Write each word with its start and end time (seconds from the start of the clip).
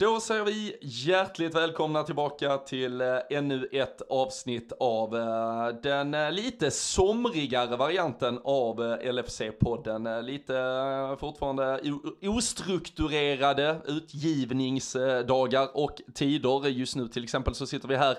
Då 0.00 0.20
säger 0.20 0.44
vi 0.44 0.76
hjärtligt 0.80 1.54
välkomna 1.54 2.02
tillbaka 2.02 2.58
till 2.58 3.00
eh, 3.00 3.16
ännu 3.30 3.68
ett 3.72 4.02
avsnitt 4.10 4.72
av 4.80 5.16
eh, 5.16 5.80
den 5.82 6.14
eh, 6.14 6.32
lite 6.32 6.70
somrigare 6.70 7.76
varianten 7.76 8.40
av 8.44 8.80
LFC-podden. 9.02 10.22
Lite 10.22 11.16
fortfarande 11.20 11.80
ostrukturerade 12.22 13.76
utgivningsdagar 13.86 15.76
och 15.76 16.00
tider. 16.14 16.68
Just 16.68 16.96
nu 16.96 17.08
till 17.08 17.24
exempel 17.24 17.54
så 17.54 17.66
sitter 17.66 17.88
vi 17.88 17.96
här 17.96 18.18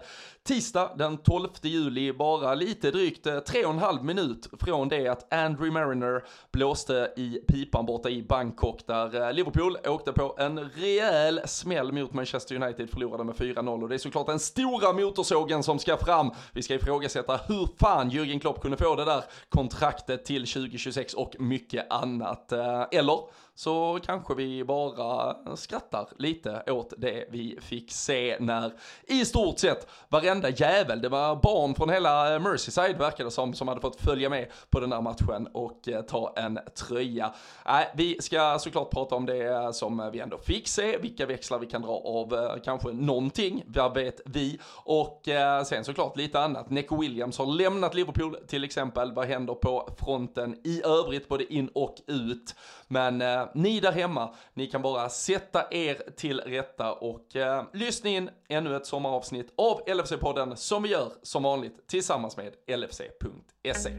tisdag 0.50 0.92
den 0.98 1.18
12 1.18 1.48
juli, 1.62 2.14
bara 2.14 2.56
lite 2.56 2.92
drygt 2.92 3.28
eh, 3.28 3.40
tre 3.40 3.66
och 3.66 3.74
en 3.74 3.80
halv 3.80 4.04
minut 4.04 4.50
från 4.60 4.90
det 4.90 5.08
att 5.08 5.34
Andrew 5.34 5.72
Mariner 5.72 6.24
blåste 6.52 7.14
i 7.18 7.40
pipan 7.48 7.86
borta 7.86 8.10
i 8.10 8.24
Bangkok 8.24 8.88
där 8.88 9.28
eh, 9.28 9.34
Liverpool 9.34 9.78
åkte 9.88 10.12
på 10.14 10.36
en 10.40 10.60
rejäl 10.70 11.42
smäll 11.46 11.92
mot 11.92 12.14
Manchester 12.14 12.56
United, 12.56 12.90
förlorade 12.90 13.24
med 13.24 13.36
4-0 13.36 13.84
och 13.84 13.90
det 13.90 13.96
är 13.96 14.00
såklart 14.00 14.28
den 14.28 14.40
stora 14.40 14.93
motorsågen 14.93 15.64
som 15.64 15.80
ska 15.80 15.98
fram. 15.98 16.32
Vi 16.52 16.62
ska 16.62 16.76
ifrågasätta 16.76 17.40
hur 17.48 17.68
fan 17.79 18.12
Jürgen 18.12 18.40
Klopp 18.40 18.62
kunde 18.62 18.78
få 18.78 18.96
det 18.96 19.06
där 19.06 19.24
kontraktet 19.50 20.26
till 20.26 20.48
2026 20.48 21.14
och 21.14 21.36
mycket 21.40 21.92
annat. 21.92 22.52
Eh, 22.52 22.86
eller 22.92 23.20
så 23.60 24.00
kanske 24.06 24.36
vi 24.36 24.64
bara 24.64 25.36
skrattar 25.56 26.08
lite 26.18 26.64
åt 26.68 26.94
det 26.98 27.26
vi 27.32 27.58
fick 27.62 27.92
se 27.92 28.38
när 28.40 28.74
i 29.08 29.26
stort 29.26 29.60
sett 29.60 29.88
varenda 30.10 30.50
jävel, 30.50 31.02
det 31.02 31.10
var 31.10 31.36
barn 31.36 31.76
från 31.76 31.90
hela 31.90 32.40
Merseyside 32.40 32.98
verkade 32.98 33.32
som, 33.32 33.54
som 33.54 33.68
hade 33.68 33.82
fått 33.82 34.02
följa 34.02 34.30
med 34.30 34.48
på 34.70 34.80
den 34.80 34.90
där 34.90 35.02
matchen 35.02 35.48
och 35.54 35.88
eh, 35.88 36.02
ta 36.02 36.34
en 36.38 36.59
tröja. 36.76 37.34
Nej, 37.66 37.84
äh, 37.84 37.90
vi 37.95 38.22
ska 38.22 38.59
såklart 38.59 38.92
prata 38.92 39.16
om 39.16 39.26
det 39.26 39.76
som 39.76 40.10
vi 40.14 40.20
ändå 40.20 40.38
fick 40.38 40.68
se, 40.68 40.98
vilka 40.98 41.26
växlar 41.26 41.60
vi 41.60 41.68
kan 41.68 41.82
dra 41.82 42.02
av 42.06 42.34
eh, 42.34 42.62
kanske 42.64 42.92
någonting, 42.92 43.64
vad 43.68 43.94
vet 43.94 44.22
vi? 44.26 44.60
Och 44.84 45.28
eh, 45.28 45.64
sen 45.64 45.86
såklart 45.86 46.18
lite 46.18 46.40
annat. 46.40 46.70
Neco 46.70 47.02
Williams 47.02 47.38
har 47.38 47.46
lämnat 47.46 47.96
Liverpool 47.96 48.38
till 48.48 48.64
exempel, 48.64 49.14
vad 49.14 49.28
händer 49.28 49.54
på 49.54 49.90
fronten 50.00 50.56
i 50.64 50.82
övrigt, 50.86 51.28
både 51.28 51.54
in 51.54 51.70
och 51.73 51.96
ut? 52.08 52.56
Men 52.92 53.22
eh, 53.22 53.48
ni 53.54 53.80
där 53.80 53.92
hemma, 53.92 54.34
ni 54.54 54.68
kan 54.68 54.82
bara 54.82 55.09
sätta 55.09 55.68
er 55.72 56.12
till 56.18 56.40
rätta 56.40 56.94
och 56.94 57.36
eh, 57.36 57.64
lyssna 57.73 58.09
in 58.09 58.30
ännu 58.50 58.76
ett 58.76 58.86
sommaravsnitt 58.86 59.54
av 59.58 59.82
LFC-podden 59.88 60.56
som 60.56 60.84
vi 60.84 60.90
gör 60.90 61.12
som 61.23 61.44
vanligt 61.44 61.88
tillsammans 61.88 62.38
med 62.38 62.54
LFC.se. 62.80 63.92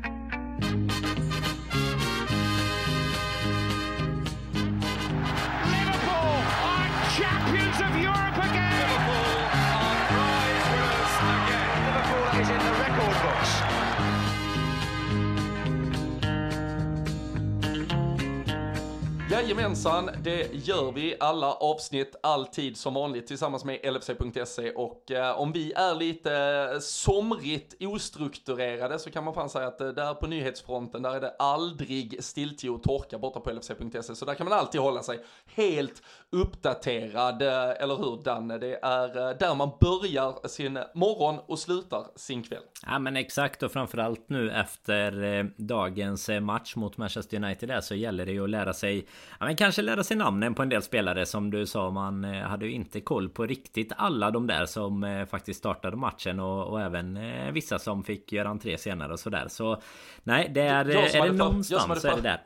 Jajamensan, 19.51 20.11
det 20.23 20.55
gör 20.55 20.93
vi 20.93 21.17
alla 21.21 21.53
avsnitt, 21.53 22.17
alltid 22.23 22.77
som 22.77 22.95
vanligt 22.95 23.27
tillsammans 23.27 23.65
med 23.65 23.95
LFC.se 23.95 24.71
och 24.71 25.11
eh, 25.11 25.41
om 25.41 25.53
vi 25.53 25.73
är 25.73 25.95
lite 25.95 26.79
somrigt 26.81 27.75
ostrukturerade 27.81 28.99
så 28.99 29.11
kan 29.11 29.25
man 29.25 29.35
fan 29.35 29.51
säga 29.51 29.67
att 29.67 29.81
eh, 29.81 29.89
där 29.89 30.15
på 30.15 30.27
nyhetsfronten 30.27 31.03
där 31.03 31.15
är 31.15 31.21
det 31.21 31.35
aldrig 31.39 32.25
stiltje 32.25 32.71
och 32.71 32.83
torka 32.83 33.19
borta 33.19 33.41
på 33.41 33.51
LFC.se 33.51 34.15
så 34.15 34.25
där 34.25 34.35
kan 34.35 34.49
man 34.49 34.59
alltid 34.59 34.81
hålla 34.81 35.03
sig 35.03 35.25
helt 35.55 36.03
uppdaterad, 36.31 37.43
eh, 37.43 37.83
eller 37.83 37.97
hur 37.97 38.25
Danne? 38.25 38.59
Det 38.59 38.79
är 38.83 39.31
eh, 39.31 39.37
där 39.37 39.55
man 39.55 39.71
börjar 39.81 40.49
sin 40.49 40.79
morgon 40.95 41.39
och 41.47 41.59
slutar 41.59 42.07
sin 42.17 42.43
kväll. 42.43 42.63
Ja 42.87 42.99
men 42.99 43.17
exakt 43.17 43.63
och 43.63 43.73
framförallt 43.73 44.29
nu 44.29 44.51
efter 44.51 45.23
eh, 45.23 45.45
dagens 45.57 46.29
eh, 46.29 46.41
match 46.41 46.77
mot 46.77 46.97
Manchester 46.97 47.37
United 47.37 47.69
där 47.69 47.81
så 47.81 47.95
gäller 47.95 48.27
det 48.27 48.33
ju 48.33 48.45
att 48.45 48.51
lära 48.51 48.73
sig 48.73 49.07
Ja 49.41 49.47
men 49.47 49.57
kanske 49.57 49.83
lära 49.83 50.05
sig 50.05 50.17
namnen 50.17 50.55
på 50.55 50.63
en 50.63 50.69
del 50.69 50.83
spelare 50.83 51.27
som 51.27 51.51
du 51.51 51.67
sa 51.67 51.91
Man 51.91 52.25
hade 52.25 52.67
ju 52.67 52.73
inte 52.73 53.01
koll 53.01 53.29
på 53.29 53.47
riktigt 53.47 53.93
alla 53.97 54.31
de 54.31 54.47
där 54.47 54.67
som 54.67 55.27
faktiskt 55.31 55.59
startade 55.59 55.97
matchen 55.97 56.41
och, 56.41 56.67
och 56.67 56.81
även 56.81 57.19
vissa 57.53 57.79
som 57.79 58.05
fick 58.05 58.33
göra 58.33 58.49
entré 58.49 58.79
senare 58.79 59.13
och 59.13 59.21
sådär. 59.21 59.47
Så 59.49 59.83
Nej 60.23 60.51
det 60.55 60.61
är, 60.61 60.85
är 60.85 61.27
det 61.27 61.33
någonstans 61.33 62.03
så 62.03 62.09
är 62.09 62.17
det 62.17 62.23
där 62.23 62.41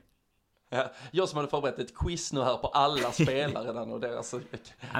Jag 1.10 1.28
som 1.28 1.36
hade 1.36 1.48
förberett 1.48 1.78
ett 1.78 1.94
quiz 1.94 2.32
nu 2.32 2.42
här 2.42 2.56
på 2.56 2.68
alla 2.68 3.12
spelare 3.12 3.80
och 3.80 4.00
deras 4.00 4.34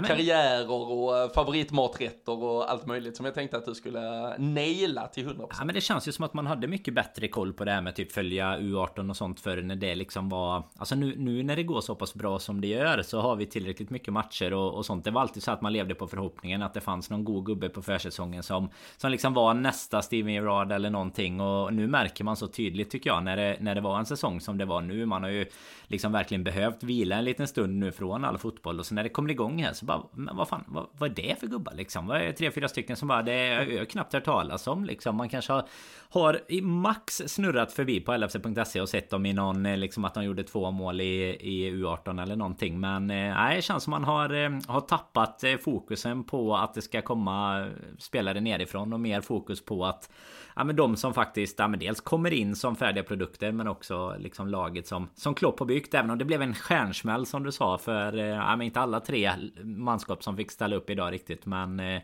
karriärer 0.07 0.71
och 0.71 1.19
eh, 1.19 1.31
favoritmaträtter 1.31 2.43
och 2.43 2.71
allt 2.71 2.87
möjligt 2.87 3.17
som 3.17 3.27
jag 3.27 3.35
tänkte 3.35 3.57
att 3.57 3.65
du 3.65 3.75
skulle 3.75 4.35
naila 4.39 5.07
till 5.07 5.29
100%. 5.29 5.47
Ja 5.59 5.65
men 5.65 5.75
det 5.75 5.81
känns 5.81 6.09
ju 6.09 6.13
som 6.13 6.25
att 6.25 6.35
man 6.35 6.47
hade 6.47 6.67
mycket 6.67 6.95
bättre 6.95 7.29
koll 7.29 7.53
på 7.53 7.65
det 7.65 7.73
här 7.73 7.83
med 7.83 7.95
typ 7.95 8.13
följa 8.13 8.59
U18 8.59 9.11
och 9.11 9.17
sånt 9.17 9.41
förr 9.41 9.63
när 9.63 9.77
det 9.77 9.95
liksom 9.95 10.29
var 10.29 10.63
Alltså 10.79 10.95
nu, 10.95 11.15
nu 11.17 11.43
när 11.43 11.57
det 11.57 11.63
går 11.63 11.81
så 11.81 11.95
pass 11.95 12.15
bra 12.15 12.39
som 12.39 12.61
det 12.61 12.67
gör 12.67 13.03
så 13.03 13.21
har 13.21 13.37
vi 13.37 13.47
tillräckligt 13.47 13.91
mycket 13.91 14.13
matcher 14.13 14.53
och, 14.53 14.75
och 14.75 14.87
sånt. 14.87 15.05
Det 15.05 15.11
var 15.11 15.21
alltid 15.21 15.43
så 15.43 15.51
att 15.51 15.61
man 15.61 15.73
levde 15.73 15.95
på 15.95 16.07
förhoppningen 16.07 16.63
att 16.63 16.75
det 16.75 16.81
fanns 16.81 17.11
någon 17.11 17.25
god 17.25 17.47
gubbe 17.47 17.69
på 17.69 17.83
försäsongen 17.83 18.43
som 18.43 18.69
Som 18.97 19.11
liksom 19.11 19.35
var 19.35 19.55
nästa 19.55 20.03
Steven 20.03 20.33
Gerrard 20.33 20.73
eller 20.73 20.91
någonting 20.91 21.41
och 21.41 21.75
nu 21.75 21.87
märker 21.87 22.25
man 22.25 22.37
så 22.37 22.47
tydligt 22.47 22.91
tycker 22.91 23.11
jag 23.11 23.25
när 23.25 23.37
det, 23.37 23.57
när 23.61 23.75
det 23.75 23.81
var 23.81 23.99
en 23.99 24.07
säsong 24.07 24.41
som 24.41 24.59
det 24.59 24.65
var 24.65 24.81
nu. 24.81 25.07
Man 25.07 25.23
har 25.23 25.31
ju 25.31 25.47
liksom 25.87 26.13
verkligen 26.13 26.45
behövt 26.45 26.83
vila 26.83 27.17
en 27.17 27.25
liten 27.25 27.49
stund 27.49 27.79
nu 27.79 27.93
från 27.93 28.25
all 28.25 28.39
fotboll 28.39 28.79
och 28.79 28.87
så 28.87 28.95
när 28.95 29.03
det 29.03 29.09
kommer 29.09 29.31
igång 29.31 29.63
här 29.63 29.73
så 29.73 29.85
bara 29.85 30.03
men 30.13 30.37
vad 30.37 30.49
fan 30.49 30.65
vad, 30.67 30.87
vad 30.99 31.11
är 31.11 31.15
det 31.15 31.41
för 31.41 31.47
gubbar 31.47 31.73
liksom? 31.75 32.07
Vad 32.07 32.21
är 32.21 32.33
tre 32.33 32.51
fyra 32.51 32.69
stycken 32.69 32.97
som 32.97 33.09
bara 33.09 33.23
det 33.23 33.33
är 33.33 33.67
jag 33.71 33.91
knappt 33.91 34.13
hört 34.13 34.25
talas 34.25 34.67
om 34.67 34.85
liksom. 34.85 35.17
Man 35.17 35.29
kanske 35.29 35.53
har, 35.53 35.69
har 36.11 36.41
i 36.49 36.61
max 36.61 37.23
snurrat 37.27 37.73
förbi 37.73 38.01
på 38.01 38.17
LFC.se 38.17 38.81
och 38.81 38.89
sett 38.89 39.11
dem 39.11 39.27
i 39.27 39.33
någon 39.33 39.67
eh, 39.67 39.77
liksom 39.77 40.05
att 40.05 40.15
de 40.15 40.25
gjorde 40.25 40.45
två 40.45 40.71
mål 40.71 41.01
i, 41.01 41.37
i 41.41 41.71
U18 41.73 42.23
eller 42.23 42.37
någonting. 42.37 42.81
Men 42.81 43.11
eh, 43.11 43.35
nej, 43.35 43.57
det 43.57 43.63
känns 43.63 43.85
som 43.85 43.91
man 43.91 44.05
har, 44.05 44.45
eh, 44.45 44.51
har 44.67 44.81
tappat 44.81 45.45
fokusen 45.65 46.25
på 46.25 46.57
att 46.57 46.75
det 46.75 46.83
ska 46.83 47.03
komma 47.03 47.69
spelare 47.99 48.41
nerifrån 48.41 48.93
och 48.93 49.01
mer 49.01 49.21
fokus 49.21 49.65
på 49.65 49.87
att 49.87 50.11
ja, 50.57 50.65
men 50.65 50.77
de 50.77 50.97
som 50.97 51.15
faktiskt 51.15 51.59
ja, 51.59 51.69
men 51.69 51.81
dels 51.81 52.01
kommer 52.01 52.33
in 52.33 52.57
som 52.57 52.77
färdiga 52.77 53.05
produkter 53.05 53.53
men 53.53 53.69
också 53.69 54.17
liksom 54.19 54.49
laget 54.49 54.87
som, 54.87 55.09
som 55.15 55.35
Klopp 55.35 55.59
har 55.59 55.67
byggt. 55.67 55.95
Även 55.95 56.11
om 56.11 56.19
det 56.19 56.25
blev 56.25 56.43
en 56.43 56.55
stjärnsmäll 56.55 57.27
som 57.27 57.43
du 57.43 57.53
sa 57.53 57.79
för 57.79 58.19
eh, 58.19 58.25
ja, 58.25 58.57
men 58.57 58.67
inte 58.67 58.81
alla 58.81 59.01
tre 59.01 59.33
manskap 59.63 60.23
som 60.23 60.37
fick 60.37 60.51
ställa 60.51 60.77
upp 60.77 60.91
idag 60.91 61.13
riktigt. 61.13 61.47
Men 61.47 61.81
eh, 61.81 62.03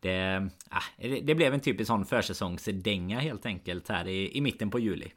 det, 0.00 0.48
ja, 0.70 1.08
det 1.22 1.34
blev 1.34 1.54
en 1.54 1.60
typisk 1.60 1.86
sån 1.86 2.04
försäsongsdänga 2.04 3.20
helt 3.20 3.46
enkelt 3.46 3.88
här 3.88 4.08
i, 4.08 4.36
i 4.36 4.40
mitten 4.40 4.70
på 4.70 4.78
juli. 4.78 5.12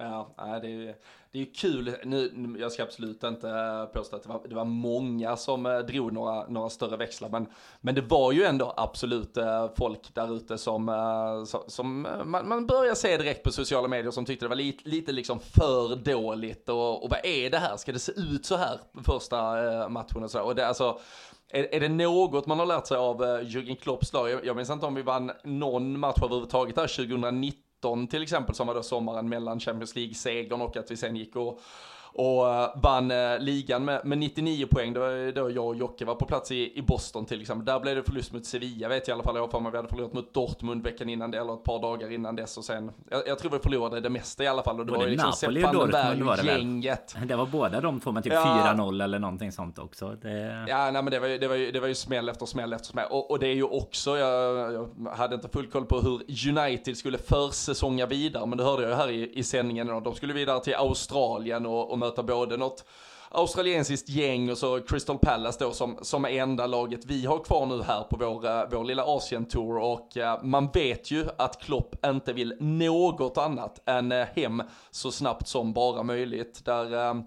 Ja, 0.00 0.34
det 0.62 0.68
är, 0.68 0.94
det 1.32 1.40
är 1.40 1.54
kul. 1.54 1.96
Nu, 2.04 2.56
jag 2.60 2.72
ska 2.72 2.82
absolut 2.82 3.24
inte 3.24 3.50
eh, 3.50 3.84
påstå 3.84 4.16
att 4.16 4.22
det 4.22 4.28
var, 4.28 4.40
det 4.48 4.54
var 4.54 4.64
många 4.64 5.36
som 5.36 5.66
eh, 5.66 5.78
drog 5.78 6.12
några, 6.12 6.48
några 6.48 6.70
större 6.70 6.96
växlar, 6.96 7.28
men, 7.28 7.46
men 7.80 7.94
det 7.94 8.00
var 8.00 8.32
ju 8.32 8.44
ändå 8.44 8.74
absolut 8.76 9.36
eh, 9.36 9.70
folk 9.78 10.14
där 10.14 10.36
ute 10.36 10.58
som, 10.58 11.46
som 11.66 12.08
man, 12.24 12.48
man 12.48 12.66
börjar 12.66 12.94
se 12.94 13.16
direkt 13.16 13.42
på 13.42 13.52
sociala 13.52 13.88
medier 13.88 14.10
som 14.10 14.24
tyckte 14.24 14.44
det 14.44 14.48
var 14.48 14.56
lite, 14.56 14.88
lite 14.88 15.12
liksom 15.12 15.38
för 15.40 15.96
dåligt 15.96 16.68
och, 16.68 17.04
och 17.04 17.10
vad 17.10 17.20
är 17.24 17.50
det 17.50 17.58
här? 17.58 17.76
Ska 17.76 17.92
det 17.92 17.98
se 17.98 18.12
ut 18.12 18.46
så 18.46 18.56
här 18.56 18.80
första 19.04 19.88
matchen 19.88 20.24
och 20.24 20.30
så? 20.30 20.42
Och 20.42 20.54
det, 20.54 20.66
alltså, 20.66 21.00
är, 21.50 21.74
är 21.74 21.80
det 21.80 21.88
något 21.88 22.46
man 22.46 22.58
har 22.58 22.66
lärt 22.66 22.86
sig 22.86 22.96
av 22.96 23.22
Jürgen 23.22 23.76
Klopps 23.76 24.12
lag? 24.12 24.30
Jag, 24.30 24.46
jag 24.46 24.56
minns 24.56 24.70
inte 24.70 24.86
om 24.86 24.94
vi 24.94 25.02
vann 25.02 25.32
någon 25.44 25.98
match 25.98 26.22
överhuvudtaget 26.22 26.74
där 26.74 26.86
2019 26.86 27.67
till 28.10 28.22
exempel 28.22 28.54
som 28.54 28.66
var 28.66 28.74
då 28.74 28.82
sommaren 28.82 29.28
mellan 29.28 29.60
Champions 29.60 29.94
League-segern 29.94 30.60
och 30.60 30.76
att 30.76 30.90
vi 30.90 30.96
sen 30.96 31.16
gick 31.16 31.36
och 31.36 31.60
och 32.12 32.54
eh, 32.54 32.70
vann 32.76 33.10
eh, 33.10 33.38
ligan 33.38 33.84
med, 33.84 34.04
med 34.04 34.18
99 34.18 34.66
poäng. 34.66 34.92
Då, 34.92 35.00
då 35.34 35.50
jag 35.50 35.66
och 35.66 35.76
Jocke 35.76 36.04
var 36.04 36.14
på 36.14 36.26
plats 36.26 36.50
i, 36.50 36.78
i 36.78 36.82
Boston 36.82 37.26
till 37.26 37.40
exempel. 37.40 37.64
Där 37.64 37.80
blev 37.80 37.96
det 37.96 38.02
förlust 38.02 38.32
mot 38.32 38.46
Sevilla 38.46 38.88
vet 38.88 39.08
jag 39.08 39.14
i 39.14 39.16
alla 39.16 39.22
fall. 39.22 39.36
Jag 39.36 39.48
har 39.52 39.70
vi 39.70 39.76
hade 39.76 39.88
förlorat 39.88 40.12
mot 40.12 40.34
Dortmund 40.34 40.82
veckan 40.82 41.08
innan 41.08 41.30
det, 41.30 41.38
eller 41.38 41.54
ett 41.54 41.64
par 41.64 41.82
dagar 41.82 42.12
innan 42.12 42.36
dess. 42.36 42.56
Och 42.56 42.64
sen, 42.64 42.90
jag, 43.10 43.28
jag 43.28 43.38
tror 43.38 43.50
vi 43.50 43.58
förlorade 43.58 44.00
det 44.00 44.10
mesta 44.10 44.44
i 44.44 44.46
alla 44.46 44.62
fall. 44.62 44.80
Och 44.80 44.86
det 44.86 44.92
var, 44.92 44.98
var 44.98 45.04
det 45.04 45.10
liksom 45.10 45.52
Napoli 45.52 45.62
van 45.62 45.90
den 45.90 46.26
var 46.26 46.36
det 46.36 46.46
gänget. 46.46 47.16
Det 47.26 47.36
var 47.36 47.46
båda 47.46 47.80
de 47.80 48.00
två 48.00 48.12
med 48.12 48.24
typ 48.24 48.32
ja. 48.32 48.74
4-0 48.76 49.04
eller 49.04 49.18
någonting 49.18 49.52
sånt 49.52 49.78
också. 49.78 50.16
Det... 50.22 50.64
Ja, 50.68 50.90
nej 50.90 51.02
men 51.02 51.10
det 51.10 51.18
var 51.18 51.28
ju, 51.28 51.38
det 51.38 51.48
var 51.48 51.54
ju, 51.54 51.70
det 51.70 51.80
var 51.80 51.88
ju 51.88 51.94
smäll 51.94 52.28
efter 52.28 52.46
smäll 52.46 52.72
efter 52.72 52.86
smäll. 52.86 53.06
Och, 53.10 53.30
och 53.30 53.38
det 53.38 53.46
är 53.46 53.54
ju 53.54 53.62
också, 53.62 54.18
jag, 54.18 54.72
jag, 54.72 54.88
hade 55.16 55.34
inte 55.34 55.48
full 55.48 55.66
koll 55.66 55.84
på 55.84 56.00
hur 56.00 56.48
United 56.58 56.96
skulle 56.96 57.18
försäsonga 57.18 58.06
vidare. 58.06 58.46
Men 58.46 58.58
det 58.58 58.64
hörde 58.64 58.82
jag 58.82 58.90
ju 58.90 58.96
här 58.96 59.10
i, 59.10 59.38
i 59.38 59.42
sändningen. 59.42 59.86
De 59.86 60.14
skulle 60.14 60.34
vidare 60.34 60.60
till 60.60 60.74
Australien 60.74 61.66
och, 61.66 61.90
och 61.90 61.97
möta 61.98 62.22
både 62.22 62.56
något 62.56 62.84
australiensiskt 63.30 64.08
gäng 64.08 64.50
och 64.50 64.58
så 64.58 64.80
Crystal 64.80 65.18
Palace 65.18 65.64
då 65.64 65.72
som, 65.72 65.98
som 66.02 66.24
är 66.24 66.28
enda 66.28 66.66
laget 66.66 67.04
vi 67.04 67.26
har 67.26 67.38
kvar 67.38 67.66
nu 67.66 67.82
här 67.82 68.02
på 68.02 68.16
vår, 68.16 68.46
eh, 68.46 68.64
vår 68.70 68.84
lilla 68.84 69.04
Asien-tour 69.04 69.78
och 69.78 70.16
uh, 70.16 70.42
man 70.42 70.68
vet 70.74 71.10
ju 71.10 71.26
att 71.38 71.62
Klopp 71.62 72.06
inte 72.06 72.32
vill 72.32 72.54
något 72.60 73.38
annat 73.38 73.82
än 73.88 74.12
uh, 74.12 74.24
hem 74.36 74.62
så 74.90 75.10
snabbt 75.10 75.48
som 75.48 75.72
bara 75.72 76.02
möjligt. 76.02 76.64
Där 76.64 76.94
uh, 76.94 77.22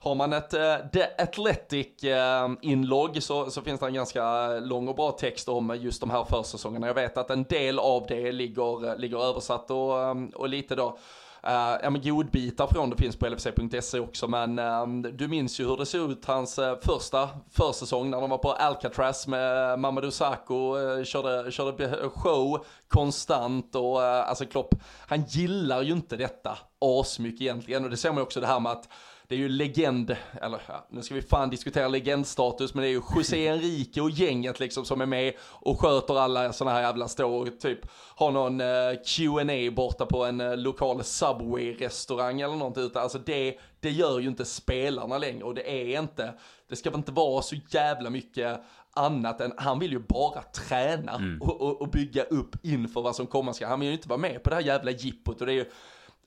har 0.00 0.14
man 0.14 0.32
ett 0.32 0.54
uh, 0.54 0.76
The 0.92 1.04
Athletic-inlogg 1.18 3.16
uh, 3.16 3.20
så, 3.20 3.50
så 3.50 3.62
finns 3.62 3.80
det 3.80 3.86
en 3.86 3.94
ganska 3.94 4.48
lång 4.48 4.88
och 4.88 4.96
bra 4.96 5.10
text 5.10 5.48
om 5.48 5.76
just 5.80 6.00
de 6.00 6.10
här 6.10 6.24
försäsongerna. 6.24 6.86
Jag 6.86 6.94
vet 6.94 7.18
att 7.18 7.30
en 7.30 7.44
del 7.44 7.78
av 7.78 8.06
det 8.08 8.32
ligger, 8.32 8.98
ligger 8.98 9.24
översatt 9.24 9.70
och, 9.70 9.92
um, 9.92 10.28
och 10.28 10.48
lite 10.48 10.74
då 10.74 10.98
Eh, 11.46 11.78
ja 11.82 11.90
men 11.90 12.02
godbitar 12.02 12.66
från 12.66 12.90
det 12.90 12.96
finns 12.96 13.16
på 13.16 13.28
LFC.se 13.28 14.00
också 14.00 14.28
men 14.28 14.58
ehm, 14.58 15.02
du 15.02 15.28
minns 15.28 15.60
ju 15.60 15.68
hur 15.68 15.76
det 15.76 15.86
såg 15.86 16.10
ut 16.10 16.24
hans 16.24 16.58
uh, 16.58 16.74
första 16.82 17.28
försäsong 17.50 18.10
när 18.10 18.20
de 18.20 18.30
var 18.30 18.38
på 18.38 18.52
Alcatraz 18.52 19.26
med 19.26 19.78
Mamadou 19.78 20.10
Sakho, 20.10 20.78
uh, 20.78 21.04
körde, 21.04 21.50
körde 21.52 22.08
show 22.08 22.64
konstant 22.88 23.74
och 23.74 24.02
alltså 24.02 24.46
Klopp, 24.46 24.74
han 25.06 25.24
gillar 25.28 25.82
ju 25.82 25.92
inte 25.92 26.16
detta 26.16 26.58
asmycket 26.80 27.40
egentligen. 27.40 27.84
Och 27.84 27.90
det 27.90 27.96
ser 27.96 28.08
man 28.08 28.16
ju 28.16 28.22
också 28.22 28.40
det 28.40 28.46
här 28.46 28.60
med 28.60 28.72
att 28.72 28.88
det 29.28 29.34
är 29.34 29.38
ju 29.38 29.48
legend, 29.48 30.16
eller 30.42 30.60
ja, 30.66 30.86
nu 30.90 31.02
ska 31.02 31.14
vi 31.14 31.22
fan 31.22 31.50
diskutera 31.50 31.88
legendstatus, 31.88 32.74
men 32.74 32.82
det 32.82 32.88
är 32.88 32.90
ju 32.90 33.02
José 33.16 33.48
Enrique 33.48 34.00
och 34.02 34.10
gänget 34.10 34.60
liksom 34.60 34.84
som 34.84 35.00
är 35.00 35.06
med 35.06 35.32
och 35.40 35.80
sköter 35.80 36.18
alla 36.18 36.52
sådana 36.52 36.76
här 36.76 36.82
jävla 36.82 37.08
stå 37.08 37.46
typ 37.46 37.78
har 38.14 38.30
någon 38.30 38.60
uh, 38.60 38.94
Q&A 39.06 39.72
borta 39.76 40.06
på 40.06 40.24
en 40.24 40.40
uh, 40.40 40.56
lokal 40.56 41.04
Subway-restaurang 41.04 42.40
eller 42.40 42.56
någonting. 42.56 42.82
Utan 42.82 43.02
alltså 43.02 43.18
det, 43.18 43.58
det 43.80 43.90
gör 43.90 44.18
ju 44.18 44.28
inte 44.28 44.44
spelarna 44.44 45.18
längre 45.18 45.44
och 45.44 45.54
det 45.54 45.92
är 45.92 46.00
inte, 46.00 46.34
det 46.68 46.76
ska 46.76 46.90
väl 46.90 46.98
inte 46.98 47.12
vara 47.12 47.42
så 47.42 47.56
jävla 47.70 48.10
mycket 48.10 48.60
annat 48.96 49.40
än, 49.40 49.52
han 49.56 49.78
vill 49.78 49.92
ju 49.92 49.98
bara 49.98 50.42
träna 50.42 51.12
mm. 51.14 51.42
och, 51.42 51.60
och, 51.60 51.82
och, 51.82 51.88
bygga 51.88 52.22
upp 52.22 52.56
inför 52.64 53.02
vad 53.02 53.16
som 53.16 53.26
komma 53.26 53.52
ska. 53.52 53.66
Han 53.66 53.80
vill 53.80 53.88
ju 53.88 53.94
inte 53.94 54.08
vara 54.08 54.18
med 54.18 54.42
på 54.42 54.50
det 54.50 54.56
här 54.56 54.62
jävla 54.62 54.90
jippot 54.90 55.40
och 55.40 55.46
det 55.46 55.52
är 55.52 55.56
ju 55.56 55.70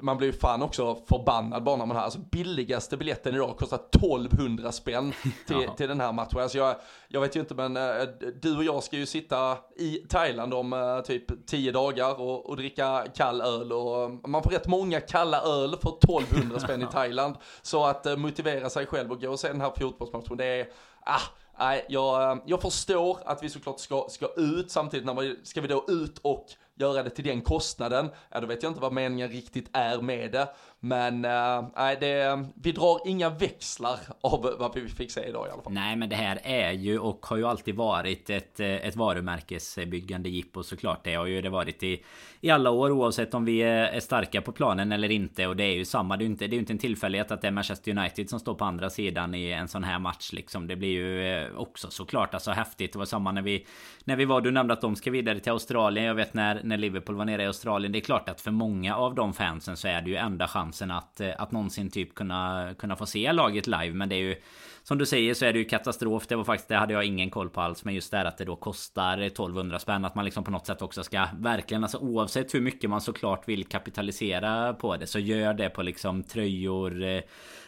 man 0.02 0.18
blir 0.18 0.28
ju 0.28 0.34
fan 0.34 0.62
också 0.62 0.96
förbannad 0.96 1.64
bara 1.64 1.76
när 1.76 1.86
man 1.86 1.98
har, 1.98 2.04
alltså 2.04 2.20
billigaste 2.20 2.98
biljetten 2.98 3.36
idag 3.36 3.58
kostar 3.58 3.78
1200 3.78 4.72
spänn 4.72 5.14
till, 5.48 5.70
till 5.78 5.88
den 5.88 6.00
här 6.00 6.14
matchen. 6.14 6.40
Alltså 6.40 6.58
jag, 6.58 6.76
jag 7.08 7.22
vet 7.22 7.36
ju 7.36 7.40
inte 7.40 7.56
men 7.56 7.78
äh, 7.78 8.08
du 8.42 8.58
och 8.58 8.64
jag 8.64 8.84
ska 8.84 8.96
ju 8.96 9.06
sitta 9.06 9.58
i 9.78 9.96
Thailand 10.10 10.54
om 10.54 10.74
äh, 10.74 11.02
typ 11.02 11.48
10 11.48 11.72
dagar 11.72 12.22
och, 12.22 12.50
och, 12.50 12.58
dricka 12.58 13.06
kall 13.16 13.42
öl 13.42 13.72
och 13.72 14.30
man 14.30 14.44
får 14.44 14.50
rätt 14.50 14.68
många 14.68 15.00
kalla 15.00 15.42
öl 15.42 15.76
för 15.82 15.98
1200 15.98 16.60
spänn 16.64 16.82
i 16.82 16.88
Thailand. 16.92 17.36
Så 17.62 17.86
att 17.86 18.20
motivera 18.20 18.70
sig 18.70 18.86
själv 18.86 19.12
och 19.12 19.22
gå 19.22 19.30
och 19.30 19.40
se 19.40 19.48
den 19.48 19.62
här 19.62 19.72
fotbollsmatchen, 19.80 20.38
det 20.38 20.46
är, 20.46 20.68
ah, 21.06 21.22
Nej, 21.60 21.86
jag, 21.90 22.42
jag 22.46 22.62
förstår 22.62 23.18
att 23.26 23.44
vi 23.44 23.50
såklart 23.50 23.80
ska, 23.80 24.08
ska 24.10 24.28
ut 24.38 24.72
samtidigt 24.72 25.06
när 25.06 25.14
vi, 25.14 25.40
ska 25.44 25.62
vi 25.62 25.68
då 25.68 25.86
ut 25.88 26.18
och 26.22 26.46
göra 26.80 27.04
det 27.04 27.10
till 27.10 27.24
den 27.24 27.42
kostnaden, 27.42 28.10
ja 28.30 28.40
då 28.40 28.48
vet 28.48 28.64
jag 28.64 28.70
inte 28.70 28.82
vad 28.82 28.94
meningen 28.94 29.30
riktigt 29.30 29.70
är 29.74 30.02
med 30.02 30.32
det. 30.32 30.48
Men 30.82 31.26
äh, 31.26 32.00
det, 32.00 32.46
vi 32.56 32.72
drar 32.72 33.02
inga 33.06 33.30
växlar 33.30 34.00
av 34.22 34.56
vad 34.60 34.76
vi 34.76 34.90
fick 34.90 35.12
se 35.12 35.22
idag 35.22 35.48
i 35.48 35.52
alla 35.52 35.62
fall. 35.62 35.74
Nej 35.74 35.96
men 35.96 36.10
det 36.10 36.16
här 36.16 36.40
är 36.44 36.72
ju 36.72 37.00
och 37.00 37.26
har 37.26 37.38
ju 37.38 37.46
alltid 37.46 37.76
varit 37.76 38.30
ett, 38.30 38.60
eh, 38.60 38.68
ett 38.68 38.96
varumärkesbyggande 38.96 40.30
jippo 40.30 40.64
såklart. 40.64 41.04
Det 41.04 41.16
har 41.16 41.26
ju 41.26 41.42
det 41.42 41.50
varit 41.50 41.84
i, 41.84 42.04
i 42.42 42.50
alla 42.50 42.70
år 42.70 42.92
oavsett 42.92 43.34
om 43.34 43.46
vi 43.46 43.62
är 43.62 44.00
starka 44.00 44.42
på 44.42 44.52
planen 44.52 44.92
eller 44.92 45.12
inte. 45.12 45.48
Och 45.48 45.56
det 45.56 45.64
är 45.64 45.76
ju 45.76 45.86
samma. 45.86 46.18
Det 46.18 46.24
är 46.24 46.26
ju 46.26 46.32
inte, 46.32 46.48
det 46.48 46.56
är 46.56 46.60
inte 46.60 46.74
en 46.74 46.78
tillfällighet 46.78 47.32
att 47.32 47.42
det 47.42 47.48
är 47.48 47.52
Manchester 47.52 47.98
United 47.98 48.30
som 48.30 48.40
står 48.40 48.54
på 48.54 48.66
andra 48.66 48.90
sidan 48.90 49.36
i 49.36 49.52
en 49.52 49.68
sån 49.68 49.84
här 49.84 50.00
match 50.00 50.34
liksom. 50.34 50.68
Det 50.68 50.76
blir 50.76 50.90
ju 50.90 51.34
eh, 51.34 51.56
också 51.56 51.92
såklart 51.92 52.34
alltså 52.34 52.52
häftigt. 52.52 52.94
Det 52.94 53.00
var 53.00 53.06
samma 53.06 53.32
när 53.32 53.42
vi 53.42 53.66
när 54.04 54.16
vi 54.16 54.26
var. 54.26 54.42
Du 54.42 54.52
nämnde 54.52 54.74
att 54.74 54.82
de 54.82 54.96
ska 54.96 55.12
vidare 55.12 55.40
till 55.40 55.52
Australien. 55.52 56.06
Jag 56.06 56.16
vet 56.16 56.34
när 56.34 56.62
när 56.64 56.78
Liverpool 56.78 57.16
var 57.16 57.26
nere 57.26 57.44
i 57.44 57.46
Australien. 57.46 57.92
Det 57.92 58.00
är 58.00 58.02
klart 58.02 58.30
att 58.30 58.42
för 58.42 58.52
många 58.52 58.96
av 58.96 59.16
de 59.16 59.34
fansen 59.34 59.78
så 59.78 59.88
är 59.88 60.02
det 60.02 60.10
ju 60.10 60.16
enda 60.16 60.48
chansen 60.48 60.69
att 60.92 61.22
eh, 61.22 61.30
att 61.38 61.52
någonsin 61.52 61.90
typ 61.90 62.16
kunna 62.16 62.74
kunna 62.78 62.96
få 62.96 63.06
se 63.06 63.32
laget 63.32 63.68
live. 63.68 63.94
Men 63.94 64.10
det 64.10 64.16
är 64.16 64.20
ju 64.20 64.36
som 64.84 64.98
du 64.98 65.06
säger 65.06 65.34
så 65.34 65.46
är 65.46 65.54
det 65.54 65.60
ju 65.60 65.66
katastrof. 65.66 66.28
Det 66.28 66.36
var 66.36 66.44
faktiskt, 66.44 66.70
det 66.70 66.76
hade 66.76 66.94
jag 66.94 67.04
ingen 67.04 67.30
koll 67.30 67.50
på 67.50 67.62
alls. 67.62 67.86
Men 67.86 67.94
just 67.94 68.12
det 68.12 68.18
här 68.18 68.26
att 68.26 68.38
det 68.38 68.46
då 68.46 68.56
kostar 68.56 69.18
1200 69.18 69.80
spänn. 69.80 70.06
Att 70.06 70.16
man 70.16 70.26
liksom 70.26 70.44
på 70.44 70.52
något 70.52 70.66
sätt 70.66 70.82
också 70.82 71.04
ska 71.04 71.28
verkligen, 71.40 71.84
alltså 71.84 71.98
oavsett 71.98 72.54
hur 72.54 72.62
mycket 72.62 72.90
man 72.90 73.02
såklart 73.02 73.48
vill 73.48 73.66
kapitalisera 73.66 74.74
på 74.74 74.98
det. 74.98 75.08
Så 75.08 75.20
gör 75.20 75.54
det 75.54 75.70
på 75.70 75.82
liksom 75.82 76.24
tröjor. 76.24 77.04
Eh, 77.04 77.22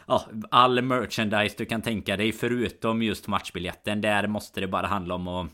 ja, 0.06 0.22
all 0.50 0.82
merchandise 0.82 1.54
du 1.58 1.64
kan 1.64 1.82
tänka 1.82 2.16
dig. 2.16 2.32
Förutom 2.32 3.02
just 3.02 3.28
matchbiljetten. 3.28 4.00
Där 4.00 4.26
måste 4.26 4.60
det 4.60 4.68
bara 4.68 4.86
handla 4.86 5.14
om 5.14 5.28
att 5.28 5.50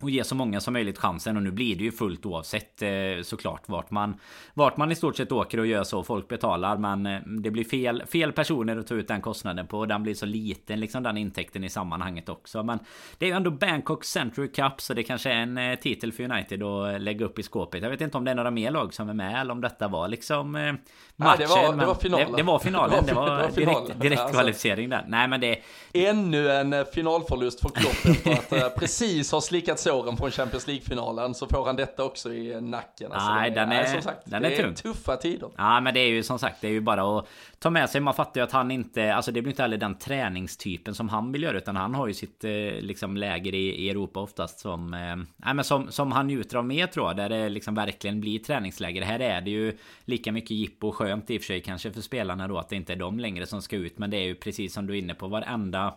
och 0.00 0.10
ge 0.10 0.24
så 0.24 0.34
många 0.34 0.60
som 0.60 0.72
möjligt 0.72 0.98
chansen 0.98 1.36
och 1.36 1.42
nu 1.42 1.50
blir 1.50 1.76
det 1.76 1.84
ju 1.84 1.92
fullt 1.92 2.26
oavsett 2.26 2.82
eh, 2.82 2.88
såklart 3.22 3.62
vart 3.66 3.90
man 3.90 4.14
Vart 4.54 4.76
man 4.76 4.92
i 4.92 4.94
stort 4.94 5.16
sett 5.16 5.32
åker 5.32 5.60
och 5.60 5.66
gör 5.66 5.84
så 5.84 6.02
folk 6.02 6.28
betalar. 6.28 6.76
Men 6.76 7.06
eh, 7.06 7.20
Det 7.20 7.50
blir 7.50 7.64
fel 7.64 8.02
fel 8.06 8.32
personer 8.32 8.76
att 8.76 8.86
ta 8.86 8.94
ut 8.94 9.08
den 9.08 9.20
kostnaden 9.20 9.66
på 9.66 9.78
och 9.78 9.88
den 9.88 10.02
blir 10.02 10.14
så 10.14 10.26
liten 10.26 10.80
liksom 10.80 11.02
den 11.02 11.16
intäkten 11.16 11.64
i 11.64 11.68
sammanhanget 11.68 12.28
också. 12.28 12.62
Men 12.62 12.78
Det 13.18 13.26
är 13.26 13.30
ju 13.30 13.36
ändå 13.36 13.50
Bangkok 13.50 14.04
Century 14.04 14.48
Cup 14.48 14.80
så 14.80 14.94
det 14.94 15.02
kanske 15.02 15.30
är 15.30 15.36
en 15.36 15.58
eh, 15.58 15.78
titel 15.78 16.12
för 16.12 16.22
United 16.22 16.62
att 16.62 17.00
lägga 17.00 17.26
upp 17.26 17.38
i 17.38 17.42
skåpet. 17.42 17.82
Jag 17.82 17.90
vet 17.90 18.00
inte 18.00 18.18
om 18.18 18.24
det 18.24 18.30
är 18.30 18.34
några 18.34 18.50
mer 18.50 18.70
lag 18.70 18.94
som 18.94 19.08
är 19.08 19.14
med 19.14 19.40
eller 19.40 19.52
om 19.52 19.60
detta 19.60 19.88
var 19.88 20.08
liksom 20.08 20.52
Matchen 20.52 20.76
Nej, 21.16 21.36
det, 21.38 21.46
var, 21.46 21.76
det 21.76 21.86
var 21.86 21.94
finalen. 21.94 22.30
Det, 22.30 22.36
det 22.36 22.42
var 22.42 22.58
finalen. 22.58 23.04
Det 23.06 23.14
var, 23.14 23.26
det 23.26 23.42
var 23.42 23.50
direkt, 23.50 24.00
direkt 24.00 24.20
alltså, 24.20 24.34
kvalificering 24.34 24.88
där. 24.88 25.04
Nej 25.08 25.28
men 25.28 25.40
det 25.40 25.58
Ännu 25.92 26.50
en 26.50 26.84
finalförlust 26.94 27.60
för 27.60 27.68
Klopp 27.68 28.26
efter 28.26 28.66
att 28.66 28.76
precis 28.76 29.32
ha 29.32 29.40
slickats 29.40 29.85
såren 29.86 30.16
från 30.16 30.30
Champions 30.30 30.66
League-finalen 30.66 31.34
så 31.34 31.46
får 31.46 31.66
han 31.66 31.76
detta 31.76 32.04
också 32.04 32.32
i 32.32 32.60
nacken. 32.60 33.12
Alltså 33.12 33.34
Nej, 33.34 33.50
den 33.50 33.72
är, 33.72 33.84
som 33.84 34.02
sagt, 34.02 34.22
den 34.24 34.44
är, 34.44 34.50
är 34.50 34.56
tung. 34.56 34.74
tuffa 34.74 35.16
tider. 35.16 35.50
Ja, 35.56 35.80
men 35.80 35.94
det 35.94 36.00
är 36.00 36.08
ju 36.08 36.22
som 36.22 36.38
sagt, 36.38 36.60
det 36.60 36.68
är 36.68 36.72
ju 36.72 36.80
bara 36.80 37.18
att 37.18 37.26
ta 37.58 37.70
med 37.70 37.90
sig. 37.90 38.00
Man 38.00 38.14
fattar 38.14 38.40
ju 38.40 38.44
att 38.44 38.52
han 38.52 38.70
inte, 38.70 39.14
alltså 39.14 39.32
det 39.32 39.42
blir 39.42 39.52
inte 39.52 39.62
heller 39.62 39.76
den 39.76 39.98
träningstypen 39.98 40.94
som 40.94 41.08
han 41.08 41.32
vill 41.32 41.42
göra, 41.42 41.58
utan 41.58 41.76
han 41.76 41.94
har 41.94 42.06
ju 42.06 42.14
sitt 42.14 42.44
eh, 42.44 42.50
liksom 42.80 43.16
läger 43.16 43.54
i, 43.54 43.84
i 43.84 43.90
Europa 43.90 44.20
oftast 44.20 44.58
som, 44.58 44.94
eh, 44.94 45.52
men 45.54 45.64
som, 45.64 45.92
som 45.92 46.12
han 46.12 46.26
njuter 46.26 46.56
av 46.56 46.64
mer 46.64 46.86
tror 46.86 47.06
jag, 47.06 47.16
där 47.16 47.28
det 47.28 47.48
liksom 47.48 47.74
verkligen 47.74 48.20
blir 48.20 48.38
träningsläger. 48.38 49.02
Här 49.02 49.20
är 49.20 49.40
det 49.40 49.50
ju 49.50 49.78
lika 50.04 50.32
mycket 50.32 50.50
jippo 50.50 50.88
och 50.88 50.94
skönt 50.94 51.30
i 51.30 51.38
och 51.38 51.42
för 51.42 51.46
sig 51.46 51.62
kanske 51.62 51.92
för 51.92 52.00
spelarna 52.00 52.48
då 52.48 52.58
att 52.58 52.68
det 52.68 52.76
inte 52.76 52.92
är 52.92 52.96
de 52.96 53.20
längre 53.20 53.46
som 53.46 53.62
ska 53.62 53.76
ut, 53.76 53.98
men 53.98 54.10
det 54.10 54.16
är 54.16 54.24
ju 54.24 54.34
precis 54.34 54.74
som 54.74 54.86
du 54.86 54.94
är 54.94 54.98
inne 54.98 55.14
på 55.14 55.28
varenda 55.28 55.94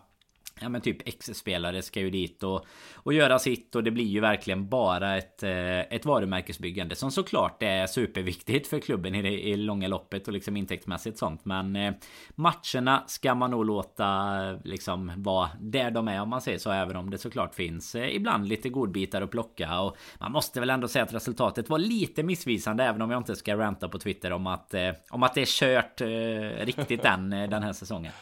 Ja 0.60 0.68
men 0.68 0.80
typ 0.80 1.08
X-spelare 1.08 1.82
ska 1.82 2.00
ju 2.00 2.10
dit 2.10 2.42
och, 2.42 2.66
och 2.94 3.12
göra 3.12 3.38
sitt 3.38 3.74
och 3.74 3.84
det 3.84 3.90
blir 3.90 4.04
ju 4.04 4.20
verkligen 4.20 4.68
bara 4.68 5.16
ett, 5.16 5.42
eh, 5.42 5.80
ett 5.80 6.04
varumärkesbyggande 6.04 6.96
som 6.96 7.10
såklart 7.10 7.62
är 7.62 7.86
superviktigt 7.86 8.66
för 8.66 8.80
klubben 8.80 9.14
i 9.14 9.22
det 9.22 9.48
i 9.48 9.56
långa 9.56 9.88
loppet 9.88 10.28
och 10.28 10.34
liksom 10.34 10.56
intäktsmässigt 10.56 11.18
sånt. 11.18 11.44
Men 11.44 11.76
eh, 11.76 11.94
matcherna 12.34 13.04
ska 13.06 13.34
man 13.34 13.50
nog 13.50 13.66
låta 13.66 14.30
liksom 14.64 15.12
vara 15.16 15.50
där 15.60 15.90
de 15.90 16.08
är 16.08 16.22
om 16.22 16.28
man 16.28 16.40
säger 16.40 16.58
så. 16.58 16.70
Även 16.70 16.96
om 16.96 17.10
det 17.10 17.18
såklart 17.18 17.54
finns 17.54 17.94
eh, 17.94 18.16
ibland 18.16 18.48
lite 18.48 18.68
godbitar 18.68 19.22
att 19.22 19.30
plocka 19.30 19.80
och 19.80 19.96
man 20.20 20.32
måste 20.32 20.60
väl 20.60 20.70
ändå 20.70 20.88
säga 20.88 21.02
att 21.02 21.14
resultatet 21.14 21.68
var 21.68 21.78
lite 21.78 22.22
missvisande 22.22 22.84
även 22.84 23.02
om 23.02 23.10
jag 23.10 23.20
inte 23.20 23.36
ska 23.36 23.56
ranta 23.56 23.88
på 23.88 23.98
Twitter 23.98 24.32
om 24.32 24.46
att 24.46 24.74
eh, 24.74 24.90
om 25.10 25.22
att 25.22 25.34
det 25.34 25.40
är 25.40 25.46
kört 25.46 26.00
eh, 26.00 26.64
riktigt 26.66 27.02
den, 27.02 27.30
den 27.30 27.62
här 27.62 27.72
säsongen. 27.72 28.12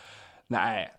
Nej, 0.47 0.91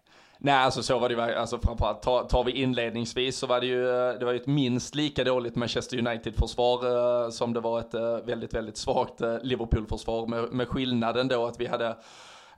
Nej, 0.42 0.56
alltså 0.56 0.84
så 0.84 1.00
var 1.00 1.10
det 1.10 1.16
ju, 1.16 1.22
alltså 1.22 1.60
framförallt 1.60 2.02
tar, 2.02 2.24
tar 2.24 2.44
vi 2.44 2.52
inledningsvis 2.52 3.38
så 3.38 3.48
var 3.48 3.60
det 3.60 3.66
ju, 3.66 3.90
eh, 3.90 4.20
det 4.20 4.26
var 4.26 4.32
ju 4.32 4.40
ett 4.40 4.48
minst 4.48 4.96
lika 4.96 5.24
dåligt 5.24 5.56
Manchester 5.56 5.98
United-försvar 5.98 6.86
eh, 7.26 7.30
som 7.30 7.54
det 7.54 7.60
var 7.60 7.80
ett 7.80 7.94
eh, 7.94 8.18
väldigt, 8.26 8.54
väldigt 8.54 8.78
svagt 8.78 9.22
eh, 9.22 9.36
Liverpool-försvar 9.42 10.28
med, 10.28 10.54
med 10.54 10.68
skillnaden 10.68 11.28
då 11.28 11.46
att 11.46 11.60
vi 11.60 11.68
hade 11.68 11.96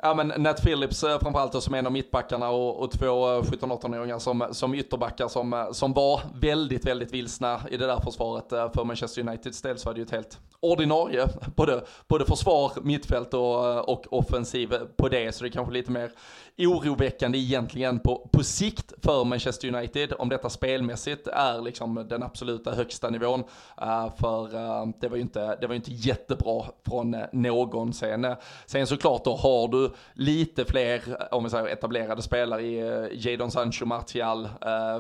ja 0.02 0.14
men 0.14 0.28
Nat 0.28 0.62
Phillips 0.62 1.04
eh, 1.04 1.20
framförallt 1.20 1.52
då, 1.52 1.62
som 1.62 1.74
en 1.74 1.86
av 1.86 1.92
mittbackarna 1.92 2.50
och, 2.50 2.84
och 2.84 2.92
två 2.92 3.36
eh, 3.36 3.42
17-18-åringar 3.42 4.20
som, 4.20 4.48
som 4.52 4.74
ytterbackar 4.74 5.28
som, 5.28 5.70
som 5.72 5.94
var 5.94 6.22
väldigt, 6.42 6.86
väldigt 6.86 7.14
vilsna 7.14 7.62
i 7.72 7.78
det 7.78 7.88
där 7.88 8.00
försvaret. 8.00 8.50
För 8.50 8.84
Manchester 8.84 9.22
Uniteds 9.22 9.62
del 9.62 9.78
så 9.78 9.90
var 9.90 9.94
det 9.94 10.00
ju 10.00 10.06
ett 10.06 10.12
helt 10.12 10.40
ordinarie, 10.60 11.28
både, 11.56 11.84
både 12.08 12.26
försvar, 12.26 12.72
mittfält 12.82 13.34
och, 13.34 13.90
och 13.90 14.06
offensiv 14.10 14.74
på 14.98 15.08
det. 15.08 15.36
Så 15.36 15.44
det 15.44 15.50
är 15.50 15.52
kanske 15.52 15.74
lite 15.74 15.92
mer 15.92 16.12
oroväckande 16.58 17.38
egentligen 17.38 18.00
på, 18.00 18.30
på 18.32 18.44
sikt 18.44 18.94
för 19.04 19.24
Manchester 19.24 19.76
United 19.76 20.14
om 20.20 20.30
detta 20.30 20.50
spelmässigt 20.50 21.28
är 21.28 21.62
liksom 21.62 22.08
den 22.10 22.24
absoluta 22.24 22.72
högsta 22.72 23.10
nivån. 23.10 23.40
Uh, 23.82 24.16
för 24.18 24.56
uh, 24.56 24.94
det 25.00 25.08
var 25.08 25.16
ju 25.16 25.22
inte, 25.22 25.58
det 25.62 25.68
var 25.68 25.76
inte 25.76 25.92
jättebra 25.92 26.66
från 26.88 27.14
eh, 27.14 27.22
någon 27.32 27.94
sen. 27.94 28.36
Sen 28.66 28.88
såklart 28.88 29.24
då 29.24 29.36
har 29.36 29.68
du 29.68 29.92
lite 30.14 30.66
fler, 30.66 31.02
om 31.34 31.44
vi 31.44 31.50
säger 31.50 31.68
etablerade 31.68 32.22
spelare 32.22 32.62
i 32.62 32.84
uh, 32.84 33.08
Jadon 33.12 33.52
Sancho, 33.52 33.86
Martial, 33.86 34.50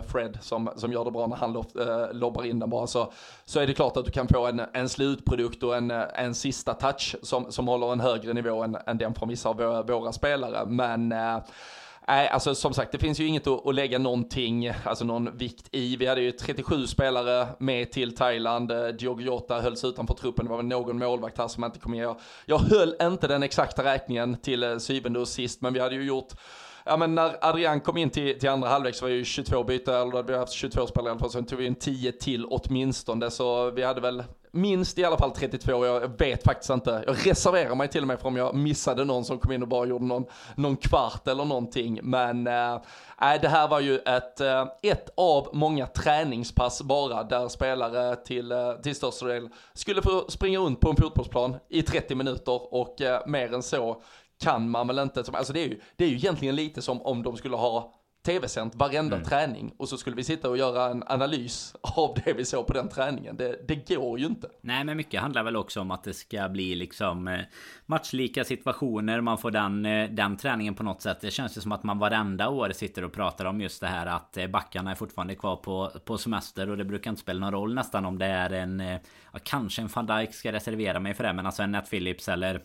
Fred 0.08 0.38
som, 0.42 0.70
som 0.76 0.94
gör 0.94 1.06
det 1.06 1.12
bra 1.12 1.28
när 1.28 1.36
han 1.36 1.54
lob, 1.54 1.68
lobbar 2.12 2.44
in 2.44 2.60
den 2.60 2.70
bara 2.70 2.88
så, 2.88 3.12
så 3.46 3.60
är 3.60 3.68
det 3.68 3.74
klart 3.74 3.98
att 3.98 4.06
du 4.06 4.12
kan 4.12 4.28
få 4.28 4.48
en, 4.48 4.62
en 4.74 4.90
slutprodukt 4.90 5.64
och 5.64 5.78
en, 5.78 5.92
en 5.92 6.36
sista 6.36 6.74
touch 6.74 7.16
som, 7.22 7.52
som 7.52 7.68
håller 7.68 7.92
en 7.92 8.00
högre 8.00 8.34
nivå 8.34 8.64
än, 8.64 8.78
än 8.86 8.98
den 8.98 9.14
från 9.14 9.30
vissa 9.30 9.50
av 9.50 9.58
våra, 9.58 9.84
våra 9.84 10.12
spelare. 10.12 10.66
Men 10.66 11.14
Nej, 12.08 12.30
alltså 12.30 12.56
som 12.56 12.74
sagt, 12.74 12.92
det 12.92 12.98
finns 12.98 13.20
ju 13.20 13.28
inget 13.28 13.48
att, 13.48 13.68
att, 13.68 13.76
lägga 13.76 13.98
någonting, 13.98 14.72
alltså 14.84 15.06
någon 15.06 15.38
vikt 15.38 15.70
i. 15.72 15.96
Vi 15.96 16.06
hade 16.06 16.22
ju 16.22 16.32
37 16.32 16.88
spelare 16.88 17.48
med 17.60 17.92
till 17.92 18.16
Thailand. 18.16 18.72
Eh, 18.72 18.88
Diogo 18.88 19.22
Jota 19.22 19.62
hölls 19.62 19.84
utanför 19.84 20.14
truppen. 20.14 20.46
Det 20.46 20.50
var 20.50 20.58
väl 20.58 20.66
någon 20.66 21.00
målvakt 21.00 21.38
här 21.38 21.48
som 21.48 21.64
inte 21.64 21.80
kom 21.80 21.92
med. 21.92 22.16
Jag 22.46 22.58
höll 22.58 22.96
inte 23.02 23.28
den 23.28 23.44
exakta 23.44 23.84
räkningen 23.84 24.38
till 24.38 24.64
eh, 24.64 24.78
syvende 24.78 25.20
och 25.20 25.28
sist, 25.28 25.62
men 25.62 25.74
vi 25.74 25.80
hade 25.80 25.96
ju 25.96 26.04
gjort 26.04 26.34
ja 26.86 26.98
men 26.98 27.16
när 27.16 27.38
Adrian 27.42 27.80
kom 27.80 27.98
in 27.98 28.10
till, 28.10 28.40
till 28.40 28.50
andra 28.50 28.70
halvlek 28.70 28.96
så 28.96 29.06
var 29.06 29.10
det 29.10 29.16
ju 29.16 29.26
22 29.26 29.64
byten, 29.64 29.94
eller 29.94 30.12
då 30.12 30.18
hade 30.18 30.34
vi 30.34 30.40
haft 30.40 30.54
22 30.54 30.88
spelare 30.88 31.08
i 31.08 31.12
alla 31.12 31.20
fall, 31.20 31.32
sen 31.32 31.46
tog 31.46 31.60
vi 31.60 31.68
en 31.68 31.76
10 31.76 32.12
till 32.12 32.46
åtminstone, 32.46 33.32
så 33.32 33.72
vi 33.72 33.84
hade 33.84 34.02
väl 34.02 34.24
minst 34.52 34.98
i 34.98 35.06
alla 35.06 35.18
fall 35.18 35.32
32, 35.32 35.86
jag 35.86 36.20
vet 36.20 36.44
faktiskt 36.44 36.70
inte. 36.70 37.04
Jag 37.08 37.28
reserverar 37.28 37.76
mig 37.76 37.88
till 37.88 38.02
och 38.02 38.08
med 38.08 38.20
för 38.20 38.28
om 38.28 38.38
jag 38.38 38.56
missade 38.56 39.06
någon 39.06 39.26
som 39.26 39.40
kom 39.40 39.52
in 39.52 39.62
och 39.62 39.68
bara 39.68 39.86
gjorde 39.86 40.06
någon, 40.06 40.26
någon 40.56 40.78
kvart 40.78 41.28
eller 41.28 41.46
någonting. 41.46 42.00
Men 42.04 42.48
äh, 42.48 42.82
det 43.42 43.48
här 43.48 43.68
var 43.68 43.80
ju 43.80 43.98
ett, 43.98 44.42
eh, 44.42 44.66
ett 44.82 45.10
av 45.18 45.50
många 45.54 45.88
träningspass 45.88 46.82
bara 46.82 47.24
där 47.24 47.48
spelare 47.48 48.16
till, 48.16 48.52
eh, 48.52 48.74
till 48.74 48.96
största 48.96 49.26
del 49.26 49.50
skulle 49.74 50.02
få 50.02 50.26
springa 50.30 50.60
runt 50.60 50.80
på 50.80 50.90
en 50.90 50.96
fotbollsplan 50.96 51.56
i 51.70 51.82
30 51.82 52.16
minuter 52.16 52.74
och 52.74 53.02
äh, 53.02 53.28
mer 53.28 53.54
än 53.54 53.64
så 53.64 54.02
kan 54.42 54.70
man 54.70 54.88
väl 54.88 55.00
inte, 55.00 55.24
alltså 55.34 55.54
det 55.54 55.60
är 55.60 55.68
ju, 55.68 55.80
det 55.96 56.06
är 56.06 56.10
ju 56.10 56.16
egentligen 56.16 56.56
lite 56.56 56.82
som 56.82 57.02
om 57.02 57.24
de 57.24 57.38
skulle 57.38 57.56
ha 57.56 57.94
tv-sänt 58.26 58.76
varenda 58.76 59.16
mm. 59.16 59.28
träning 59.28 59.74
och 59.78 59.90
så 59.90 59.98
skulle 59.98 60.16
vi 60.16 60.24
sitta 60.24 60.50
och 60.50 60.58
göra 60.58 60.90
en 60.92 61.04
analys 61.08 61.76
av 61.82 62.18
det 62.26 62.34
vi 62.34 62.46
såg 62.46 62.68
på 62.68 62.74
den 62.74 62.90
träningen. 62.90 63.38
Det, 63.38 63.68
det 63.68 63.96
går 63.96 64.20
ju 64.20 64.26
inte. 64.26 64.50
Nej, 64.62 64.84
men 64.84 64.98
mycket 64.98 65.22
handlar 65.22 65.44
väl 65.44 65.56
också 65.56 65.82
om 65.82 65.92
att 65.92 66.04
det 66.04 66.14
ska 66.14 66.50
bli 66.50 66.76
liksom 66.76 67.28
eh, 67.28 67.40
matchlika 67.86 68.44
situationer. 68.44 69.22
Man 69.22 69.38
får 69.38 69.52
den, 69.52 69.86
eh, 69.86 70.10
den 70.10 70.38
träningen 70.38 70.76
på 70.76 70.84
något 70.84 71.02
sätt. 71.02 71.18
Det 71.22 71.32
känns 71.32 71.58
ju 71.58 71.62
som 71.62 71.72
att 71.72 71.84
man 71.84 72.00
varenda 72.00 72.50
år 72.50 72.72
sitter 72.74 73.04
och 73.04 73.14
pratar 73.14 73.46
om 73.46 73.62
just 73.62 73.82
det 73.82 73.88
här 73.88 74.06
att 74.06 74.38
eh, 74.38 74.48
backarna 74.48 74.92
är 74.92 74.96
fortfarande 74.96 75.36
kvar 75.36 75.56
på, 75.56 75.92
på 76.06 76.18
semester 76.18 76.70
och 76.70 76.78
det 76.78 76.86
brukar 76.86 77.10
inte 77.10 77.22
spela 77.22 77.40
någon 77.40 77.52
roll 77.52 77.74
nästan 77.74 78.06
om 78.06 78.18
det 78.18 78.26
är 78.26 78.50
en 78.50 78.80
ja, 79.34 79.40
kanske 79.44 79.82
en 79.82 79.90
van 79.96 80.06
Dijk 80.06 80.34
ska 80.34 80.52
reservera 80.52 81.00
mig 81.00 81.14
för 81.14 81.24
det, 81.24 81.34
men 81.34 81.46
alltså 81.46 81.64
en 81.64 81.72
Nat 81.72 81.90
Phillips 81.90 82.30
eller 82.30 82.62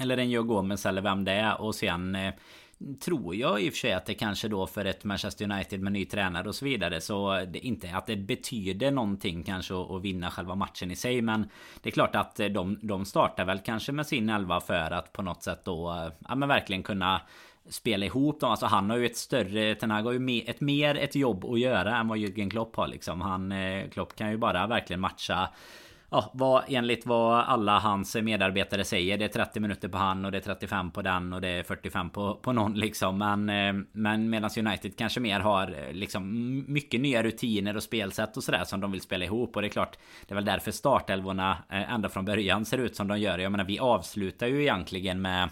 eller 0.00 0.16
en 0.16 0.30
Joe 0.30 0.42
Gomez 0.42 0.86
eller 0.86 1.02
vem 1.02 1.24
det 1.24 1.32
är 1.32 1.60
och 1.60 1.74
sen 1.74 2.14
eh, 2.14 2.34
tror 3.00 3.34
jag 3.34 3.62
i 3.62 3.68
och 3.68 3.72
för 3.72 3.78
sig 3.78 3.92
att 3.92 4.06
det 4.06 4.14
kanske 4.14 4.48
då 4.48 4.66
för 4.66 4.84
ett 4.84 5.04
Manchester 5.04 5.50
United 5.52 5.80
med 5.80 5.92
ny 5.92 6.04
tränare 6.04 6.48
och 6.48 6.54
så 6.54 6.64
vidare 6.64 7.00
så 7.00 7.44
det 7.48 7.58
inte 7.58 7.96
att 7.96 8.06
det 8.06 8.16
betyder 8.16 8.90
någonting 8.90 9.42
kanske 9.42 9.74
att 9.74 10.02
vinna 10.02 10.30
själva 10.30 10.54
matchen 10.54 10.90
i 10.90 10.96
sig 10.96 11.22
men 11.22 11.48
det 11.82 11.88
är 11.88 11.92
klart 11.92 12.16
att 12.16 12.40
eh, 12.40 12.46
de, 12.46 12.78
de 12.82 13.04
startar 13.04 13.44
väl 13.44 13.58
kanske 13.58 13.92
med 13.92 14.06
sin 14.06 14.28
elva 14.28 14.60
för 14.60 14.90
att 14.90 15.12
på 15.12 15.22
något 15.22 15.42
sätt 15.42 15.64
då 15.64 15.90
eh, 15.90 16.12
ja 16.28 16.34
men 16.34 16.48
verkligen 16.48 16.82
kunna 16.82 17.20
spela 17.68 18.06
ihop 18.06 18.40
dem. 18.40 18.50
Alltså 18.50 18.66
han 18.66 18.90
har 18.90 18.96
ju 18.96 19.06
ett 19.06 19.16
större, 19.16 19.74
Ten 19.74 19.90
Hag 19.90 20.02
har 20.02 20.12
ju 20.12 20.42
ett 20.46 20.60
mer 20.60 20.94
ett 20.94 21.14
jobb 21.14 21.44
att 21.44 21.60
göra 21.60 21.96
än 21.96 22.08
vad 22.08 22.18
Jürgen 22.18 22.50
Klopp 22.50 22.76
har 22.76 22.88
liksom. 22.88 23.20
Han, 23.20 23.54
Klopp 23.92 24.16
kan 24.16 24.30
ju 24.30 24.36
bara 24.36 24.66
verkligen 24.66 25.00
matcha 25.00 25.48
ja, 26.10 26.30
vad, 26.34 26.64
enligt 26.68 27.06
vad 27.06 27.44
alla 27.44 27.78
hans 27.78 28.16
medarbetare 28.16 28.84
säger. 28.84 29.18
Det 29.18 29.24
är 29.24 29.28
30 29.28 29.60
minuter 29.60 29.88
på 29.88 29.98
han 29.98 30.24
och 30.24 30.32
det 30.32 30.38
är 30.38 30.42
35 30.42 30.90
på 30.90 31.02
den 31.02 31.32
och 31.32 31.40
det 31.40 31.48
är 31.48 31.62
45 31.62 32.10
på, 32.10 32.34
på 32.34 32.52
någon 32.52 32.74
liksom. 32.74 33.18
Men, 33.18 33.48
eh, 33.48 33.84
men 33.92 34.30
medan 34.30 34.50
United 34.58 34.96
kanske 34.96 35.20
mer 35.20 35.40
har 35.40 35.68
eh, 35.68 35.92
liksom 35.92 36.64
mycket 36.68 37.00
nya 37.00 37.22
rutiner 37.22 37.76
och 37.76 37.82
spelsätt 37.82 38.36
och 38.36 38.44
sådär 38.44 38.64
som 38.64 38.80
de 38.80 38.92
vill 38.92 39.00
spela 39.00 39.24
ihop. 39.24 39.56
Och 39.56 39.62
det 39.62 39.68
är 39.68 39.70
klart, 39.70 39.98
det 40.26 40.32
är 40.32 40.36
väl 40.36 40.44
därför 40.44 40.70
startelvorna 40.70 41.58
eh, 41.70 41.92
ända 41.92 42.08
från 42.08 42.24
början 42.24 42.64
ser 42.64 42.78
ut 42.78 42.96
som 42.96 43.08
de 43.08 43.18
gör. 43.20 43.38
Jag 43.38 43.52
menar, 43.52 43.64
vi 43.64 43.78
avslutar 43.78 44.46
ju 44.46 44.62
egentligen 44.62 45.22
med 45.22 45.48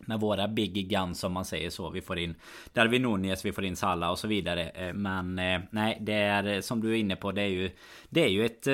med 0.00 0.20
våra 0.20 0.48
big 0.48 0.88
guns 0.88 1.24
om 1.24 1.32
man 1.32 1.44
säger 1.44 1.70
så. 1.70 1.90
Vi 1.90 2.00
får 2.00 2.18
in 2.18 2.34
Darwin 2.72 3.02
Nunez, 3.02 3.44
vi 3.44 3.52
får 3.52 3.64
in 3.64 3.76
Salah 3.76 4.10
och 4.10 4.18
så 4.18 4.28
vidare. 4.28 4.68
Eh, 4.68 4.92
men 4.92 5.38
eh, 5.38 5.60
nej, 5.70 5.98
det 6.00 6.12
är 6.12 6.46
eh, 6.46 6.60
som 6.60 6.80
du 6.80 6.92
är 6.92 6.96
inne 6.96 7.16
på. 7.16 7.32
Det 7.32 7.42
är 7.42 7.48
ju 7.48 7.70
Det 8.08 8.24
är 8.24 8.28
ju 8.28 8.46
ett 8.46 8.66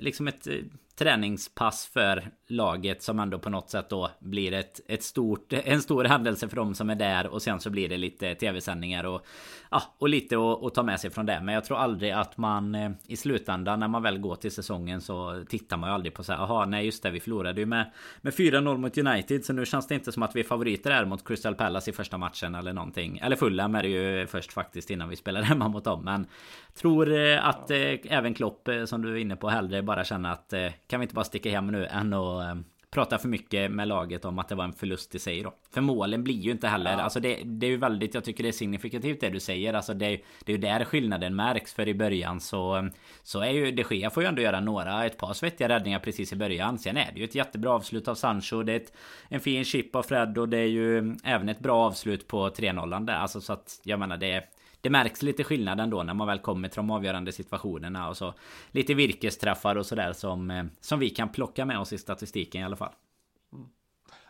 liksom 0.00 0.28
ett 0.28 0.48
träningspass 0.96 1.86
för 1.86 2.30
laget 2.48 3.02
som 3.02 3.20
ändå 3.20 3.38
på 3.38 3.50
något 3.50 3.70
sätt 3.70 3.90
då 3.90 4.10
blir 4.20 4.52
ett, 4.52 4.80
ett 4.88 5.02
stort, 5.02 5.52
en 5.64 5.82
stor 5.82 6.04
händelse 6.04 6.48
för 6.48 6.56
dem 6.56 6.74
som 6.74 6.90
är 6.90 6.94
där 6.94 7.26
och 7.26 7.42
sen 7.42 7.60
så 7.60 7.70
blir 7.70 7.88
det 7.88 7.96
lite 7.96 8.34
tv-sändningar 8.34 9.04
och, 9.04 9.26
ja, 9.74 9.82
och 9.98 10.08
lite 10.08 10.36
att, 10.36 10.74
ta 10.74 10.82
med 10.82 11.00
sig 11.00 11.10
från 11.10 11.26
det. 11.26 11.40
Men 11.40 11.54
jag 11.54 11.64
tror 11.64 11.78
aldrig 11.78 12.10
att 12.10 12.36
man 12.36 12.74
eh, 12.74 12.90
i 13.06 13.16
slutändan 13.16 13.80
när 13.80 13.88
man 13.88 14.02
väl 14.02 14.18
går 14.18 14.36
till 14.36 14.50
säsongen 14.50 15.00
så 15.00 15.44
tittar 15.48 15.76
man 15.76 15.90
ju 15.90 15.94
aldrig 15.94 16.14
på 16.14 16.24
så 16.24 16.32
här, 16.32 16.40
jaha 16.40 16.66
nej 16.66 16.84
just 16.84 17.02
det 17.02 17.10
vi 17.10 17.20
förlorade 17.20 17.60
ju 17.60 17.66
med, 17.66 17.90
med 18.20 18.32
4-0 18.32 18.76
mot 18.76 18.98
United 18.98 19.44
så 19.44 19.52
nu 19.52 19.66
känns 19.66 19.86
det 19.86 19.94
inte 19.94 20.12
som 20.12 20.22
att 20.22 20.36
vi 20.36 20.40
är 20.40 20.44
favoriter 20.44 20.90
här 20.90 21.04
mot 21.04 21.28
Crystal 21.28 21.54
Palace 21.54 21.90
i 21.90 21.92
första 21.92 22.18
matchen 22.18 22.54
eller 22.54 22.72
någonting. 22.72 23.18
Eller 23.18 23.36
Fulham 23.36 23.74
är 23.74 23.82
det 23.82 23.88
ju 23.88 24.26
först 24.26 24.52
faktiskt 24.52 24.90
innan 24.90 25.08
vi 25.08 25.16
spelar 25.16 25.42
hemma 25.52 25.68
mot 25.68 25.84
dem. 25.84 26.04
Men 26.04 26.26
tror 26.74 27.12
eh, 27.12 27.48
att 27.48 27.70
eh, 27.70 27.78
även 28.04 28.34
Klopp 28.34 28.68
eh, 28.68 28.84
som 28.84 29.02
du 29.02 29.12
är 29.12 29.16
inne 29.16 29.36
på 29.36 29.48
hellre 29.48 29.82
bara 29.82 30.04
känner 30.04 30.32
att 30.32 30.52
eh, 30.52 30.70
kan 30.86 31.00
vi 31.00 31.04
inte 31.04 31.14
bara 31.14 31.24
sticka 31.24 31.50
hem 31.50 31.66
nu 31.66 31.86
än 31.86 32.12
att 32.12 32.42
eh, 32.42 32.62
prata 32.94 33.18
för 33.18 33.28
mycket 33.28 33.70
med 33.70 33.88
laget 33.88 34.24
om 34.24 34.38
att 34.38 34.48
det 34.48 34.54
var 34.54 34.64
en 34.64 34.72
förlust 34.72 35.14
i 35.14 35.18
sig 35.18 35.42
då. 35.42 35.54
För 35.70 35.80
målen 35.80 36.24
blir 36.24 36.40
ju 36.40 36.50
inte 36.50 36.68
heller, 36.68 36.92
ja. 36.92 37.00
alltså 37.00 37.20
det, 37.20 37.40
det 37.44 37.66
är 37.66 37.70
ju 37.70 37.76
väldigt, 37.76 38.14
jag 38.14 38.24
tycker 38.24 38.42
det 38.42 38.50
är 38.50 38.52
signifikativt 38.52 39.20
det 39.20 39.30
du 39.30 39.40
säger. 39.40 39.74
Alltså 39.74 39.94
det, 39.94 40.20
det 40.44 40.52
är 40.52 40.56
ju 40.56 40.58
där 40.58 40.84
skillnaden 40.84 41.36
märks. 41.36 41.74
För 41.74 41.88
i 41.88 41.94
början 41.94 42.40
så, 42.40 42.88
så 43.22 43.40
är 43.40 43.50
ju 43.50 43.70
de 43.70 43.84
Gea 43.90 44.10
får 44.10 44.22
ju 44.22 44.28
ändå 44.28 44.42
göra 44.42 44.60
några, 44.60 45.06
ett 45.06 45.18
par 45.18 45.32
svettiga 45.32 45.68
räddningar 45.68 45.98
precis 45.98 46.32
i 46.32 46.36
början. 46.36 46.78
Sen 46.78 46.96
är 46.96 47.10
det 47.14 47.18
ju 47.18 47.24
ett 47.24 47.34
jättebra 47.34 47.70
avslut 47.70 48.08
av 48.08 48.14
Sancho. 48.14 48.62
Det 48.62 48.72
är 48.72 48.76
ett, 48.76 48.92
en 49.28 49.40
fin 49.40 49.64
chip 49.64 49.96
av 49.96 50.02
Fred 50.02 50.38
och 50.38 50.48
det 50.48 50.58
är 50.58 50.68
ju 50.68 51.16
även 51.24 51.48
ett 51.48 51.60
bra 51.60 51.86
avslut 51.86 52.28
på 52.28 52.48
3-0 52.48 53.06
där. 53.06 53.14
Alltså 53.14 53.40
så 53.40 53.52
att 53.52 53.80
jag 53.82 53.98
menar 53.98 54.16
det 54.16 54.44
det 54.84 54.90
märks 54.90 55.22
lite 55.22 55.44
skillnad 55.44 55.80
ändå 55.80 56.02
när 56.02 56.14
man 56.14 56.26
väl 56.26 56.38
kommer 56.38 56.68
till 56.68 56.76
de 56.76 56.90
avgörande 56.90 57.32
situationerna 57.32 58.08
och 58.08 58.16
så 58.16 58.34
lite 58.70 58.94
virkesträffar 58.94 59.76
och 59.76 59.86
sådär 59.86 60.12
som, 60.12 60.50
eh, 60.50 60.64
som 60.80 60.98
vi 60.98 61.10
kan 61.10 61.28
plocka 61.28 61.64
med 61.64 61.78
oss 61.78 61.92
i 61.92 61.98
statistiken 61.98 62.60
i 62.60 62.64
alla 62.64 62.76
fall. 62.76 62.92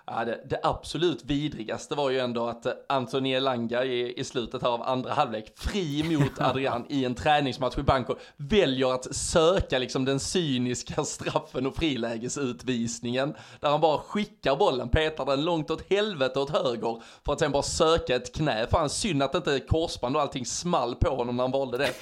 Ja, 0.07 0.25
det, 0.25 0.41
det, 0.51 0.61
absolut 0.63 1.25
vidrigaste 1.25 1.95
var 1.95 2.11
ju 2.11 2.19
ändå 2.19 2.47
att 2.47 2.67
Anthony 2.89 3.33
Elanga 3.33 3.85
i, 3.85 4.21
i 4.21 4.25
slutet 4.25 4.63
här 4.63 4.69
av 4.69 4.83
andra 4.83 5.13
halvlek, 5.13 5.53
fri 5.57 6.03
mot 6.03 6.39
Adrian 6.41 6.87
i 6.89 7.05
en 7.05 7.15
träningsmatch 7.15 7.79
i 7.79 7.83
Bangkok, 7.83 8.19
väljer 8.37 8.95
att 8.95 9.15
söka 9.17 9.79
liksom 9.79 10.05
den 10.05 10.21
cyniska 10.21 11.05
straffen 11.05 11.67
och 11.67 11.77
frilägesutvisningen. 11.77 13.35
Där 13.61 13.71
han 13.71 13.81
bara 13.81 13.99
skickar 13.99 14.57
bollen, 14.57 14.89
petar 14.89 15.27
den 15.27 15.45
långt 15.45 15.71
åt 15.71 15.91
helvete 15.91 16.41
åt 16.41 16.51
höger 16.51 17.03
för 17.25 17.33
att 17.33 17.39
sen 17.39 17.53
bara 17.53 17.63
söka 17.63 18.17
ett 18.17 18.35
knä. 18.35 18.67
Fan 18.71 18.91
synd 18.91 19.23
att 19.23 19.35
inte 19.35 19.61
korsband 19.61 20.17
och 20.17 20.23
allting 20.23 20.47
small 20.47 20.95
på 20.95 21.17
honom 21.17 21.37
när 21.37 21.45
han 21.45 21.51
valde 21.51 21.79
det. 21.79 21.93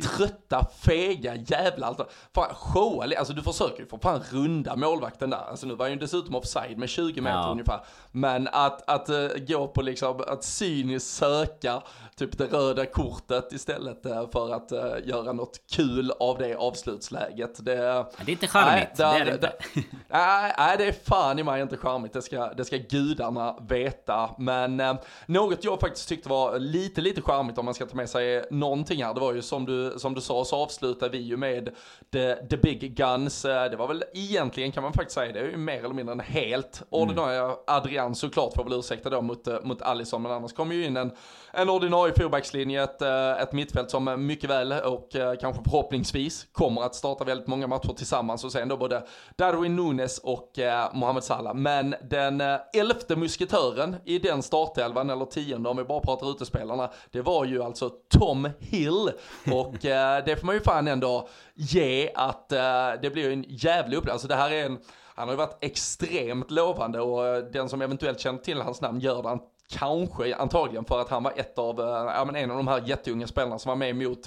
Trötta, 0.00 0.66
fega 0.80 1.34
jävlar. 1.34 1.88
Alltså, 1.88 2.06
fan, 2.34 2.54
showa, 2.54 3.04
alltså 3.18 3.32
du 3.32 3.42
försöker 3.42 3.80
ju 3.80 3.86
för 3.86 3.98
fan 3.98 4.22
runda 4.30 4.76
målvakten 4.76 5.30
där. 5.30 5.50
Alltså 5.50 5.66
nu 5.66 5.74
var 5.74 5.84
han 5.84 5.92
ju 5.92 5.98
dessutom 5.98 6.34
offside 6.34 6.78
med 6.78 6.88
20 6.88 7.20
meter. 7.20 7.36
Ja 7.36 7.45
ungefär. 7.50 7.80
Men 8.16 8.48
att, 8.52 8.90
att 8.90 9.10
uh, 9.10 9.28
gå 9.48 9.68
på 9.68 9.82
liksom, 9.82 10.20
att 10.26 10.44
cyniskt 10.44 11.10
söka 11.10 11.82
typ 12.16 12.38
det 12.38 12.44
röda 12.44 12.86
kortet 12.86 13.52
istället 13.52 14.06
uh, 14.06 14.30
för 14.32 14.54
att 14.54 14.72
uh, 14.72 15.08
göra 15.08 15.32
något 15.32 15.60
kul 15.72 16.12
av 16.20 16.38
det 16.38 16.54
avslutsläget. 16.54 17.64
Det, 17.64 17.74
det 17.74 17.82
är 18.26 18.30
inte 18.30 18.46
charmigt, 18.46 18.96
det 18.96 19.04
är 19.04 19.24
det 19.24 19.32
inte. 19.32 19.52
Nej, 20.08 20.54
nej, 20.58 20.76
det 20.78 20.84
är 20.84 20.92
fan 20.92 21.38
i 21.38 21.42
mig 21.42 21.62
inte 21.62 21.76
charmigt, 21.76 22.12
det 22.12 22.22
ska, 22.22 22.54
det 22.54 22.64
ska 22.64 22.76
gudarna 22.76 23.56
veta. 23.68 24.30
Men 24.38 24.80
uh, 24.80 24.94
något 25.26 25.64
jag 25.64 25.80
faktiskt 25.80 26.08
tyckte 26.08 26.28
var 26.28 26.58
lite, 26.58 27.00
lite 27.00 27.22
charmigt 27.22 27.58
om 27.58 27.64
man 27.64 27.74
ska 27.74 27.86
ta 27.86 27.96
med 27.96 28.08
sig 28.10 28.44
någonting 28.50 29.04
här, 29.04 29.14
det 29.14 29.20
var 29.20 29.34
ju 29.34 29.42
som 29.42 29.66
du, 29.66 29.94
som 29.98 30.14
du 30.14 30.20
sa 30.20 30.44
så 30.44 30.56
avslutar 30.56 31.08
vi 31.08 31.18
ju 31.18 31.36
med 31.36 31.68
the, 32.12 32.34
the 32.34 32.56
big 32.56 32.96
guns. 32.96 33.42
Det 33.42 33.76
var 33.78 33.88
väl 33.88 34.04
egentligen 34.14 34.72
kan 34.72 34.82
man 34.82 34.92
faktiskt 34.92 35.14
säga, 35.14 35.32
det 35.32 35.40
är 35.40 35.44
ju 35.44 35.56
mer 35.56 35.78
eller 35.78 35.94
mindre 35.94 36.12
en 36.12 36.20
helt 36.20 36.82
ordinarie 36.90 37.26
ordinarie 37.26 37.35
Eh, 37.36 37.56
Adrian 37.66 38.14
såklart 38.14 38.54
får 38.54 38.64
väl 38.64 38.72
ursäkta 38.72 39.10
då 39.10 39.22
mot, 39.22 39.46
eh, 39.46 39.56
mot 39.62 39.82
Alisson, 39.82 40.22
men 40.22 40.32
annars 40.32 40.52
kommer 40.52 40.74
ju 40.74 40.86
in 40.86 40.96
en, 40.96 41.12
en 41.52 41.70
ordinarie 41.70 42.14
fyrbackslinje, 42.14 42.82
ett, 42.82 43.02
eh, 43.02 43.30
ett 43.30 43.52
mittfält 43.52 43.90
som 43.90 44.26
mycket 44.26 44.50
väl 44.50 44.72
och 44.72 45.08
kanske 45.40 45.62
förhoppningsvis 45.64 46.46
kommer 46.52 46.82
att 46.82 46.94
starta 46.94 47.24
väldigt 47.24 47.46
många 47.46 47.66
matcher 47.66 47.92
tillsammans 47.96 48.44
och 48.44 48.52
sen 48.52 48.68
då 48.68 48.76
både 48.76 49.02
Darwin 49.36 49.76
Nunes 49.76 50.18
och 50.18 50.58
eh, 50.58 50.94
Mohamed 50.94 51.24
Salah. 51.24 51.54
Men 51.54 51.94
den 52.10 52.40
elfte 52.72 53.16
musketören 53.16 53.96
i 54.04 54.18
den 54.18 54.42
startelvan, 54.42 55.10
eller 55.10 55.24
tionde 55.24 55.68
om 55.68 55.76
vi 55.76 55.84
bara 55.84 56.00
pratar 56.00 56.30
utespelarna, 56.30 56.90
det 57.10 57.20
var 57.20 57.44
ju 57.44 57.62
alltså 57.62 57.90
Tom 58.08 58.48
Hill. 58.58 59.10
Och 59.52 59.84
eh, 59.84 60.24
det 60.24 60.36
får 60.36 60.46
man 60.46 60.54
ju 60.54 60.60
fan 60.60 60.88
ändå 60.88 61.28
ge 61.54 62.10
att 62.14 62.52
eh, 62.52 62.90
det 63.02 63.10
blir 63.12 63.32
en 63.32 63.44
jävlig 63.48 63.96
upplevelse. 63.96 64.12
Alltså 64.12 64.28
det 64.28 64.34
här 64.34 64.50
är 64.50 64.66
en 64.66 64.78
han 65.16 65.28
har 65.28 65.32
ju 65.32 65.36
varit 65.36 65.56
extremt 65.60 66.50
lovande 66.50 67.00
och 67.00 67.26
eh, 67.26 67.44
den 67.44 67.68
som 67.68 67.82
eventuellt 67.82 68.20
känner 68.20 68.38
till 68.38 68.60
hans 68.60 68.80
namn 68.80 69.00
gör 69.00 69.22
det 69.22 69.38
kanske 69.68 70.36
antagligen 70.36 70.84
för 70.84 71.00
att 71.00 71.08
han 71.08 71.22
var 71.22 71.32
ett 71.36 71.58
av, 71.58 71.80
eh, 71.80 71.86
ja 71.86 72.24
men 72.24 72.36
en 72.36 72.50
av 72.50 72.56
de 72.56 72.68
här 72.68 72.82
jätteunga 72.86 73.26
spelarna 73.26 73.58
som 73.58 73.68
var 73.68 73.76
med 73.76 73.96
mot 73.96 74.26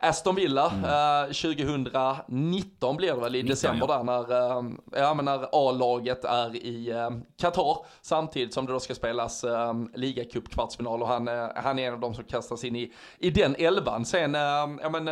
Aston 0.00 0.34
Villa 0.34 0.70
mm. 0.70 0.84
eh, 0.84 1.32
2019 1.32 2.96
blir 2.96 3.12
det 3.12 3.20
väl 3.20 3.34
i 3.34 3.42
19, 3.42 3.50
december 3.50 3.86
ja. 3.88 3.96
där 3.96 4.04
när, 4.04 4.58
eh, 4.58 4.64
ja, 4.92 5.14
men 5.14 5.24
när 5.24 5.48
A-laget 5.52 6.24
är 6.24 6.56
i 6.56 6.90
eh, 6.90 7.10
Qatar 7.40 7.76
samtidigt 8.02 8.54
som 8.54 8.66
det 8.66 8.72
då 8.72 8.80
ska 8.80 8.94
spelas 8.94 9.44
eh, 9.44 9.72
ligacup-kvartsfinal 9.94 11.02
och 11.02 11.08
han, 11.08 11.28
eh, 11.28 11.48
han 11.56 11.78
är 11.78 11.88
en 11.88 11.94
av 11.94 12.00
de 12.00 12.14
som 12.14 12.24
kastas 12.24 12.64
in 12.64 12.76
i, 12.76 12.92
i 13.18 13.30
den 13.30 13.56
elvan. 13.58 14.04
Sen 14.04 14.34
eh, 14.34 14.40
ja, 14.82 14.88
men, 14.90 15.08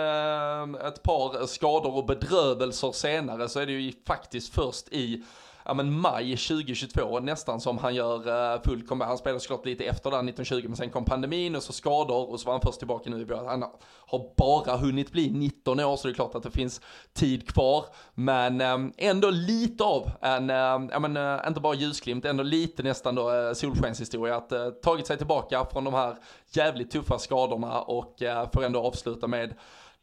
ett 0.76 1.02
par 1.02 1.47
skador 1.47 1.97
och 1.97 2.07
bedrövelser 2.07 2.93
senare 2.93 3.49
så 3.49 3.61
är 3.61 3.66
det 3.66 3.73
ju 3.73 3.93
faktiskt 4.07 4.55
först 4.55 4.88
i 4.88 5.25
ja, 5.67 5.75
men 5.75 6.01
maj 6.01 6.37
2022 6.37 7.21
nästan 7.21 7.61
som 7.61 7.79
han 7.79 7.95
gör 7.95 8.29
uh, 8.29 8.63
full 8.63 8.87
comeback. 8.87 9.09
Han 9.09 9.19
spelade 9.19 9.41
såklart 9.41 9.67
lite 9.67 9.85
efter 9.85 10.11
där 10.11 10.19
1920 10.19 10.65
men 10.67 10.77
sen 10.77 10.91
kom 10.91 11.05
pandemin 11.05 11.57
och 11.57 11.63
så 11.63 11.73
skador 11.73 12.31
och 12.31 12.41
så 12.41 12.47
var 12.47 12.53
han 12.53 12.61
först 12.61 12.79
tillbaka 12.79 13.11
nu 13.11 13.21
i 13.21 13.25
början. 13.25 13.47
Han 13.47 13.65
har 14.07 14.35
bara 14.37 14.77
hunnit 14.77 15.13
bli 15.13 15.31
19 15.31 15.81
år 15.81 15.97
så 15.97 16.09
det 16.09 16.13
är 16.13 16.15
klart 16.15 16.35
att 16.35 16.43
det 16.43 16.51
finns 16.51 16.81
tid 17.13 17.49
kvar. 17.49 17.85
Men 18.15 18.61
um, 18.61 18.93
ändå 18.97 19.31
lite 19.31 19.85
av 19.85 20.11
en, 20.21 20.51
uh, 20.51 20.89
ja 20.93 20.99
men 20.99 21.17
uh, 21.17 21.41
inte 21.47 21.61
bara 21.61 21.75
ljusglimt, 21.75 22.25
ändå 22.25 22.43
lite 22.43 22.83
nästan 22.83 23.15
då 23.15 23.31
uh, 23.31 23.53
solskenshistoria. 23.53 24.37
Att 24.37 24.53
uh, 24.53 24.69
tagit 24.69 25.07
sig 25.07 25.17
tillbaka 25.17 25.67
från 25.73 25.85
de 25.85 25.95
här 25.95 26.17
jävligt 26.53 26.91
tuffa 26.91 27.19
skadorna 27.19 27.81
och 27.81 28.23
uh, 28.23 28.51
får 28.53 28.65
ändå 28.65 28.81
avsluta 28.81 29.27
med 29.27 29.55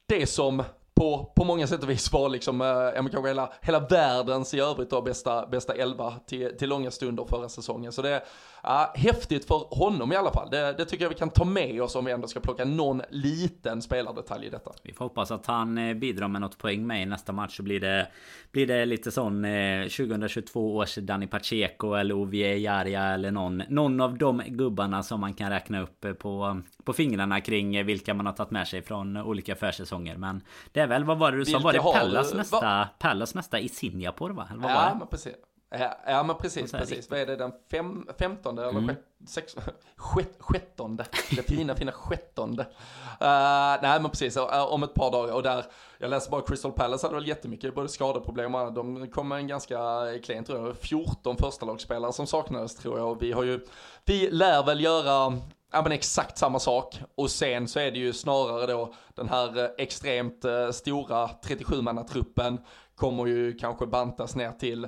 det 0.06 0.28
som 0.28 0.64
på, 0.96 1.32
på 1.36 1.44
många 1.44 1.68
sätt 1.68 1.84
och 1.84 1.90
vis 1.90 2.12
var 2.12 2.30
liksom, 2.30 2.62
eh, 2.62 2.94
kanske 3.12 3.28
hela, 3.28 3.54
hela 3.62 3.80
världens 3.80 4.54
i 4.54 4.60
övrigt 4.60 4.90
då 4.90 5.02
bästa, 5.02 5.48
bästa 5.48 5.74
elva 5.74 6.14
till, 6.26 6.58
till 6.58 6.70
långa 6.70 6.92
stunder 6.92 7.26
förra 7.26 7.50
säsongen. 7.50 7.92
Så 7.92 8.02
det, 8.02 8.24
Ja, 8.64 8.94
häftigt 8.96 9.46
för 9.46 9.68
honom 9.76 10.12
i 10.12 10.16
alla 10.16 10.32
fall. 10.32 10.50
Det, 10.50 10.74
det, 10.78 10.86
tycker 10.86 11.06
jag 11.06 11.10
vi 11.10 11.16
kan 11.16 11.30
ta 11.30 11.46
med 11.46 11.82
oss 11.82 11.96
om 11.96 12.06
vi 12.06 12.12
ändå 12.12 12.28
ska 12.28 12.40
plocka 12.40 12.66
någon 12.66 13.02
liten 13.10 13.82
spelardetalj 13.82 14.46
i 14.46 14.50
detta. 14.50 14.72
Vi 14.84 14.94
får 14.94 15.06
hoppas 15.06 15.32
att 15.32 15.46
han 15.46 15.78
eh, 15.78 15.94
bidrar 15.94 16.28
med 16.28 16.42
något 16.42 16.58
poäng 16.58 16.88
med 16.88 17.02
i 17.02 17.06
nästa 17.06 17.32
match. 17.32 17.58
Så 17.58 17.64
blir 17.64 17.80
det, 17.80 18.08
blir 18.52 18.68
det 18.68 18.86
lite 18.86 19.12
sån 19.12 19.46
eh, 19.46 19.84
2022 19.84 20.76
års 20.76 20.96
Danny 20.96 21.28
Pacheco 21.28 21.94
eller 21.94 22.16
Ovier 22.16 22.56
Jaria 22.56 23.04
eller 23.04 23.32
någon, 23.32 23.64
någon 23.70 24.02
av 24.02 24.18
de 24.18 24.42
gubbarna 24.48 25.04
som 25.04 25.20
man 25.20 25.34
kan 25.34 25.50
räkna 25.50 25.82
upp 25.82 26.06
eh, 26.06 26.14
på, 26.14 26.62
på 26.84 26.94
fingrarna 26.94 27.42
kring 27.42 27.76
eh, 27.76 27.86
vilka 27.86 28.14
man 28.14 28.26
har 28.26 28.34
tagit 28.34 28.52
med 28.52 28.68
sig 28.68 28.82
från 28.82 29.18
olika 29.18 29.56
försäsonger. 29.56 30.18
Men 30.18 30.42
det 30.72 30.80
är 30.80 30.88
väl, 30.88 31.04
vad 31.04 31.18
var 31.18 31.32
det 31.32 31.38
du 31.38 31.46
sa? 31.46 31.60
Var 31.60 31.74
det 31.74 31.80
Pallas 31.80 32.34
nästa, 32.34 32.90
Pallas 33.00 33.36
nästa 33.36 33.60
i 33.60 33.70
Singapore 33.70 34.34
va? 34.34 34.48
Eller 34.52 34.62
vad 34.62 34.72
ja, 34.72 34.96
men 35.00 35.08
precis. 35.08 35.34
Ja, 35.80 35.98
ja 36.06 36.24
men 36.24 36.36
precis, 36.36 36.72
precis. 36.72 37.10
Vad 37.10 37.20
är 37.20 37.26
det, 37.26 37.36
den 37.36 37.52
fem, 37.72 38.08
femtonde 38.20 38.62
eller 38.62 38.80
mm. 38.80 38.96
sex, 39.28 39.56
sjätt, 39.96 40.36
sjättonde? 40.40 41.06
Det 41.32 41.44
fina, 41.44 41.76
fina 41.76 41.92
sjättonde. 41.92 42.64
Uh, 42.64 43.82
nej 43.82 44.02
men 44.02 44.10
precis, 44.10 44.38
uh, 44.38 44.74
om 44.74 44.84
ett 44.84 44.94
par 44.94 45.12
dagar 45.12 45.34
och 45.34 45.44
där, 45.44 45.66
jag 45.98 46.10
läste 46.10 46.32
bara 46.32 46.42
Crystal 46.42 46.72
Palace 46.72 47.08
hade 47.08 47.16
väl 47.16 47.28
jättemycket 47.28 47.76
både 47.76 47.90
skadeproblem 47.90 48.56
och 48.56 48.74
De 48.74 49.08
kom 49.08 49.28
med 49.28 49.38
en 49.38 49.48
ganska 49.48 49.78
klen 50.24 50.44
tror 50.44 50.68
jag, 50.68 50.78
14 50.78 51.38
första 51.38 51.66
lagspelare 51.66 52.14
som 52.14 52.28
saknades 52.28 52.76
tror 52.76 53.00
jag 53.00 53.12
och 53.12 53.22
vi 53.22 53.32
har 53.32 53.44
ju, 53.44 53.60
vi 54.06 54.30
lär 54.32 54.64
väl 54.64 54.82
göra 54.82 55.38
Ja 55.72 55.82
men 55.82 55.92
exakt 55.92 56.38
samma 56.38 56.60
sak 56.60 57.00
och 57.16 57.32
sen 57.32 57.68
så 57.68 57.80
är 57.80 57.92
det 57.92 58.00
ju 58.00 58.14
snarare 58.14 58.72
då 58.72 58.94
den 59.14 59.30
här 59.30 59.64
eh, 59.64 59.70
extremt 59.78 60.46
stora 60.72 61.28
37-mannatruppen 61.28 62.58
kommer 62.96 63.26
ju 63.26 63.54
kanske 63.54 63.86
bantas 63.86 64.36
ner 64.36 64.52
till 64.52 64.88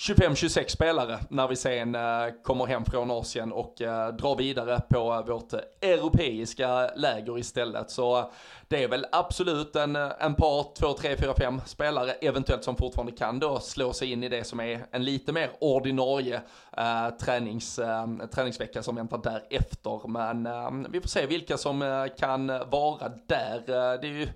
25-26 0.00 0.68
spelare 0.68 1.18
när 1.28 1.48
vi 1.48 1.56
sen 1.56 1.94
eh, 1.94 2.26
kommer 2.42 2.66
hem 2.66 2.84
från 2.84 3.10
Asien 3.10 3.52
och 3.52 3.82
eh, 3.82 4.08
drar 4.08 4.36
vidare 4.36 4.80
på 4.88 5.12
eh, 5.12 5.26
vårt 5.26 5.52
europeiska 5.80 6.90
läger 6.96 7.38
istället. 7.38 7.90
Så 7.90 8.30
det 8.70 8.84
är 8.84 8.88
väl 8.88 9.06
absolut 9.12 9.76
en, 9.76 9.96
eh, 9.96 10.10
en 10.18 10.34
par, 10.34 10.74
två, 10.74 10.92
tre, 10.92 11.16
fyra, 11.16 11.34
fem 11.34 11.60
spelare 11.66 12.12
eventuellt 12.12 12.64
som 12.64 12.76
fortfarande 12.76 13.12
kan 13.12 13.38
då 13.38 13.60
slå 13.60 13.92
sig 13.92 14.12
in 14.12 14.24
i 14.24 14.28
det 14.28 14.44
som 14.44 14.60
är 14.60 14.86
en 14.90 15.04
lite 15.04 15.32
mer 15.32 15.50
ordinarie 15.60 16.40
eh, 16.76 17.10
tränings, 17.20 17.78
eh, 17.78 18.06
träningsvecka 18.34 18.82
som 18.82 18.96
väntar 18.96 19.18
därefter. 19.18 20.08
Men 20.08 20.46
eh, 20.46 20.90
vi 20.90 21.00
får 21.00 21.08
se 21.08 21.26
vilka 21.26 21.56
som 21.56 21.82
eh, 21.82 22.06
kan 22.18 22.46
vara 22.46 23.12
där. 23.26 23.56
Eh, 23.56 24.00
det 24.00 24.06
är 24.06 24.18
ju 24.18 24.28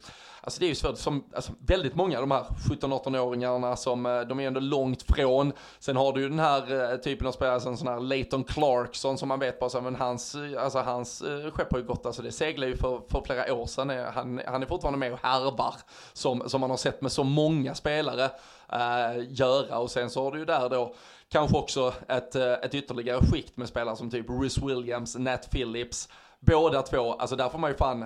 Alltså 0.46 0.60
det 0.60 0.66
är 0.66 0.68
ju 0.68 0.74
svårt, 0.74 0.98
som, 0.98 1.24
alltså, 1.34 1.52
väldigt 1.58 1.94
många 1.94 2.18
av 2.18 2.22
de 2.22 2.30
här 2.30 2.44
17-18-åringarna 2.70 3.76
som, 3.76 4.06
eh, 4.06 4.20
de 4.20 4.40
är 4.40 4.46
ändå 4.46 4.60
långt 4.60 5.02
från. 5.02 5.52
Sen 5.78 5.96
har 5.96 6.12
du 6.12 6.20
ju 6.20 6.28
den 6.28 6.38
här 6.38 6.96
typen 6.96 7.26
av 7.26 7.32
spelare, 7.32 7.60
som 7.60 7.76
sån 7.76 7.88
här 7.88 8.00
Leighton 8.00 8.44
Clarkson 8.44 9.18
som 9.18 9.28
man 9.28 9.40
vet 9.40 9.60
bara 9.60 9.70
så, 9.70 9.80
men 9.80 9.94
hans, 9.94 10.36
alltså 10.58 10.78
hans 10.78 11.22
skepp 11.52 11.72
har 11.72 11.78
ju 11.78 11.84
gått, 11.84 12.06
alltså 12.06 12.22
det 12.22 12.32
seglar 12.32 12.66
ju 12.66 12.76
för, 12.76 13.00
för 13.08 13.22
flera 13.26 13.54
år 13.54 13.66
sedan. 13.66 13.90
Han, 14.24 14.40
han 14.46 14.62
är 14.62 14.66
fortfarande 14.66 14.98
med 14.98 15.12
och 15.12 15.18
härvar, 15.22 15.74
som, 16.12 16.48
som 16.48 16.60
man 16.60 16.70
har 16.70 16.76
sett 16.76 17.00
med 17.00 17.12
så 17.12 17.24
många 17.24 17.74
spelare 17.74 18.24
eh, 18.72 19.24
göra. 19.28 19.78
Och 19.78 19.90
sen 19.90 20.10
så 20.10 20.24
har 20.24 20.32
du 20.32 20.38
ju 20.38 20.44
där 20.44 20.68
då 20.68 20.94
kanske 21.28 21.56
också 21.56 21.94
ett, 22.08 22.34
eh, 22.34 22.52
ett 22.52 22.74
ytterligare 22.74 23.26
skikt 23.26 23.56
med 23.56 23.68
spelare 23.68 23.96
som 23.96 24.10
typ 24.10 24.26
Rhys 24.30 24.58
Williams, 24.58 25.16
Nat 25.16 25.50
Phillips, 25.50 26.08
båda 26.40 26.82
två, 26.82 27.12
alltså 27.12 27.36
där 27.36 27.48
får 27.48 27.58
man 27.58 27.70
ju 27.70 27.76
fan 27.76 28.04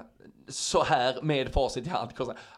så 0.49 0.83
här 0.83 1.23
med 1.23 1.53
facit 1.53 1.87
i 1.87 1.89
hand. 1.89 2.11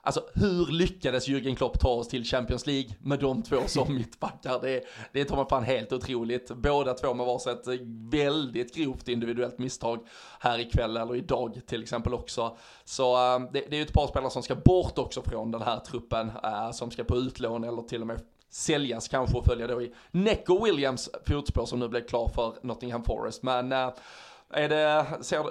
Alltså 0.03 0.23
hur 0.35 0.67
lyckades 0.67 1.29
Jürgen 1.29 1.57
Klopp 1.57 1.81
ta 1.81 1.89
oss 1.89 2.09
till 2.09 2.25
Champions 2.25 2.67
League 2.67 2.91
med 3.01 3.19
de 3.19 3.43
två 3.43 3.57
som 3.67 3.95
mittbackar? 3.99 4.59
Det, 4.63 4.85
det 5.13 5.25
tar 5.25 5.37
man 5.37 5.47
fan 5.47 5.65
helt 5.65 5.93
otroligt. 5.93 6.51
Båda 6.51 6.95
två 6.95 7.15
med 7.15 7.27
varsitt 7.27 7.81
väldigt 8.11 8.75
grovt 8.75 9.09
individuellt 9.09 9.59
misstag 9.59 10.07
här 10.41 10.59
ikväll 10.59 10.97
eller 10.97 11.17
idag 11.17 11.61
till 11.67 11.83
exempel 11.83 12.15
också. 12.15 12.57
Så 12.85 13.35
äh, 13.35 13.41
det, 13.53 13.61
det, 13.61 13.73
är 13.73 13.79
ju 13.79 13.83
ett 13.83 13.93
par 13.93 14.07
spelare 14.07 14.31
som 14.31 14.43
ska 14.43 14.55
bort 14.55 14.99
också 14.99 15.23
från 15.23 15.51
den 15.51 15.63
här 15.63 15.81
truppen, 15.81 16.33
äh, 16.45 16.71
som 16.71 16.91
ska 16.91 17.05
på 17.05 17.17
utlån 17.17 17.65
eller 17.65 17.83
till 17.83 18.01
och 18.01 18.07
med 18.07 18.21
säljas 18.51 19.09
kanske 19.09 19.39
och 19.39 19.45
följa 19.45 19.67
då 19.67 19.83
i 19.83 19.93
Neco 20.11 20.65
Williams 20.65 21.11
fotspår 21.27 21.67
som 21.67 21.79
nu 21.79 21.89
blev 21.89 22.07
klar 22.07 22.29
för 22.29 22.55
Nottingham 22.63 23.05
Forest. 23.05 23.43
Men 23.43 23.73
äh, 23.73 23.91
är 24.53 24.69
det, 24.69 25.07
ser, 25.25 25.45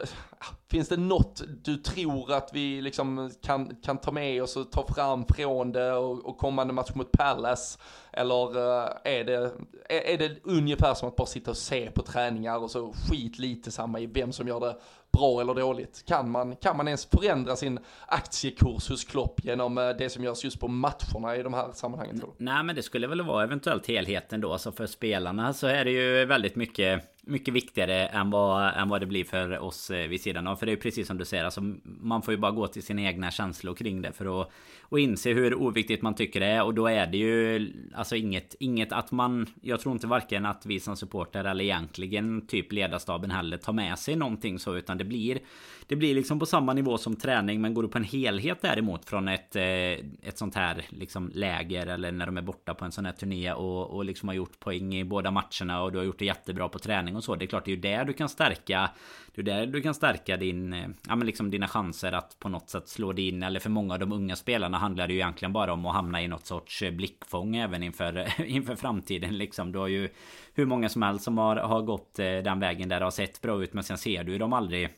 finns 0.71 0.89
det 0.89 0.97
något 0.97 1.41
du 1.63 1.77
tror 1.77 2.33
att 2.33 2.49
vi 2.53 2.81
liksom 2.81 3.31
kan, 3.41 3.75
kan 3.75 3.97
ta 3.97 4.11
med 4.11 4.43
oss 4.43 4.55
och 4.55 4.71
ta 4.71 4.87
fram 4.87 5.25
från 5.25 5.71
det 5.71 5.93
och, 5.93 6.25
och 6.25 6.37
kommande 6.37 6.73
match 6.73 6.91
mot 6.93 7.11
Palace? 7.11 7.79
Eller 8.13 8.57
eh, 8.57 8.89
är 9.03 9.23
det, 9.23 9.51
är, 9.89 10.01
är 10.01 10.17
det 10.17 10.37
ungefär 10.43 10.93
som 10.93 11.09
att 11.09 11.15
bara 11.15 11.27
sitta 11.27 11.51
och 11.51 11.57
se 11.57 11.91
på 11.91 12.01
träningar 12.01 12.57
och 12.57 12.71
så 12.71 12.93
skit 12.93 13.39
lite 13.39 13.71
samma 13.71 13.99
i 13.99 14.05
vem 14.05 14.31
som 14.31 14.47
gör 14.47 14.59
det 14.59 14.75
bra 15.11 15.41
eller 15.41 15.53
dåligt? 15.53 16.03
Kan 16.05 16.31
man, 16.31 16.55
kan 16.55 16.77
man 16.77 16.87
ens 16.87 17.05
förändra 17.05 17.55
sin 17.55 17.79
aktiekurs 18.07 18.89
hos 18.89 19.03
Klopp 19.03 19.43
genom 19.43 19.77
eh, 19.77 19.89
det 19.89 20.09
som 20.09 20.23
görs 20.23 20.43
just 20.43 20.59
på 20.59 20.67
matcherna 20.67 21.35
i 21.35 21.43
de 21.43 21.53
här 21.53 21.71
sammanhangen? 21.73 22.21
Nej 22.37 22.63
men 22.63 22.75
det 22.75 22.83
skulle 22.83 23.07
väl 23.07 23.21
vara 23.21 23.43
eventuellt 23.43 23.87
helheten 23.87 24.41
då. 24.41 24.57
Så 24.57 24.71
för 24.71 24.85
spelarna 24.85 25.53
så 25.53 25.67
är 25.67 25.85
det 25.85 25.91
ju 25.91 26.25
väldigt 26.25 26.55
mycket 26.55 27.18
mycket 27.29 27.53
viktigare 27.53 28.07
än 28.07 28.29
vad, 28.31 28.73
än 28.77 28.89
vad 28.89 29.01
det 29.01 29.05
blir 29.05 29.23
för 29.23 29.59
oss 29.59 29.89
eh, 29.89 30.07
vid 30.07 30.21
sidan 30.21 30.47
av. 30.47 30.55
För 30.55 30.65
det 30.65 30.69
är 30.69 30.75
ju 30.75 30.81
precis 30.81 31.07
som 31.07 31.17
du 31.17 31.25
säger, 31.25 31.45
alltså, 31.45 31.61
man 31.83 32.21
får 32.21 32.33
ju 32.33 32.37
bara 32.37 32.51
gå 32.51 32.67
till 32.67 32.83
sina 32.83 33.01
egna 33.01 33.31
känslor 33.31 33.75
kring 33.75 34.01
det 34.01 34.11
för 34.11 34.41
att 34.41 34.51
och 34.89 34.99
inse 34.99 35.33
hur 35.33 35.55
oviktigt 35.55 36.01
man 36.01 36.15
tycker 36.15 36.39
det 36.39 36.45
är. 36.45 36.63
Och 36.63 36.73
då 36.73 36.87
är 36.87 37.07
det 37.07 37.17
ju 37.17 37.73
alltså 37.95 38.15
inget, 38.15 38.55
inget 38.59 38.91
att 38.91 39.11
man... 39.11 39.45
Jag 39.61 39.79
tror 39.79 39.93
inte 39.93 40.07
varken 40.07 40.45
att 40.45 40.65
vi 40.65 40.79
som 40.79 40.97
supporter 40.97 41.43
eller 41.43 41.63
egentligen 41.63 42.47
typ 42.47 42.71
ledarstaben 42.71 43.31
heller 43.31 43.57
tar 43.57 43.73
med 43.73 43.99
sig 43.99 44.15
någonting 44.15 44.59
så. 44.59 44.75
Utan 44.75 44.97
det 44.97 45.03
blir... 45.03 45.39
Det 45.87 45.95
blir 45.95 46.15
liksom 46.15 46.39
på 46.39 46.45
samma 46.45 46.73
nivå 46.73 46.97
som 46.97 47.15
träning. 47.15 47.61
Men 47.61 47.73
går 47.73 47.83
du 47.83 47.89
på 47.89 47.97
en 47.97 48.03
helhet 48.03 48.57
däremot 48.61 49.05
från 49.05 49.27
ett, 49.27 49.55
eh, 49.55 49.63
ett 49.63 50.37
sånt 50.37 50.55
här 50.55 50.85
liksom 50.89 51.31
läger. 51.33 51.87
Eller 51.87 52.11
när 52.11 52.25
de 52.25 52.37
är 52.37 52.41
borta 52.41 52.73
på 52.73 52.85
en 52.85 52.91
sån 52.91 53.05
här 53.05 53.13
turné. 53.13 53.53
Och, 53.53 53.89
och 53.89 54.05
liksom 54.05 54.29
har 54.29 54.35
gjort 54.35 54.59
poäng 54.59 54.95
i 54.95 55.03
båda 55.03 55.31
matcherna. 55.31 55.81
Och 55.81 55.91
du 55.91 55.97
har 55.97 56.05
gjort 56.05 56.19
det 56.19 56.25
jättebra 56.25 56.69
på 56.69 56.79
träning 56.79 57.15
och 57.19 57.23
så. 57.23 57.35
Det 57.35 57.45
är 57.45 57.47
klart 57.47 57.65
det 57.65 57.71
är 57.71 57.75
ju 57.75 57.81
där 57.81 58.05
du 58.05 58.13
kan 58.13 58.29
stärka 58.29 58.89
det 59.35 59.51
är 59.51 59.57
där 59.57 59.65
du 59.65 59.81
kan 59.81 59.93
stärka 59.93 60.37
din, 60.37 60.73
eh, 60.73 60.89
ja, 61.07 61.15
men 61.15 61.27
liksom 61.27 61.51
dina 61.51 61.67
chanser 61.67 62.11
att 62.11 62.39
på 62.39 62.49
något 62.49 62.69
sätt 62.69 62.87
slå 62.87 63.13
dig 63.13 63.27
in. 63.27 63.43
Eller 63.43 63.59
för 63.59 63.69
många 63.69 63.93
av 63.93 63.99
de 63.99 64.11
unga 64.11 64.35
spelarna 64.35 64.77
handlar 64.77 65.07
det 65.07 65.13
ju 65.13 65.19
egentligen 65.19 65.53
bara 65.53 65.73
om 65.73 65.85
att 65.85 65.93
hamna 65.93 66.21
i 66.21 66.27
något 66.27 66.45
sorts 66.45 66.81
eh, 66.81 66.91
blickfång 66.91 67.55
även 67.55 67.83
inför, 67.83 68.41
inför 68.45 68.75
framtiden. 68.75 69.37
Liksom. 69.37 69.71
Du 69.71 69.79
har 69.79 69.87
ju 69.87 70.09
hur 70.53 70.65
många 70.65 70.89
som 70.89 71.01
helst 71.01 71.23
som 71.23 71.37
har, 71.37 71.55
har 71.55 71.81
gått 71.81 72.19
eh, 72.19 72.25
den 72.25 72.59
vägen 72.59 72.89
där 72.89 72.99
det 72.99 73.05
har 73.05 73.11
sett 73.11 73.41
bra 73.41 73.63
ut. 73.63 73.73
Men 73.73 73.83
sen 73.83 73.97
ser 73.97 74.23
du 74.23 74.31
ju 74.31 74.37
dem 74.37 74.53
aldrig 74.53 74.89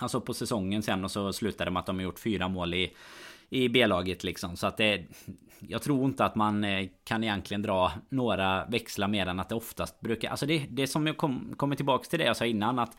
Alltså 0.00 0.20
på 0.20 0.34
säsongen 0.34 0.82
sen 0.82 1.04
och 1.04 1.10
så 1.10 1.32
slutar 1.32 1.64
det 1.64 1.70
med 1.70 1.80
att 1.80 1.86
de 1.86 1.96
har 1.96 2.02
gjort 2.02 2.18
fyra 2.18 2.48
mål 2.48 2.74
i 2.74 2.92
i 3.52 3.68
B-laget 3.68 4.24
liksom. 4.24 4.56
Så 4.56 4.66
att 4.66 4.76
det... 4.76 5.04
Jag 5.68 5.82
tror 5.82 6.04
inte 6.04 6.24
att 6.24 6.34
man 6.34 6.64
eh, 6.64 6.88
kan 7.04 7.24
egentligen 7.24 7.62
dra 7.62 7.92
några 8.08 8.64
växlar 8.66 9.08
mer 9.08 9.26
än 9.26 9.40
att 9.40 9.48
det 9.48 9.54
oftast 9.54 10.00
brukar... 10.00 10.30
Alltså 10.30 10.46
det, 10.46 10.66
det 10.70 10.86
som 10.86 11.06
jag 11.06 11.16
kom, 11.16 11.54
kommer 11.56 11.76
tillbaks 11.76 12.08
till 12.08 12.18
det 12.18 12.24
jag 12.24 12.36
sa 12.36 12.44
innan 12.44 12.78
att 12.78 12.96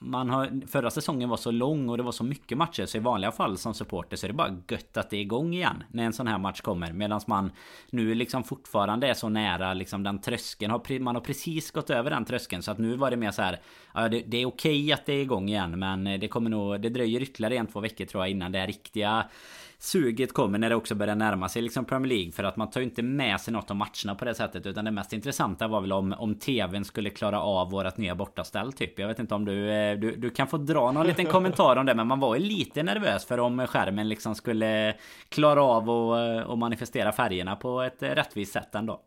man 0.00 0.30
har, 0.30 0.66
förra 0.66 0.90
säsongen 0.90 1.28
var 1.28 1.36
så 1.36 1.50
lång 1.50 1.88
och 1.88 1.96
det 1.96 2.02
var 2.02 2.12
så 2.12 2.24
mycket 2.24 2.58
matcher 2.58 2.86
så 2.86 2.96
i 2.96 3.00
vanliga 3.00 3.32
fall 3.32 3.58
som 3.58 3.74
supporter 3.74 4.16
så 4.16 4.26
är 4.26 4.28
det 4.28 4.34
bara 4.34 4.56
gött 4.68 4.96
att 4.96 5.10
det 5.10 5.16
är 5.16 5.20
igång 5.20 5.54
igen 5.54 5.84
när 5.88 6.04
en 6.04 6.12
sån 6.12 6.26
här 6.26 6.38
match 6.38 6.60
kommer. 6.60 6.92
Medan 6.92 7.20
man 7.26 7.50
nu 7.90 8.14
liksom 8.14 8.44
fortfarande 8.44 9.08
är 9.08 9.14
så 9.14 9.28
nära 9.28 9.74
liksom 9.74 10.02
den 10.02 10.20
tröskeln. 10.20 10.70
Har, 10.70 10.98
man 10.98 11.14
har 11.14 11.22
precis 11.22 11.70
gått 11.70 11.90
över 11.90 12.10
den 12.10 12.24
tröskeln 12.24 12.62
så 12.62 12.70
att 12.70 12.78
nu 12.78 12.96
var 12.96 13.10
det 13.10 13.16
mer 13.16 13.30
så 13.30 13.42
här. 13.42 13.60
Ja, 13.94 14.08
det, 14.08 14.22
det 14.26 14.36
är 14.36 14.46
okej 14.46 14.92
att 14.92 15.06
det 15.06 15.12
är 15.12 15.22
igång 15.22 15.48
igen 15.48 15.78
men 15.78 16.06
eh, 16.06 16.20
det 16.20 16.28
kommer 16.28 16.50
nog... 16.50 16.80
Det 16.80 16.88
dröjer 16.88 17.22
ytterligare 17.22 17.56
en 17.56 17.66
två 17.66 17.80
veckor 17.80 18.04
tror 18.04 18.22
jag 18.22 18.30
innan 18.30 18.52
det 18.52 18.66
riktiga 18.66 19.24
suget 19.78 20.32
kommer 20.32 20.58
när 20.58 20.68
det 20.68 20.76
också 20.76 20.94
börjar 20.94 21.14
närma 21.14 21.48
sig 21.48 21.62
liksom 21.62 21.84
Premier 21.84 22.05
League. 22.06 22.32
För 22.32 22.44
att 22.44 22.56
man 22.56 22.70
tar 22.70 22.80
ju 22.80 22.84
inte 22.84 23.02
med 23.02 23.40
sig 23.40 23.52
något 23.52 23.70
av 23.70 23.76
matcherna 23.76 24.14
på 24.18 24.24
det 24.24 24.34
sättet. 24.34 24.66
Utan 24.66 24.84
det 24.84 24.90
mest 24.90 25.12
intressanta 25.12 25.68
var 25.68 25.80
väl 25.80 25.92
om, 25.92 26.12
om 26.12 26.34
TVn 26.34 26.84
skulle 26.84 27.10
klara 27.10 27.40
av 27.40 27.70
vårat 27.70 27.98
nya 27.98 28.14
bortaställ 28.14 28.72
typ. 28.72 28.98
Jag 28.98 29.08
vet 29.08 29.18
inte 29.18 29.34
om 29.34 29.44
du, 29.44 29.70
eh, 29.70 29.98
du, 29.98 30.16
du 30.16 30.30
kan 30.30 30.46
få 30.46 30.56
dra 30.56 30.92
någon 30.92 31.06
liten 31.06 31.26
kommentar 31.26 31.76
om 31.76 31.86
det. 31.86 31.94
Men 31.94 32.06
man 32.06 32.20
var 32.20 32.36
ju 32.36 32.42
lite 32.42 32.82
nervös 32.82 33.24
för 33.24 33.40
om 33.40 33.66
skärmen 33.66 34.08
liksom 34.08 34.34
skulle 34.34 34.94
klara 35.28 35.62
av 35.62 35.90
att 35.90 36.48
eh, 36.48 36.56
manifestera 36.56 37.12
färgerna 37.12 37.56
på 37.56 37.82
ett 37.82 38.02
eh, 38.02 38.08
rättvist 38.08 38.52
sätt 38.52 38.74
ändå. 38.74 39.00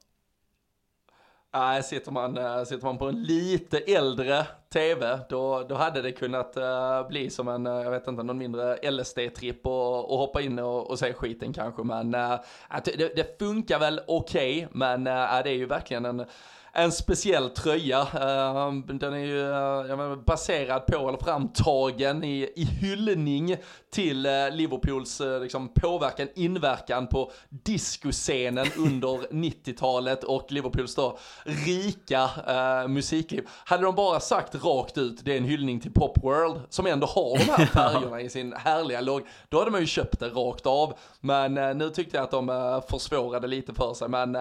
Nej, 1.53 1.83
sitter 1.83 2.11
man, 2.11 2.37
eh, 2.37 2.63
sitter 2.63 2.85
man 2.85 2.97
på 2.97 3.05
en 3.05 3.23
lite 3.23 3.77
äldre 3.77 4.45
tv, 4.73 5.19
då, 5.29 5.65
då 5.69 5.75
hade 5.75 6.01
det 6.01 6.11
kunnat 6.11 6.57
äh, 6.57 7.07
bli 7.07 7.29
som 7.29 7.47
en, 7.47 7.67
eh, 7.67 7.73
jag 7.73 7.91
vet 7.91 8.07
inte, 8.07 8.23
någon 8.23 8.37
mindre 8.37 8.91
LSD-tripp 8.91 9.65
och, 9.65 10.11
och 10.11 10.17
hoppa 10.17 10.41
in 10.41 10.59
och, 10.59 10.89
och 10.89 10.99
se 10.99 11.13
skiten 11.13 11.53
kanske. 11.53 11.83
Men 11.83 12.13
äh, 12.15 12.39
det, 12.83 13.15
det, 13.15 13.39
funkar 13.39 13.79
väl 13.79 14.01
okej, 14.07 14.65
okay, 14.65 14.67
men 14.71 15.07
äh, 15.07 15.43
det 15.43 15.49
är 15.49 15.55
ju 15.55 15.65
verkligen 15.65 16.05
en 16.05 16.25
en 16.73 16.91
speciell 16.91 17.49
tröja. 17.49 18.01
Ehm, 18.01 18.97
den 18.97 19.13
är 19.13 19.17
ju 19.17 19.43
menar, 19.97 20.15
baserad 20.15 20.85
på, 20.85 21.09
eller 21.09 21.17
framtagen 21.17 22.23
i, 22.23 22.49
i 22.55 22.63
hyllning 22.63 23.57
till 23.91 24.25
eh, 24.25 24.31
Liverpools 24.51 25.21
eh, 25.21 25.41
liksom, 25.41 25.69
påverkan, 25.73 26.27
inverkan 26.35 27.07
på 27.07 27.31
discoscenen 27.49 28.67
under 28.77 29.09
90-talet 29.09 30.23
och 30.23 30.51
Liverpools 30.51 30.95
då 30.95 31.17
rika 31.43 32.23
uh, 32.23 32.87
musikliv. 32.87 33.47
Hade 33.65 33.83
de 33.83 33.95
bara 33.95 34.19
sagt 34.19 34.55
rakt 34.55 34.97
ut, 34.97 35.25
det 35.25 35.33
är 35.33 35.37
en 35.37 35.43
hyllning 35.43 35.79
till 35.79 35.93
Pop 35.93 36.23
World, 36.23 36.61
som 36.69 36.85
ändå 36.85 37.07
har 37.07 37.37
de 37.37 37.43
här 37.43 37.65
färgerna 37.73 38.21
i 38.21 38.29
sin 38.29 38.53
härliga 38.53 39.01
logg, 39.01 39.21
då 39.49 39.59
hade 39.59 39.71
man 39.71 39.81
ju 39.81 39.87
köpt 39.87 40.19
det 40.19 40.29
rakt 40.29 40.65
av. 40.65 40.93
Men 41.21 41.57
uh, 41.57 41.75
nu 41.75 41.89
tyckte 41.89 42.17
jag 42.17 42.23
att 42.23 42.31
de 42.31 42.49
uh, 42.49 42.81
försvårade 42.89 43.47
lite 43.47 43.73
för 43.73 43.93
sig, 43.93 44.09
men 44.09 44.33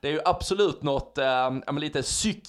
det 0.00 0.08
är 0.08 0.12
ju 0.12 0.20
absolut 0.24 0.82
något 0.82 1.18
uh, 1.68 1.78
lite 1.78 2.02
psyk 2.02 2.42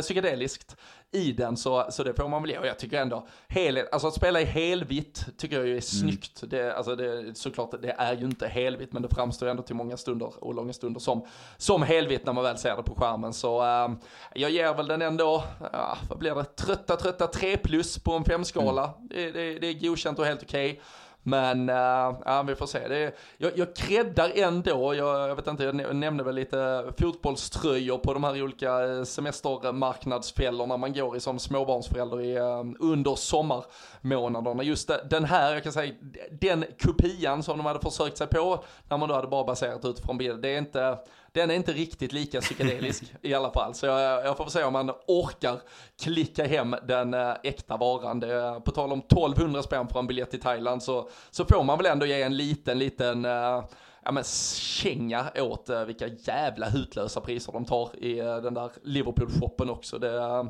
psykedeliskt 0.00 0.76
i 1.12 1.32
den 1.32 1.56
så, 1.56 1.86
så 1.90 2.02
det 2.02 2.14
får 2.14 2.28
man 2.28 2.42
väl 2.42 2.50
ge. 2.50 2.58
Och 2.58 2.66
jag 2.66 2.78
tycker 2.78 3.00
ändå, 3.00 3.26
helhet, 3.48 3.88
alltså 3.92 4.08
att 4.08 4.14
spela 4.14 4.40
i 4.40 4.44
helvitt 4.44 5.26
tycker 5.38 5.56
jag 5.56 5.66
ju 5.66 5.70
är 5.70 5.72
mm. 5.72 5.82
snyggt. 5.82 6.42
Mm. 6.42 6.50
Det, 6.50 6.76
alltså 6.76 6.96
det, 6.96 7.38
såklart, 7.38 7.82
det 7.82 7.94
är 7.98 8.16
ju 8.16 8.24
inte 8.24 8.48
helvitt 8.48 8.92
men 8.92 9.02
det 9.02 9.08
framstår 9.14 9.46
ändå 9.46 9.62
till 9.62 9.74
många 9.74 9.96
stunder 9.96 10.44
och 10.44 10.54
långa 10.54 10.72
stunder 10.72 11.00
som, 11.00 11.26
som 11.56 11.82
helvitt 11.82 12.26
när 12.26 12.32
man 12.32 12.44
väl 12.44 12.58
ser 12.58 12.76
det 12.76 12.82
på 12.82 12.94
skärmen. 12.94 13.32
Så 13.32 13.62
äh, 13.62 13.90
jag 14.34 14.50
ger 14.50 14.74
väl 14.74 14.86
den 14.86 15.02
ändå, 15.02 15.44
äh, 15.72 15.96
vad 16.08 16.18
blir 16.18 16.34
det, 16.34 16.44
trötta 16.44 16.96
trötta 16.96 17.26
3 17.26 17.56
plus 17.56 17.98
på 17.98 18.12
en 18.12 18.24
femskala. 18.24 18.84
Mm. 18.84 19.08
Det, 19.08 19.30
det, 19.30 19.58
det 19.58 19.66
är 19.66 19.88
godkänt 19.88 20.18
och 20.18 20.26
helt 20.26 20.42
okej. 20.42 20.70
Okay. 20.70 20.82
Men 21.22 21.68
uh, 21.68 22.16
ja, 22.24 22.44
vi 22.46 22.54
får 22.54 22.66
se. 22.66 22.88
Det 22.88 23.12
jag, 23.36 23.58
jag 23.58 23.76
kreddar 23.76 24.32
ändå, 24.34 24.94
jag, 24.94 25.28
jag 25.30 25.36
vet 25.36 25.46
inte, 25.46 25.64
jag 25.64 25.96
nämnde 25.96 26.24
väl 26.24 26.34
lite 26.34 26.84
fotbollströjor 26.98 27.98
på 27.98 28.14
de 28.14 28.24
här 28.24 28.42
olika 28.42 28.84
eh, 28.84 29.02
semestermarknadsfällorna 29.02 30.76
man 30.76 30.92
går 30.92 31.16
i 31.16 31.20
som 31.20 31.38
småbarnsförälder 31.38 32.20
i, 32.20 32.36
eh, 32.36 32.64
under 32.80 33.14
sommarmånaderna. 33.14 34.62
Just 34.62 34.90
den 35.10 35.24
här, 35.24 35.54
jag 35.54 35.62
kan 35.62 35.72
säga, 35.72 35.94
den 36.30 36.64
kopian 36.82 37.42
som 37.42 37.58
de 37.58 37.66
hade 37.66 37.80
försökt 37.80 38.18
sig 38.18 38.26
på 38.26 38.64
när 38.88 38.98
man 38.98 39.08
då 39.08 39.14
hade 39.14 39.28
bara 39.28 39.44
baserat 39.44 39.84
utifrån 39.84 40.18
bild, 40.18 40.42
det 40.42 40.48
är 40.48 40.58
inte 40.58 40.98
den 41.32 41.50
är 41.50 41.54
inte 41.54 41.72
riktigt 41.72 42.12
lika 42.12 42.40
psykedelisk 42.40 43.04
i 43.22 43.34
alla 43.34 43.50
fall. 43.50 43.74
Så 43.74 43.86
jag, 43.86 44.26
jag 44.26 44.36
får 44.36 44.46
se 44.46 44.64
om 44.64 44.72
man 44.72 44.90
orkar 45.06 45.60
klicka 46.02 46.46
hem 46.46 46.76
den 46.86 47.14
äh, 47.14 47.34
äkta 47.42 47.76
varan. 47.76 48.20
Det, 48.20 48.60
på 48.64 48.70
tal 48.70 48.92
om 48.92 48.98
1200 48.98 49.62
spänn 49.62 49.88
för 49.88 49.98
en 49.98 50.06
biljett 50.06 50.30
till 50.30 50.40
Thailand 50.40 50.82
så, 50.82 51.08
så 51.30 51.44
får 51.44 51.64
man 51.64 51.78
väl 51.78 51.86
ändå 51.86 52.06
ge 52.06 52.22
en 52.22 52.36
liten, 52.36 52.78
liten 52.78 53.24
äh, 53.24 53.64
ja 54.04 54.12
men 54.12 54.24
känga 54.24 55.30
åt 55.36 55.70
uh, 55.70 55.84
vilka 55.84 56.06
jävla 56.06 56.68
hutlösa 56.68 57.20
priser 57.20 57.52
de 57.52 57.64
tar 57.64 58.04
i 58.04 58.16
den 58.16 58.54
där 58.54 58.70
Liverpool-shoppen 58.82 59.70
också. 59.70 59.98
Det, 59.98 60.46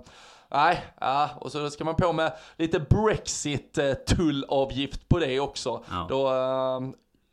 nej, 0.51 0.85
ja, 1.01 1.31
och 1.41 1.53
så 1.53 1.71
ska 1.71 1.85
man 1.85 1.97
på 1.97 2.13
med 2.13 2.33
lite 2.57 2.79
Brexit-tullavgift 2.79 5.09
på 5.09 5.19
det 5.19 5.41
också. 5.41 5.85
Ja. 5.91 6.07
Då 6.09 6.29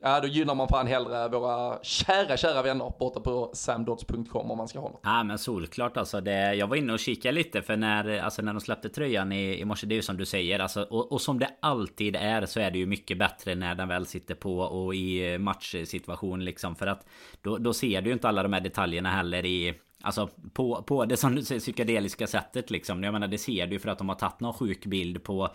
Ja, 0.01 0.19
då 0.19 0.27
gynnar 0.27 0.55
man 0.55 0.67
fan 0.67 0.87
hellre 0.87 1.27
våra 1.27 1.83
kära, 1.83 2.37
kära 2.37 2.61
vänner 2.61 2.93
borta 2.99 3.19
på 3.19 3.51
samdots.com 3.53 4.51
om 4.51 4.57
man 4.57 4.67
ska 4.67 4.79
ha 4.79 4.89
något. 4.89 5.01
Ja, 5.03 5.23
men 5.23 5.37
solklart 5.37 5.97
alltså. 5.97 6.21
Det, 6.21 6.53
jag 6.53 6.67
var 6.67 6.75
inne 6.75 6.93
och 6.93 6.99
kikade 6.99 7.31
lite 7.31 7.61
för 7.61 7.77
när, 7.77 8.19
alltså, 8.19 8.41
när 8.41 8.53
de 8.53 8.59
släppte 8.61 8.89
tröjan 8.89 9.31
i, 9.31 9.59
i 9.59 9.65
morse, 9.65 9.87
det 9.87 9.93
är 9.93 9.95
ju 9.95 10.01
som 10.01 10.17
du 10.17 10.25
säger. 10.25 10.59
Alltså, 10.59 10.81
och, 10.81 11.11
och, 11.11 11.21
som 11.21 11.39
det 11.39 11.49
alltid 11.59 12.15
är 12.15 12.45
så 12.45 12.59
är 12.59 12.71
det 12.71 12.79
ju 12.79 12.85
mycket 12.85 13.17
bättre 13.17 13.55
när 13.55 13.75
den 13.75 13.87
väl 13.87 14.05
sitter 14.05 14.35
på 14.35 14.59
och 14.59 14.95
i 14.95 15.37
matchsituation 15.37 16.45
liksom. 16.45 16.75
För 16.75 16.87
att 16.87 17.05
då, 17.41 17.57
då 17.57 17.73
ser 17.73 18.01
du 18.01 18.09
ju 18.09 18.13
inte 18.13 18.27
alla 18.27 18.43
de 18.43 18.53
här 18.53 18.61
detaljerna 18.61 19.09
heller 19.09 19.45
i 19.45 19.73
Alltså 20.01 20.29
på, 20.53 20.83
på 20.83 21.05
det 21.05 21.17
som 21.17 21.35
du 21.35 21.43
säger 21.43 21.61
psykedeliska 21.61 22.27
sättet 22.27 22.71
liksom. 22.71 23.03
Jag 23.03 23.11
menar 23.13 23.27
det 23.27 23.37
ser 23.37 23.67
du 23.67 23.73
ju 23.73 23.79
för 23.79 23.89
att 23.89 23.97
de 23.97 24.09
har 24.09 24.15
tagit 24.15 24.39
någon 24.39 24.53
sjuk 24.53 24.85
bild 24.85 25.23
på 25.23 25.49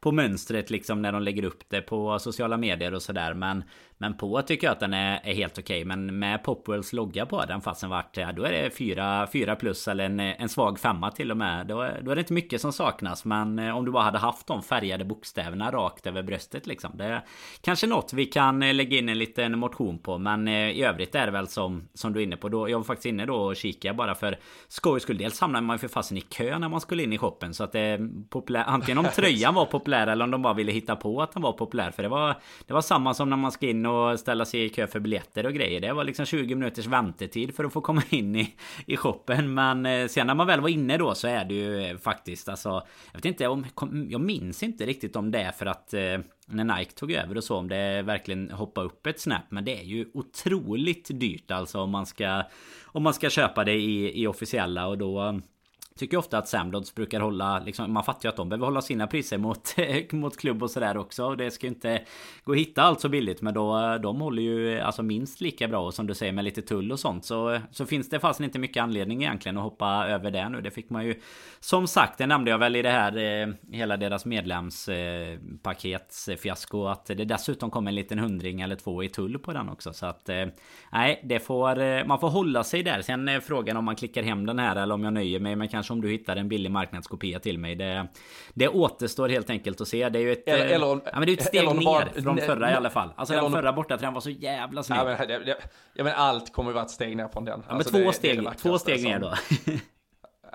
På 0.00 0.12
mönstret 0.12 0.70
liksom 0.70 1.02
när 1.02 1.12
de 1.12 1.22
lägger 1.22 1.44
upp 1.44 1.62
det 1.68 1.80
på 1.80 2.18
sociala 2.18 2.56
medier 2.56 2.94
och 2.94 3.02
sådär. 3.02 3.34
Men 3.34 3.64
Men 3.98 4.16
på 4.16 4.42
tycker 4.42 4.66
jag 4.66 4.72
att 4.72 4.80
den 4.80 4.94
är, 4.94 5.20
är 5.24 5.34
helt 5.34 5.58
okej. 5.58 5.76
Okay. 5.76 5.84
Men 5.84 6.18
med 6.18 6.44
Popwells 6.44 6.92
logga 6.92 7.26
på 7.26 7.44
den 7.44 7.60
fastän 7.60 7.90
vart 7.90 8.16
ja, 8.16 8.32
Då 8.32 8.44
är 8.44 8.52
det 8.52 8.70
4, 8.70 9.26
4 9.32 9.56
plus 9.56 9.88
eller 9.88 10.04
en, 10.04 10.20
en 10.20 10.48
svag 10.48 10.78
femma 10.78 11.10
till 11.10 11.30
och 11.30 11.36
med. 11.36 11.66
Då, 11.66 11.88
då 12.02 12.10
är 12.10 12.14
det 12.14 12.20
inte 12.20 12.32
mycket 12.32 12.60
som 12.60 12.72
saknas. 12.72 13.24
Men 13.24 13.58
eh, 13.58 13.76
om 13.76 13.84
du 13.84 13.90
bara 13.90 14.02
hade 14.02 14.18
haft 14.18 14.46
de 14.46 14.62
färgade 14.62 15.04
bokstäverna 15.04 15.70
rakt 15.70 16.06
över 16.06 16.22
bröstet 16.22 16.66
liksom. 16.66 16.90
Det 16.94 17.04
är 17.04 17.24
kanske 17.60 17.86
något 17.86 18.12
vi 18.12 18.26
kan 18.26 18.62
eh, 18.62 18.74
lägga 18.74 18.98
in 18.98 19.08
en 19.08 19.18
liten 19.18 19.58
motion 19.58 19.98
på. 19.98 20.18
Men 20.18 20.48
eh, 20.48 20.70
i 20.70 20.82
övrigt 20.82 21.14
är 21.14 21.26
det 21.26 21.32
väl 21.32 21.48
som, 21.48 21.88
som 21.94 22.12
du 22.12 22.20
är 22.20 22.24
inne 22.24 22.36
på. 22.36 22.48
Då, 22.48 22.68
jag 22.68 22.78
var 22.78 22.84
faktiskt 22.84 23.06
inne 23.06 23.26
då 23.26 23.36
och 23.36 23.56
kikade 23.56 23.89
jag 23.90 23.96
bara 23.96 24.14
för 24.14 24.38
skojs 24.68 25.02
skull. 25.02 25.18
Dels 25.18 25.40
hamnade 25.40 25.66
man 25.66 25.74
ju 25.74 25.78
för 25.78 25.88
fasen 25.88 26.16
i 26.16 26.20
kö 26.20 26.58
när 26.58 26.68
man 26.68 26.80
skulle 26.80 27.02
in 27.02 27.12
i 27.12 27.18
shoppen. 27.18 27.54
Så 27.54 27.64
att 27.64 27.72
det 27.72 27.98
populär, 28.30 28.64
antingen 28.66 28.98
om 28.98 29.06
tröjan 29.16 29.54
var 29.54 29.66
populär 29.66 30.06
eller 30.06 30.24
om 30.24 30.30
de 30.30 30.42
bara 30.42 30.54
ville 30.54 30.72
hitta 30.72 30.96
på 30.96 31.22
att 31.22 31.32
den 31.32 31.42
var 31.42 31.52
populär. 31.52 31.90
För 31.90 32.02
det 32.02 32.08
var, 32.08 32.36
det 32.66 32.74
var 32.74 32.80
samma 32.80 33.14
som 33.14 33.30
när 33.30 33.36
man 33.36 33.52
ska 33.52 33.68
in 33.68 33.86
och 33.86 34.20
ställa 34.20 34.44
sig 34.44 34.64
i 34.64 34.68
kö 34.68 34.86
för 34.86 35.00
biljetter 35.00 35.46
och 35.46 35.52
grejer. 35.52 35.80
Det 35.80 35.92
var 35.92 36.04
liksom 36.04 36.26
20 36.26 36.54
minuters 36.54 36.86
väntetid 36.86 37.54
för 37.54 37.64
att 37.64 37.72
få 37.72 37.80
komma 37.80 38.02
in 38.10 38.36
i, 38.36 38.54
i 38.86 38.96
shoppen. 38.96 39.54
Men 39.54 39.86
eh, 39.86 40.06
sen 40.06 40.26
när 40.26 40.34
man 40.34 40.46
väl 40.46 40.60
var 40.60 40.68
inne 40.68 40.96
då 40.96 41.14
så 41.14 41.28
är 41.28 41.44
det 41.44 41.54
ju 41.54 41.98
faktiskt 41.98 42.48
alltså. 42.48 42.68
Jag 43.12 43.18
vet 43.18 43.24
inte 43.24 43.48
om, 43.48 43.66
jag 44.10 44.20
minns 44.20 44.62
inte 44.62 44.86
riktigt 44.86 45.16
om 45.16 45.30
det 45.30 45.40
är 45.40 45.52
för 45.52 45.66
att 45.66 45.94
eh, 45.94 46.18
när 46.50 46.78
Nike 46.78 46.92
tog 46.92 47.12
över 47.12 47.36
och 47.36 47.44
så 47.44 47.56
om 47.56 47.68
det 47.68 48.02
verkligen 48.02 48.50
hoppar 48.50 48.84
upp 48.84 49.06
ett 49.06 49.20
snap 49.20 49.42
men 49.48 49.64
det 49.64 49.80
är 49.80 49.84
ju 49.84 50.10
otroligt 50.14 51.20
dyrt 51.20 51.50
alltså 51.50 51.80
om 51.80 51.90
man 51.90 52.06
ska 52.06 52.42
om 52.84 53.02
man 53.02 53.14
ska 53.14 53.30
köpa 53.30 53.64
det 53.64 53.74
i, 53.74 54.22
i 54.22 54.26
officiella 54.26 54.86
och 54.86 54.98
då 54.98 55.40
Tycker 56.00 56.16
ofta 56.16 56.38
att 56.38 56.48
Samlods 56.48 56.94
brukar 56.94 57.20
hålla 57.20 57.58
liksom, 57.58 57.92
Man 57.92 58.04
fattar 58.04 58.24
ju 58.24 58.28
att 58.28 58.36
de 58.36 58.48
behöver 58.48 58.66
hålla 58.66 58.82
sina 58.82 59.06
priser 59.06 59.38
mot, 59.38 59.74
mot 60.12 60.36
klubb 60.36 60.62
och 60.62 60.70
sådär 60.70 60.96
också. 60.96 61.34
Det 61.34 61.50
ska 61.50 61.66
ju 61.66 61.72
inte 61.72 62.02
gå 62.44 62.52
att 62.52 62.58
hitta 62.58 62.82
allt 62.82 63.00
så 63.00 63.08
billigt 63.08 63.42
Men 63.42 63.54
då 63.54 63.98
de 64.02 64.20
håller 64.20 64.42
ju 64.42 64.80
alltså 64.80 65.02
minst 65.02 65.40
lika 65.40 65.68
bra. 65.68 65.86
Och 65.86 65.94
som 65.94 66.06
du 66.06 66.14
säger 66.14 66.32
med 66.32 66.44
lite 66.44 66.62
tull 66.62 66.92
och 66.92 67.00
sånt 67.00 67.24
Så, 67.24 67.60
så 67.70 67.86
finns 67.86 68.08
det 68.08 68.20
fast 68.20 68.40
inte 68.40 68.58
mycket 68.58 68.82
anledning 68.82 69.22
egentligen 69.22 69.56
att 69.56 69.62
hoppa 69.62 70.06
över 70.08 70.30
det 70.30 70.48
nu. 70.48 70.60
Det 70.60 70.70
fick 70.70 70.90
man 70.90 71.06
ju 71.06 71.20
Som 71.60 71.86
sagt 71.86 72.18
det 72.18 72.26
nämnde 72.26 72.50
jag 72.50 72.58
väl 72.58 72.76
i 72.76 72.82
det 72.82 72.90
här 72.90 73.16
eh, 73.16 73.48
Hela 73.72 73.96
deras 73.96 74.24
medlemspaketsfiasko 74.24 76.84
eh, 76.84 76.90
Att 76.92 77.06
det 77.06 77.24
dessutom 77.24 77.70
kom 77.70 77.86
en 77.86 77.94
liten 77.94 78.18
hundring 78.18 78.60
eller 78.60 78.76
två 78.76 79.02
i 79.02 79.08
tull 79.08 79.38
på 79.38 79.52
den 79.52 79.68
också. 79.68 79.92
Så 79.92 80.06
att 80.06 80.28
eh, 80.28 80.46
Nej 80.92 81.20
det 81.24 81.40
får 81.40 81.80
eh, 81.80 82.06
Man 82.06 82.20
får 82.20 82.28
hålla 82.28 82.64
sig 82.64 82.82
där. 82.82 83.02
Sen 83.02 83.28
är 83.28 83.40
frågan 83.40 83.76
om 83.76 83.84
man 83.84 83.96
klickar 83.96 84.22
hem 84.22 84.46
den 84.46 84.58
här 84.58 84.76
eller 84.76 84.94
om 84.94 85.04
jag 85.04 85.12
nöjer 85.12 85.40
mig 85.40 85.56
med 85.56 85.70
kanske 85.70 85.89
kanske 85.90 85.92
om 85.92 86.00
du 86.00 86.10
hittar 86.10 86.36
en 86.36 86.48
billig 86.48 86.70
marknadskopia 86.70 87.40
till 87.40 87.58
mig. 87.58 87.76
Det, 87.76 88.08
det 88.54 88.68
återstår 88.68 89.28
helt 89.28 89.50
enkelt 89.50 89.80
att 89.80 89.88
se. 89.88 90.08
Det 90.08 90.18
är 90.18 90.22
ju 90.22 90.32
ett, 90.32 90.48
eller, 90.48 90.66
eller, 90.66 90.86
ja, 90.86 91.00
men 91.12 91.26
det 91.26 91.32
är 91.32 91.36
ett 91.36 91.46
steg 91.46 91.64
ner 91.64 91.84
bara, 91.84 92.06
från 92.22 92.38
förra 92.38 92.66
ne, 92.66 92.72
i 92.72 92.74
alla 92.74 92.90
fall. 92.90 93.12
Alltså 93.16 93.34
den 93.34 93.52
förra 93.52 93.72
bortatränaren 93.72 94.14
var 94.14 94.20
så 94.20 94.30
jävla 94.30 94.82
snygg. 94.82 94.98
Ja, 94.98 95.04
men, 95.04 95.28
det, 95.28 95.56
ja, 95.94 96.04
men 96.04 96.12
allt 96.16 96.52
kommer 96.52 96.70
ju 96.70 96.74
vara 96.74 96.84
ett 96.84 96.90
steg 96.90 97.16
ner 97.16 97.28
från 97.28 97.44
den. 97.44 97.62
Ja, 97.68 97.74
alltså, 97.74 97.96
men 97.96 98.04
två 98.04 98.12
steg, 98.12 98.48
två 98.58 98.78
steg 98.78 99.04
ner 99.04 99.18
då. 99.18 99.34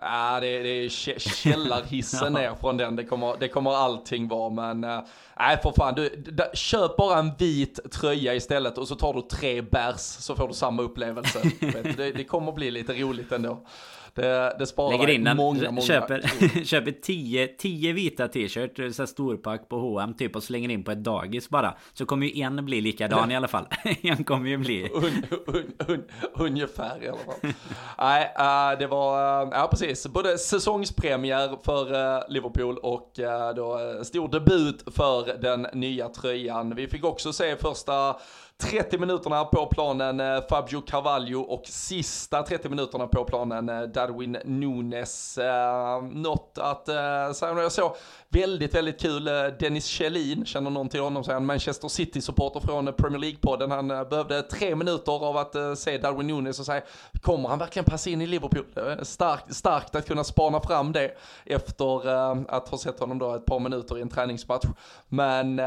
Ja, 0.02 0.40
det, 0.42 0.64
det 0.64 0.70
är 0.70 0.90
källarhissen 1.20 2.34
ner 2.40 2.56
från 2.56 2.78
den. 2.78 2.96
Det 2.96 3.04
kommer, 3.04 3.36
det 3.40 3.48
kommer 3.48 3.72
allting 3.72 4.28
vara, 4.28 4.50
men 4.50 4.84
äh, 4.84 5.00
nej 5.40 5.58
för 5.64 5.72
fan. 5.78 5.96
Du, 5.96 6.10
da, 6.10 6.46
köp 6.54 6.98
bara 6.98 7.20
en 7.20 7.32
vit 7.38 7.92
tröja 7.92 8.36
istället 8.36 8.78
och 8.78 8.88
så 8.88 8.96
tar 8.96 9.14
du 9.14 9.22
tre 9.22 9.62
bärs 9.62 10.00
så 10.00 10.36
får 10.36 10.48
du 10.48 10.54
samma 10.54 10.82
upplevelse. 10.82 11.40
det, 11.98 12.12
det 12.12 12.24
kommer 12.24 12.52
bli 12.52 12.72
lite 12.72 12.94
roligt 12.94 13.32
ändå. 13.32 13.66
Det, 14.16 14.56
det 14.60 14.66
sparar 14.66 14.98
Lägger 14.98 15.14
in 15.14 15.24
den, 15.24 15.38
många, 15.38 15.72
många 15.72 15.82
köper, 15.82 16.22
köper 16.66 16.92
10, 16.92 17.48
10 17.48 17.94
vita 17.94 18.28
t-shirt, 18.28 18.96
så 18.96 19.08
storpack 19.08 19.70
på 19.70 19.78
H&M 19.80 20.14
typ 20.14 20.36
och 20.36 20.44
slänger 20.44 20.70
in 20.70 20.84
på 20.84 20.92
ett 20.92 21.04
dagis 21.04 21.50
bara. 21.50 21.76
Så 21.94 22.06
kommer 22.06 22.28
ju 22.28 22.42
en 22.42 22.66
bli 22.66 22.82
likadan 22.82 23.32
i 23.32 23.36
alla 23.36 23.48
fall. 23.48 23.66
en 24.02 24.24
kommer 24.24 24.50
ju 24.50 24.58
bli... 24.58 24.90
Un, 24.94 25.26
un, 25.48 25.74
un, 25.88 26.04
ungefär 26.34 27.04
i 27.04 27.08
alla 27.08 27.18
fall. 27.18 27.54
Nej, 27.98 28.24
uh, 28.40 28.80
det 28.80 28.88
var, 28.88 29.44
uh, 29.46 29.50
ja 29.52 29.68
precis, 29.72 30.08
både 30.08 30.38
säsongspremiär 30.38 31.58
för 31.64 31.94
uh, 31.94 32.24
Liverpool 32.30 32.78
och 32.78 33.12
då 33.56 33.80
stor 34.04 34.28
debut 34.28 34.84
för 34.96 35.42
den 35.42 35.68
nya 35.74 36.10
tröjan. 36.10 36.76
Vi 36.76 36.88
fick 36.88 37.04
också 37.04 37.34
se 37.34 37.56
första 37.56 38.16
30 38.64 38.98
minuterna 38.98 39.46
på 39.46 39.66
planen 39.66 40.20
eh, 40.20 40.48
Fabio 40.50 40.82
Carvalho 40.82 41.40
och 41.40 41.62
sista 41.66 42.44
30 42.44 42.70
minuterna 42.70 43.08
på 43.08 43.24
planen 43.24 43.70
eh, 43.70 43.82
Darwin 43.82 44.38
Nunes. 44.46 45.38
Eh, 45.38 46.02
något 46.04 46.58
att 46.62 46.86
säga, 47.36 47.62
jag 47.62 47.72
såg 47.72 47.96
väldigt, 48.36 48.76
väldigt 48.76 49.02
kul 49.02 49.28
eh, 49.28 49.34
Dennis 49.60 49.86
Kjellin, 49.86 50.46
känner 50.46 50.70
någon 50.70 50.90
till 50.90 51.00
honom, 51.00 51.24
säger 51.24 51.34
han, 51.34 51.46
Manchester 51.46 51.88
City-supporter 51.88 52.60
från 52.60 52.88
eh, 52.88 52.94
Premier 52.94 53.20
League-podden. 53.20 53.70
Han 53.70 53.92
eh, 53.92 54.04
behövde 54.04 54.42
tre 54.42 54.76
minuter 54.76 55.26
av 55.26 55.38
att 55.38 55.78
se 55.78 55.98
Darwin 55.98 56.28
Nunes 56.28 56.60
och 56.60 56.66
säga, 56.66 56.82
kommer 57.22 57.50
han 57.50 57.60
verkligen 57.60 57.86
passa 57.86 58.10
in 58.10 58.22
i 58.22 58.28
Liverpool? 58.28 58.66
Starkt, 59.02 59.56
starkt 59.56 59.96
att 59.96 60.08
kunna 60.08 60.24
spana 60.24 60.62
fram 60.62 60.92
det 60.92 61.18
efter 61.46 62.08
att 62.56 62.70
ha 62.70 62.78
sett 62.78 63.00
honom 63.00 63.20
då 63.20 63.36
ett 63.36 63.46
par 63.46 63.60
minuter 63.60 63.98
i 63.98 64.02
en 64.02 64.10
träningsmatch. 64.10 64.66
Men 65.08 65.60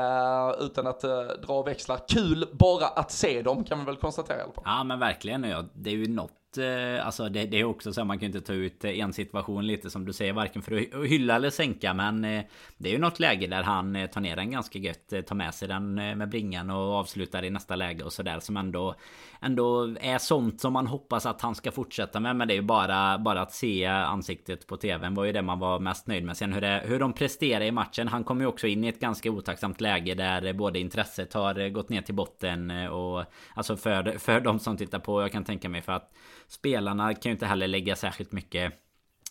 utan 0.61 0.87
att 0.87 1.01
dra 1.47 1.63
växlar, 1.63 1.99
kul 2.09 2.49
bara 2.53 2.87
att 2.87 3.11
se 3.11 3.43
dem 3.43 3.65
kan 3.65 3.79
vi 3.79 3.85
väl 3.85 3.97
konstatera 3.97 4.39
i 4.39 4.43
alla 4.43 4.53
fall. 4.53 4.65
Ja 4.67 4.85
men 4.85 4.99
verkligen. 4.99 5.43
Det 5.75 5.91
är 5.91 5.95
ju 5.95 6.09
något 6.09 6.31
sett... 6.55 6.59
Eh, 6.59 7.07
alltså 7.07 7.29
det, 7.29 7.47
det, 7.47 7.61
är 7.61 7.65
också 7.65 7.93
så 7.93 8.01
att 8.01 8.07
man 8.07 8.19
kan 8.19 8.27
inte 8.27 8.41
ta 8.41 8.53
ut 8.53 8.85
en 8.85 9.13
situation 9.13 9.67
lite 9.67 9.91
som 9.91 10.05
du 10.05 10.13
säger 10.13 10.33
varken 10.33 10.63
för 10.63 10.77
att 10.77 11.09
hylla 11.09 11.37
eller 11.37 11.51
sänka 11.51 11.95
men 11.95 12.25
eh, 12.25 12.45
det 12.79 12.89
är 12.89 12.93
ju 12.93 12.99
något 12.99 13.21
läge 13.21 13.47
där 13.47 13.63
han 13.63 13.97
eh, 13.97 14.07
tar 14.07 14.21
ner 14.21 14.37
den 14.37 14.51
ganska 14.51 14.79
gött 14.79 15.13
tar 15.27 15.35
med 15.35 15.55
sig 15.55 15.69
den 15.69 15.95
med 15.95 16.29
bringan 16.29 16.71
och 16.71 16.95
avslutar 16.95 17.45
i 17.45 17.51
nästa 17.51 17.77
läge 17.77 18.05
och 18.05 18.13
sådär 18.13 18.41
som 18.41 18.57
ändå 18.57 18.95
ändå 19.41 19.95
är 20.01 20.19
sånt 20.19 20.61
som 20.61 20.73
man 20.73 20.87
hoppas 20.87 21.27
att 21.27 21.43
han 21.43 21.55
ska 21.55 21.71
fortsätta 21.71 22.21
med 22.21 22.37
men 22.37 22.49
det 22.49 22.55
är 22.55 22.57
ju 22.57 22.63
bara 22.63 23.19
bara 23.19 23.41
att 23.41 23.53
se 23.53 23.87
ansiktet 23.87 24.67
på 24.67 24.77
tvn 24.77 25.15
var 25.15 25.25
ju 25.25 25.33
det 25.33 25.43
man 25.43 25.59
var 25.59 25.79
mest 25.79 26.07
nöjd 26.07 26.25
med. 26.25 26.37
Sen 26.37 26.53
hur, 26.53 26.61
det, 26.61 26.83
hur 26.85 26.99
de 26.99 27.13
presterar 27.13 27.65
i 27.65 27.73
matchen 27.73 28.09
han 28.09 28.25
kom 28.25 28.41
ju 28.41 28.47
också 28.47 28.67
in 28.67 28.85
i 28.85 28.89
ett 28.89 29.01
ganska 29.01 29.31
otacksamt 29.31 29.81
läge 29.81 30.15
där 30.15 30.53
både 30.53 30.79
intresset 30.79 31.35
har 31.35 31.69
gått 31.69 31.89
ner 31.89 32.03
till 32.03 32.15
botten 32.15 32.71
och 32.71 33.25
alltså 33.55 33.77
för, 33.77 34.19
för 34.19 34.41
de 34.41 34.59
som 34.59 34.77
tittar 34.77 34.99
på 34.99 35.23
jag 35.23 35.33
kan 35.33 35.45
tänka 35.45 35.69
mig 35.69 35.83
för 35.83 35.93
att 35.93 36.13
spelarna 36.49 37.15
kan 37.15 37.31
ju 37.31 37.33
inte 37.33 37.47
heller 37.47 37.69
lägga 37.69 37.97
särskilt 37.97 38.33
mycket 38.33 38.73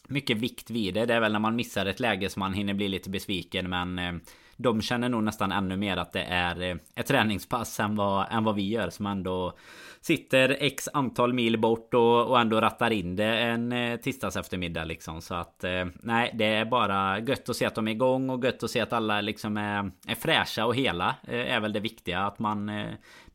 mycket 0.08 0.38
vikt 0.38 0.70
vid 0.70 0.94
det. 0.94 1.06
Det 1.06 1.14
är 1.14 1.20
väl 1.20 1.32
när 1.32 1.40
man 1.40 1.56
missar 1.56 1.86
ett 1.86 2.00
läge 2.00 2.30
som 2.30 2.40
man 2.40 2.54
hinner 2.54 2.74
bli 2.74 2.88
lite 2.88 3.10
besviken 3.10 3.70
men 3.70 4.00
eh, 4.00 4.14
de 4.58 4.82
känner 4.82 5.10
nog 5.10 5.24
nästan 5.24 5.52
ännu 5.52 5.78
mer 5.78 5.98
att 5.98 6.14
det 6.14 6.24
är 6.24 6.62
eh, 6.62 6.76
ett 6.96 7.06
träningspass 7.06 7.80
än 7.80 7.96
vad, 7.96 8.28
än 8.32 8.44
vad 8.44 8.56
vi 8.56 8.70
gör 8.70 8.90
som 8.90 9.06
ändå 9.06 9.58
sitter 10.02 10.58
x 10.60 10.90
antal 10.94 11.34
mil 11.34 11.60
bort 11.60 11.94
och, 11.94 12.28
och 12.28 12.40
ändå 12.40 12.62
rattar 12.62 12.92
in 12.92 13.16
det 13.16 13.38
en 13.38 13.72
eh, 13.72 13.98
tisdags 13.98 14.36
eftermiddag 14.36 14.84
liksom. 14.84 15.22
Så 15.22 15.36
att 15.36 15.66
nej, 15.94 16.32
det 16.34 16.46
är 16.46 16.66
bara 16.66 17.20
gött 17.20 17.50
att 17.50 17.56
se 17.56 17.66
att 17.66 17.76
de 17.76 17.88
är 17.88 17.92
igång 17.92 18.30
och 18.30 18.44
gött 18.44 18.64
att 18.64 18.72
se 18.72 18.80
att 18.80 18.94
alla 18.94 19.22
liksom 19.22 19.58
är, 19.58 19.92
är 20.08 20.16
fräscha 20.16 20.66
och 20.66 20.76
hela. 20.76 21.16
Är 21.28 21.60
väl 21.60 21.74
det 21.74 21.80
viktiga 21.80 22.20
att 22.20 22.40
man 22.40 22.70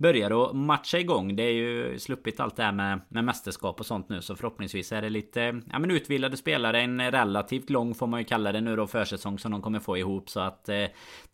börjar 0.02 0.44
att 0.44 0.56
matcha 0.56 0.98
igång. 0.98 1.36
Det 1.36 1.42
är 1.42 1.52
ju 1.52 1.98
sluppit 1.98 2.40
allt 2.40 2.56
det 2.56 2.62
här 2.62 2.72
med, 2.72 3.00
med 3.08 3.24
mästerskap 3.24 3.80
och 3.80 3.86
sånt 3.86 4.08
nu. 4.08 4.22
Så 4.22 4.36
förhoppningsvis 4.36 4.92
är 4.92 5.02
det 5.02 5.10
lite 5.10 5.60
ja, 5.72 5.78
men 5.78 5.90
utvilade 5.90 6.36
spelare. 6.36 6.80
En 6.80 7.10
relativt 7.10 7.70
lång 7.70 7.94
får 7.94 8.06
man 8.06 8.20
ju 8.20 8.24
kalla 8.24 8.52
det 8.52 8.60
nu 8.60 8.76
då 8.76 8.86
försäsong 8.86 9.38
som 9.38 9.52
de 9.52 9.62
kommer 9.62 9.80
få 9.80 9.98
ihop. 9.98 10.30
Så 10.30 10.40
att 10.40 10.68
eh, 10.68 10.84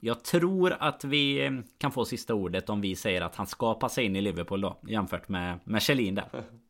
jag 0.00 0.24
tror 0.24 0.76
att 0.81 1.04
vi 1.04 1.44
eh, 1.46 1.50
kan 1.78 1.92
få 1.92 2.04
sista 2.04 2.35
ordet 2.35 2.70
om 2.70 2.81
vi 2.81 2.96
säger 2.96 3.20
att 3.20 3.37
han 3.37 3.46
ska 3.46 3.74
passa 3.74 4.02
in 4.02 4.16
i 4.16 4.20
Liverpool 4.20 4.61
då. 4.61 4.78
Jämfört 4.88 5.28
med, 5.28 5.59
med 5.64 5.83
Kjellin 5.83 6.14
där. 6.14 6.24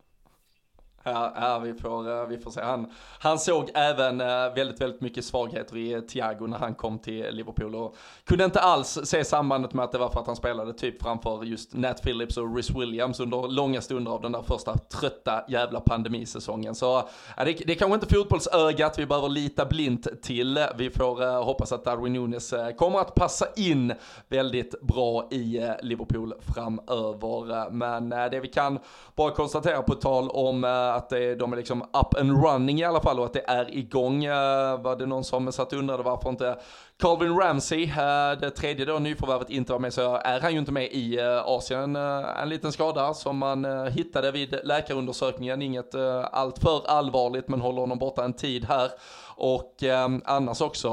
Ja, 1.11 1.33
ja 1.37 1.59
vi, 1.59 1.75
får, 1.75 2.11
eh, 2.11 2.27
vi 2.27 2.39
får 2.39 2.51
se. 2.51 2.61
Han, 2.61 2.93
han 3.19 3.39
såg 3.39 3.71
även 3.75 4.21
eh, 4.21 4.27
väldigt, 4.55 4.81
väldigt 4.81 5.01
mycket 5.01 5.25
svagheter 5.25 5.77
i 5.77 6.03
Thiago 6.03 6.47
när 6.47 6.59
han 6.59 6.75
kom 6.75 6.99
till 6.99 7.27
Liverpool 7.31 7.75
och 7.75 7.97
kunde 8.25 8.45
inte 8.45 8.61
alls 8.61 8.99
se 9.05 9.25
sambandet 9.25 9.75
med 9.75 9.85
att 9.85 9.93
det 9.93 9.99
var 9.99 10.09
för 10.09 10.21
att 10.21 10.27
han 10.27 10.37
spelade 10.37 10.73
typ 10.73 11.03
framför 11.03 11.45
just 11.45 11.75
Nat 11.75 12.03
Phillips 12.03 12.37
och 12.37 12.57
Rhys 12.57 12.71
Williams 12.71 13.21
under 13.21 13.49
långa 13.49 13.81
stunder 13.81 14.13
av 14.13 14.23
den 14.23 14.33
där 14.33 14.43
första 14.43 14.79
trötta 14.79 15.45
jävla 15.49 15.81
pandemisäsongen. 15.81 16.75
Så 16.75 17.09
ja, 17.37 17.45
det, 17.45 17.53
det 17.53 17.73
är 17.73 17.77
kanske 17.77 17.95
inte 17.95 18.15
fotbollsögat 18.15 18.99
vi 18.99 19.07
behöver 19.07 19.29
lita 19.29 19.65
blint 19.65 20.23
till. 20.23 20.67
Vi 20.77 20.91
får 20.91 21.23
uh, 21.23 21.45
hoppas 21.45 21.73
att 21.73 21.85
Darwin 21.85 22.13
Nunes 22.13 22.53
uh, 22.53 22.71
kommer 22.71 22.99
att 22.99 23.15
passa 23.15 23.47
in 23.57 23.93
väldigt 24.29 24.81
bra 24.81 25.29
i 25.31 25.61
uh, 25.61 25.71
Liverpool 25.83 26.35
framöver. 26.55 27.71
Men 27.71 28.09
det 28.09 28.41
vi 28.41 28.49
kan 28.49 28.79
bara 29.15 29.31
konstatera 29.31 29.83
på 29.83 29.95
tal 29.95 30.31
om 30.31 30.65
att 30.99 31.09
det, 31.09 31.35
de 31.35 31.53
är 31.53 31.57
liksom 31.57 31.83
up 31.83 32.21
and 32.21 32.45
running 32.45 32.81
i 32.81 32.85
alla 32.85 33.01
fall 33.01 33.19
och 33.19 33.25
att 33.25 33.33
det 33.33 33.45
är 33.47 33.75
igång. 33.75 34.27
Uh, 34.27 34.83
var 34.83 34.97
det 34.97 35.07
någon 35.07 35.25
som 35.25 35.53
satt 35.53 35.73
och 35.73 35.79
undrade 35.79 36.03
varför 36.03 36.31
inte 36.31 36.59
Calvin 36.99 37.37
Ramsey, 37.37 37.85
uh, 37.85 38.41
det 38.41 38.51
tredje 38.51 38.85
då 38.85 38.99
nyförvärvet, 38.99 39.51
inte 39.51 39.73
var 39.73 39.79
med 39.79 39.93
så 39.93 40.17
är 40.17 40.41
han 40.41 40.53
ju 40.53 40.59
inte 40.59 40.73
med 40.73 40.89
i 40.93 41.21
uh, 41.21 41.43
Asien. 41.45 41.97
en 41.97 42.49
liten 42.49 42.73
skada 42.73 43.15
som 43.15 43.39
man 43.39 43.87
hittade 43.89 44.33
vid 44.33 44.61
läkarundersökningen, 44.65 45.63
inget 45.63 45.95
alltför 46.33 46.83
allvarligt 46.87 47.49
men 47.49 47.61
håller 47.61 47.81
honom 47.81 47.99
borta 47.99 48.25
en 48.25 48.33
tid 48.33 48.65
här. 48.65 48.91
Och 49.37 49.75
annars 50.25 50.61
också 50.61 50.89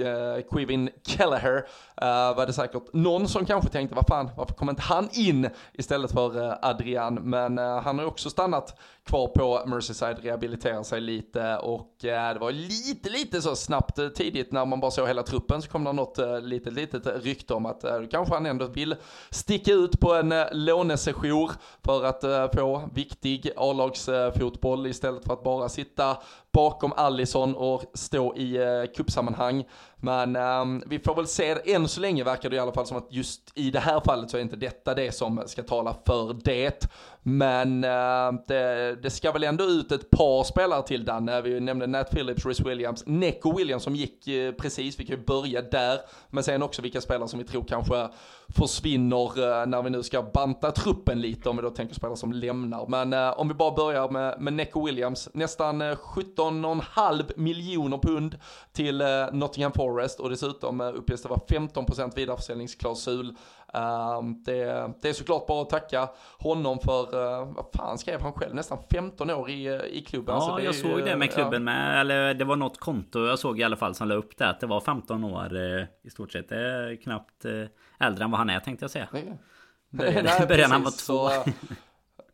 eh, 0.00 0.42
Quivin 0.50 0.90
Kelleher 1.06 1.66
Eh, 2.02 2.36
var 2.36 2.46
det 2.46 2.52
säkert 2.52 2.92
någon 2.92 3.28
som 3.28 3.46
kanske 3.46 3.70
tänkte, 3.70 3.94
vad 3.94 4.06
fan, 4.06 4.30
varför 4.36 4.54
kommer 4.54 4.72
inte 4.72 4.82
han 4.82 5.08
in 5.12 5.50
istället 5.72 6.12
för 6.12 6.36
uh, 6.36 6.54
Adrian? 6.62 7.14
Men 7.14 7.58
uh, 7.58 7.80
han 7.80 7.98
har 7.98 8.06
också 8.06 8.30
stannat 8.30 8.80
kvar 9.04 9.28
på 9.28 9.62
Merseyside, 9.66 10.18
rehabiliterar 10.22 10.82
sig 10.82 11.00
lite 11.00 11.56
och 11.56 11.96
det 12.00 12.38
var 12.40 12.52
lite, 12.52 13.10
lite 13.10 13.42
så 13.42 13.56
snabbt 13.56 13.98
tidigt 14.14 14.52
när 14.52 14.64
man 14.64 14.80
bara 14.80 14.90
såg 14.90 15.08
hela 15.08 15.22
truppen 15.22 15.62
så 15.62 15.70
kom 15.70 15.84
det 15.84 15.92
något 15.92 16.18
litet, 16.42 16.72
litet 16.72 17.24
rykte 17.24 17.54
om 17.54 17.66
att 17.66 17.84
kanske 18.10 18.34
han 18.34 18.46
ändå 18.46 18.66
vill 18.66 18.96
sticka 19.30 19.72
ut 19.72 20.00
på 20.00 20.14
en 20.14 20.34
lånesession 20.52 21.50
för 21.84 22.04
att 22.04 22.54
få 22.54 22.88
viktig 22.94 23.50
A-lagsfotboll 23.56 24.86
istället 24.86 25.24
för 25.24 25.32
att 25.32 25.44
bara 25.44 25.68
sitta 25.68 26.16
bakom 26.52 26.92
Allison 26.96 27.54
och 27.54 27.82
stå 27.94 28.36
i 28.36 28.58
kuppsammanhang. 28.96 29.64
Men 30.00 30.36
um, 30.36 30.82
vi 30.86 30.98
får 30.98 31.14
väl 31.14 31.26
se, 31.26 31.74
än 31.74 31.88
så 31.88 32.00
länge 32.00 32.24
verkar 32.24 32.50
det 32.50 32.56
i 32.56 32.58
alla 32.58 32.72
fall 32.72 32.86
som 32.86 32.96
att 32.96 33.06
just 33.10 33.52
i 33.54 33.70
det 33.70 33.80
här 33.80 34.00
fallet 34.00 34.30
så 34.30 34.36
är 34.36 34.40
inte 34.40 34.56
detta 34.56 34.94
det 34.94 35.12
som 35.12 35.42
ska 35.46 35.62
tala 35.62 35.96
för 36.06 36.36
det. 36.44 36.86
Men 37.28 37.84
uh, 37.84 38.40
det, 38.46 38.96
det, 39.02 39.10
ska 39.10 39.32
väl 39.32 39.44
ändå 39.44 39.64
ut 39.64 39.92
ett 39.92 40.10
par 40.10 40.44
spelare 40.44 40.82
till 40.82 41.04
Danne. 41.04 41.40
Vi 41.40 41.60
nämnde 41.60 41.86
Nat 41.86 42.10
Phillips, 42.10 42.46
Rhys 42.46 42.60
Williams, 42.60 43.02
Neco 43.06 43.56
Williams 43.56 43.82
som 43.82 43.96
gick 43.96 44.28
uh, 44.28 44.52
precis, 44.52 45.00
vi 45.00 45.06
kan 45.06 45.16
ju 45.16 45.24
börja 45.24 45.62
där. 45.62 45.98
Men 46.30 46.44
sen 46.44 46.62
också 46.62 46.82
vilka 46.82 47.00
spelare 47.00 47.28
som 47.28 47.38
vi 47.38 47.44
tror 47.44 47.64
kanske 47.64 48.08
försvinner 48.48 49.38
uh, 49.38 49.66
när 49.66 49.82
vi 49.82 49.90
nu 49.90 50.02
ska 50.02 50.22
banta 50.22 50.70
truppen 50.70 51.20
lite, 51.20 51.48
om 51.48 51.56
vi 51.56 51.62
då 51.62 51.70
tänker 51.70 51.94
spelare 51.94 52.16
som 52.16 52.32
lämnar. 52.32 52.86
Men 52.86 53.32
om 53.34 53.48
vi 53.48 53.54
bara 53.54 53.74
börjar 53.74 54.08
med, 54.10 54.40
med 54.40 54.52
Neco 54.52 54.86
Williams, 54.86 55.28
nästan 55.32 55.82
17,5 55.82 57.32
miljoner 57.36 57.98
pund 57.98 58.38
till 58.72 59.02
Nottingham 59.32 59.72
Forest 59.72 60.20
och 60.20 60.30
dessutom 60.30 60.80
uppges 60.80 61.22
det 61.22 61.28
vara 61.28 61.40
15% 61.48 62.16
vidareförsäljningsklausul. 62.16 63.34
Ehm, 63.74 64.42
det, 64.42 64.90
det, 65.02 65.08
är 65.08 65.12
såklart 65.12 65.46
bara 65.46 65.62
att 65.62 65.70
tacka 65.70 66.08
honom 66.38 66.78
för, 66.78 67.14
uh, 67.14 67.52
vad 67.54 67.66
fan 67.74 67.98
skrev 67.98 68.20
han 68.20 68.32
själv, 68.32 68.54
nästan 68.54 68.78
15 68.90 69.30
år 69.30 69.50
i, 69.50 69.80
i 69.90 70.04
klubben. 70.04 70.34
Ja, 70.34 70.42
alltså 70.42 70.64
jag 70.64 70.74
såg 70.74 71.04
det 71.04 71.16
med 71.16 71.32
klubben 71.32 71.52
ja. 71.52 71.58
med, 71.72 72.00
eller 72.00 72.34
det 72.34 72.44
var 72.44 72.56
något 72.56 72.80
konto 72.80 73.26
jag 73.26 73.38
såg 73.38 73.60
i 73.60 73.64
alla 73.64 73.76
fall 73.76 73.94
som 73.94 74.08
la 74.08 74.14
upp 74.14 74.36
det, 74.36 74.48
att 74.48 74.60
det 74.60 74.66
var 74.66 74.80
15 74.80 75.24
år 75.24 75.56
uh, 75.56 75.84
i 76.02 76.10
stort 76.10 76.32
sett. 76.32 76.48
Det 76.48 76.56
är 76.56 77.02
knappt 77.02 77.44
uh, 77.44 77.66
äldre 78.00 78.24
än 78.24 78.30
vad 78.30 78.38
han 78.38 78.50
är 78.50 78.60
tänkte 78.60 78.84
jag 78.84 78.90
säga. 78.90 79.08
Nej. 79.90 80.46
Början 80.48 80.70
han 80.70 80.82
var 80.82 80.90
två. 80.90 81.28
Så, 81.28 81.30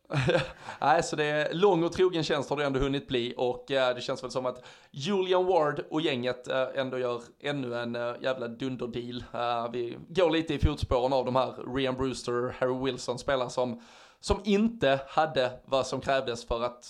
Nej, 0.81 1.03
så 1.03 1.17
det 1.17 1.25
är 1.25 1.55
lång 1.55 1.85
och 1.85 1.93
trogen 1.93 2.25
tjänst 2.25 2.51
har 2.51 2.57
det 2.57 2.65
ändå 2.65 2.81
hunnit 2.81 3.09
bli 3.09 3.35
och 3.37 3.71
eh, 3.71 3.95
det 3.95 4.01
känns 4.01 4.23
väl 4.23 4.31
som 4.31 4.47
att 4.47 4.65
Julian 4.91 5.47
Ward 5.47 5.85
och 5.91 6.01
gänget 6.01 6.49
eh, 6.49 6.67
ändå 6.75 6.99
gör 6.99 7.23
ännu 7.41 7.79
en 7.79 7.97
eh, 7.97 8.15
jävla 8.21 8.49
dunderdeal. 8.49 9.25
Vi 9.73 9.99
går 10.09 10.31
lite 10.31 10.55
i 10.55 10.59
fotspåren 10.59 11.13
av 11.13 11.25
de 11.25 11.37
här 11.37 11.75
Rian 11.75 11.95
Brewster, 11.95 12.57
Harry 12.59 12.85
Wilson 12.85 13.19
spelare 13.19 13.51
som, 13.51 13.83
som 14.21 14.41
inte 14.45 15.01
hade 15.09 15.53
vad 15.65 15.87
som 15.87 16.01
krävdes 16.01 16.47
för 16.47 16.65
att 16.65 16.87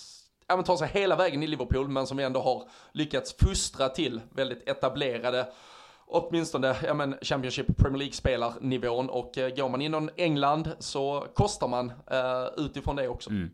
ja, 0.47 0.61
ta 0.61 0.77
sig 0.77 0.87
hela 0.87 1.15
vägen 1.15 1.43
i 1.43 1.47
Liverpool 1.47 1.87
men 1.87 2.07
som 2.07 2.17
vi 2.17 2.23
ändå 2.23 2.39
har 2.39 2.69
lyckats 2.91 3.33
fustra 3.33 3.89
till 3.89 4.21
väldigt 4.29 4.69
etablerade 4.69 5.47
åtminstone 6.07 6.75
ja, 6.83 6.93
men 6.93 7.15
Championship 7.21 7.77
Premier 7.77 7.99
League-spelarnivån 7.99 9.09
och 9.09 9.37
eh, 9.37 9.55
går 9.55 9.69
man 9.69 9.81
inom 9.81 10.09
England 10.15 10.69
så 10.79 11.27
kostar 11.33 11.67
man 11.67 11.89
eh, 11.89 12.65
utifrån 12.65 12.95
det 12.95 13.07
också. 13.07 13.29
Mm. 13.29 13.49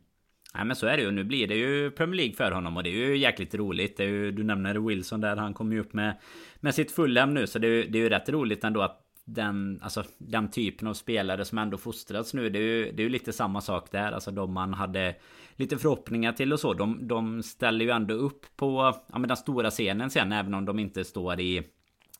Nej 0.53 0.65
men 0.65 0.75
så 0.75 0.87
är 0.87 0.97
det 0.97 1.03
ju. 1.03 1.11
Nu 1.11 1.23
blir 1.23 1.47
det 1.47 1.55
ju 1.55 1.91
Premier 1.91 2.15
League 2.15 2.35
för 2.35 2.51
honom 2.51 2.77
och 2.77 2.83
det 2.83 2.89
är 2.89 3.07
ju 3.07 3.17
jäkligt 3.17 3.55
roligt. 3.55 3.97
Det 3.97 4.03
är 4.03 4.07
ju, 4.07 4.31
du 4.31 4.43
nämner 4.43 4.75
Wilson 4.75 5.21
där. 5.21 5.35
Han 5.35 5.53
kommer 5.53 5.75
ju 5.75 5.81
upp 5.81 5.93
med, 5.93 6.17
med 6.59 6.75
sitt 6.75 6.91
Fulham 6.91 7.33
nu. 7.33 7.47
Så 7.47 7.59
det 7.59 7.67
är, 7.67 7.87
det 7.87 7.97
är 7.97 8.03
ju 8.03 8.09
rätt 8.09 8.29
roligt 8.29 8.63
ändå 8.63 8.81
att 8.81 9.01
den, 9.25 9.79
alltså, 9.83 10.03
den 10.17 10.51
typen 10.51 10.87
av 10.87 10.93
spelare 10.93 11.45
som 11.45 11.57
ändå 11.57 11.77
fostrats 11.77 12.33
nu. 12.33 12.49
Det 12.49 12.59
är 12.59 12.63
ju, 12.63 12.91
det 12.91 13.01
är 13.01 13.03
ju 13.03 13.09
lite 13.09 13.33
samma 13.33 13.61
sak 13.61 13.91
där. 13.91 14.11
Alltså 14.11 14.31
de 14.31 14.53
man 14.53 14.73
hade 14.73 15.15
lite 15.55 15.77
förhoppningar 15.77 16.31
till 16.31 16.53
och 16.53 16.59
så. 16.59 16.73
De, 16.73 17.07
de 17.07 17.43
ställer 17.43 17.85
ju 17.85 17.91
ändå 17.91 18.13
upp 18.13 18.45
på 18.55 18.93
ja, 19.11 19.19
men 19.19 19.27
den 19.27 19.37
stora 19.37 19.69
scenen 19.69 20.09
sen. 20.09 20.31
Även 20.31 20.53
om 20.53 20.65
de 20.65 20.79
inte 20.79 21.03
står 21.03 21.39
i 21.39 21.63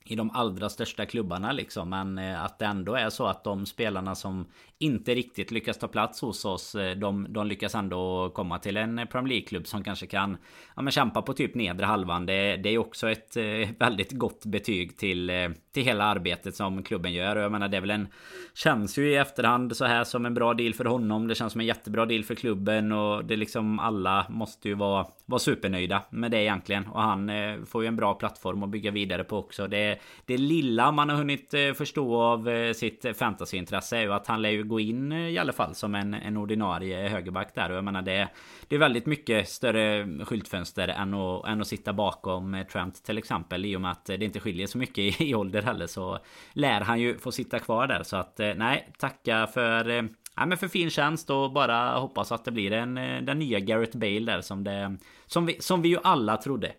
i 0.06 0.16
de 0.16 0.32
allra 0.32 0.70
största 0.70 1.06
klubbarna 1.06 1.52
liksom. 1.52 1.90
Men 1.90 2.18
eh, 2.18 2.44
att 2.44 2.60
det 2.60 2.66
ändå 2.66 2.96
är 2.96 3.10
så 3.10 3.28
att 3.28 3.44
de 3.44 3.66
spelarna 3.66 4.16
som 4.16 4.46
inte 4.80 5.16
riktigt 5.16 5.52
lyckas 5.52 5.78
ta 5.78 5.88
plats 5.88 6.22
hos 6.22 6.46
oss. 6.46 6.76
Eh, 6.76 6.98
de, 6.98 7.34
de 7.34 7.48
lyckas 7.48 7.76
ändå 7.76 8.30
komma 8.30 8.60
till 8.60 8.78
en 8.78 9.08
Premier 9.12 9.30
League-klubb 9.30 9.68
som 9.68 9.84
kanske 9.84 10.08
kan 10.08 10.38
ja, 10.76 10.82
men 10.82 10.92
kämpa 10.92 11.22
på 11.22 11.34
typ 11.34 11.56
nedre 11.56 11.86
halvan. 11.86 12.26
Det, 12.26 12.58
det 12.58 12.70
är 12.70 12.78
också 12.78 13.10
ett 13.10 13.38
eh, 13.38 13.70
väldigt 13.80 14.12
gott 14.12 14.46
betyg 14.46 14.98
till, 14.98 15.30
till 15.74 15.84
hela 15.84 16.04
arbetet 16.04 16.56
som 16.56 16.84
klubben 16.84 17.14
gör. 17.14 17.36
Och 17.36 17.42
jag 17.42 17.52
menar 17.52 17.68
det 17.68 17.78
är 17.78 17.82
väl 17.82 17.92
en... 17.92 18.08
Känns 18.54 18.98
ju 18.98 19.12
i 19.12 19.16
efterhand 19.16 19.78
så 19.78 19.86
här 19.86 20.04
som 20.04 20.26
en 20.26 20.34
bra 20.34 20.54
deal 20.54 20.74
för 20.74 20.86
honom. 20.86 21.28
Det 21.28 21.36
känns 21.36 21.52
som 21.52 21.62
en 21.62 21.68
jättebra 21.68 22.06
deal 22.06 22.24
för 22.24 22.36
klubben. 22.36 22.92
Och 22.92 23.26
det 23.26 23.36
liksom 23.36 23.80
alla 23.80 24.26
måste 24.30 24.70
ju 24.70 24.76
vara, 24.76 25.08
vara 25.26 25.40
supernöjda 25.40 26.04
med 26.10 26.32
det 26.32 26.44
egentligen. 26.44 26.88
Och 26.88 27.02
han 27.02 27.30
eh, 27.30 27.64
får 27.64 27.84
ju 27.84 27.88
en 27.88 27.96
bra 27.96 28.14
plattform 28.14 28.64
att 28.64 28.70
bygga 28.70 28.92
vidare 28.92 29.24
på 29.24 29.38
också. 29.38 29.68
Det, 29.68 30.00
det 30.26 30.38
lilla 30.38 30.92
man 30.92 31.10
har 31.10 31.16
hunnit 31.16 31.54
eh, 31.54 31.74
förstå 31.74 32.22
av 32.22 32.50
eh, 32.50 32.74
sitt 32.74 33.06
fantasyintresse 33.18 33.98
är 33.98 34.02
ju 34.02 34.14
att 34.14 34.28
han 34.28 34.42
lär 34.42 34.50
ju 34.50 34.64
gå 34.64 34.80
in 34.80 35.12
i 35.12 35.38
alla 35.38 35.54
fall 35.54 35.76
som 35.76 35.96
en, 35.96 36.14
en 36.14 36.38
ordinarie 36.38 37.10
högerback 37.10 37.56
där. 37.56 37.70
Och 37.70 37.78
jag 37.78 37.84
menar 37.84 38.02
det, 38.02 38.28
det 38.68 38.76
är 38.76 38.80
väldigt 38.80 39.06
mycket 39.06 39.50
större 39.50 40.08
skyltfönster 40.26 40.88
än 40.88 41.14
att, 41.14 41.48
än 41.48 41.62
att 41.62 41.68
sitta 41.68 41.94
bakom 41.94 42.64
Trent 42.72 43.04
till 43.04 43.18
exempel. 43.18 43.66
I 43.66 43.76
och 43.76 43.82
med 43.82 43.92
att 43.92 44.06
det 44.06 44.24
inte 44.24 44.40
skiljer 44.40 44.68
så 44.68 44.78
mycket 44.78 44.98
i, 44.98 45.30
i 45.30 45.36
ålder 45.36 45.61
heller 45.62 45.88
så 45.88 46.20
lär 46.54 46.82
han 46.82 47.00
ju 47.00 47.18
få 47.18 47.32
sitta 47.32 47.60
kvar 47.60 47.88
där. 47.88 48.04
Så 48.04 48.18
att 48.18 48.40
eh, 48.40 48.54
nej, 48.56 48.94
tacka 48.98 49.48
för 49.48 49.90
eh, 49.90 50.04
Ja, 50.36 50.46
men 50.46 50.58
för 50.58 50.68
fin 50.68 50.90
tjänst 50.90 51.30
och 51.30 51.52
bara 51.52 52.00
hoppas 52.00 52.32
att 52.32 52.46
det 52.46 52.52
blir 52.52 52.72
en, 52.72 52.98
eh, 52.98 53.22
den 53.22 53.40
nya 53.40 53.60
Garrett 53.60 53.96
Bale 53.96 54.20
där 54.20 54.42
som 54.42 54.64
det 54.64 54.98
Som 55.26 55.46
vi, 55.46 55.62
som 55.62 55.82
vi 55.82 55.90
ju 55.90 55.98
alla 56.04 56.38
trodde 56.38 56.74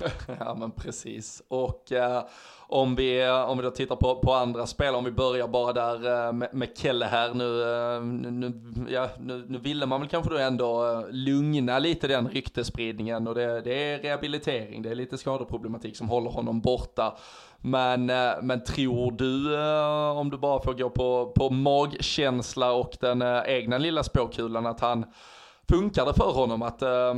Ja 0.40 0.54
men 0.54 0.70
precis. 0.70 1.42
Och 1.48 1.92
eh, 1.92 2.24
om, 2.58 2.94
vi, 2.94 3.28
om 3.28 3.58
vi 3.58 3.64
då 3.64 3.70
tittar 3.70 3.96
på, 3.96 4.16
på 4.16 4.32
andra 4.32 4.66
spel, 4.66 4.94
om 4.94 5.04
vi 5.04 5.10
börjar 5.10 5.48
bara 5.48 5.72
där 5.72 6.26
eh, 6.26 6.32
med, 6.32 6.48
med 6.54 6.68
Kelle 6.78 7.06
här 7.06 7.34
nu, 7.34 7.62
eh, 7.62 8.02
nu, 8.32 8.52
ja, 8.88 9.08
nu, 9.18 9.44
nu 9.48 9.58
ville 9.58 9.86
man 9.86 10.00
väl 10.00 10.08
kanske 10.08 10.30
då 10.30 10.38
ändå 10.38 10.86
eh, 10.86 11.04
lugna 11.10 11.78
lite 11.78 12.08
den 12.08 12.28
ryktespridningen 12.28 13.28
och 13.28 13.34
det, 13.34 13.60
det 13.60 13.92
är 13.92 13.98
rehabilitering, 13.98 14.82
det 14.82 14.90
är 14.90 14.94
lite 14.94 15.18
skadeproblematik 15.18 15.96
som 15.96 16.08
håller 16.08 16.30
honom 16.30 16.60
borta. 16.60 17.16
Men, 17.62 18.10
eh, 18.10 18.32
men 18.42 18.64
tror 18.64 19.12
du, 19.12 19.54
eh, 19.54 20.18
om 20.18 20.30
du 20.30 20.38
bara 20.38 20.62
får 20.62 20.74
gå 20.74 20.90
på, 20.90 21.32
på 21.36 21.50
magkänsla 21.50 22.72
och 22.72 22.96
den 23.00 23.22
eh, 23.22 23.42
egna 23.46 23.78
lilla 23.78 24.02
spåkulan, 24.02 24.66
att 24.66 24.80
han 24.80 25.06
funkar 25.68 26.06
det 26.06 26.14
för 26.14 26.32
honom 26.32 26.62
att 26.62 26.82
eh, 26.82 27.14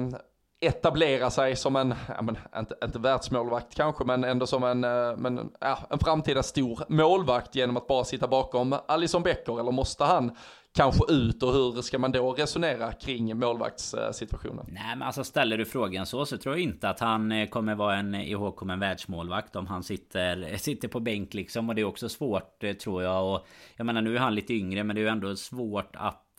etablera 0.63 1.31
sig 1.31 1.57
som 1.57 1.77
en, 1.77 1.95
ja, 2.09 2.23
men, 2.23 2.39
inte, 2.59 2.75
inte 2.85 2.99
världsmålvakt 2.99 3.75
kanske, 3.75 4.05
men 4.05 4.25
ändå 4.25 4.47
som 4.47 4.65
en, 4.65 4.85
eh, 4.85 5.17
men, 5.17 5.51
ja, 5.61 5.79
en 5.91 5.99
framtida 5.99 6.43
stor 6.43 6.85
målvakt 6.89 7.55
genom 7.55 7.77
att 7.77 7.87
bara 7.87 8.05
sitta 8.05 8.29
bakom 8.29 8.77
Alison 8.89 9.23
Becker, 9.23 9.61
eller 9.61 9.73
måste 9.73 10.05
han 10.05 10.37
kanske 10.75 11.13
ut 11.13 11.43
och 11.43 11.53
hur 11.53 11.83
ska 11.83 11.99
man 11.99 12.13
då 12.13 12.33
resonera 12.33 12.93
kring 12.93 13.39
målvaktssituationen? 13.39 14.67
Nej 14.69 14.97
men 14.97 15.03
alltså 15.03 15.25
ställer 15.25 15.59
du 15.59 15.65
frågan 15.65 16.07
så 16.07 16.27
så 16.27 16.39
tror 16.39 16.55
jag 16.55 16.63
inte 16.63 16.89
att 16.89 17.01
han 17.01 17.33
eh, 17.33 17.49
kommer 17.49 17.75
vara 17.75 17.97
en 17.97 18.15
ihågkommen 18.15 18.81
världsmålvakt 18.81 19.57
om 19.57 19.67
han 19.67 19.83
sitter, 19.83 20.57
sitter 20.57 20.89
på 20.89 21.01
bänk 21.01 21.35
liksom 21.35 21.69
och 21.69 21.75
det 21.75 21.81
är 21.81 21.87
också 21.87 22.09
svårt 22.09 22.65
eh, 22.65 22.73
tror 22.73 23.03
jag 23.03 23.35
och 23.35 23.47
jag 23.77 23.87
menar 23.87 24.03
nu 24.03 24.17
är 24.17 24.21
han 24.21 24.35
lite 24.35 24.55
yngre 24.55 24.85
men 24.85 24.97
det 24.97 25.01
är 25.01 25.05
ju 25.05 25.09
ändå 25.09 25.37
svårt 25.37 25.97
att 25.97 26.32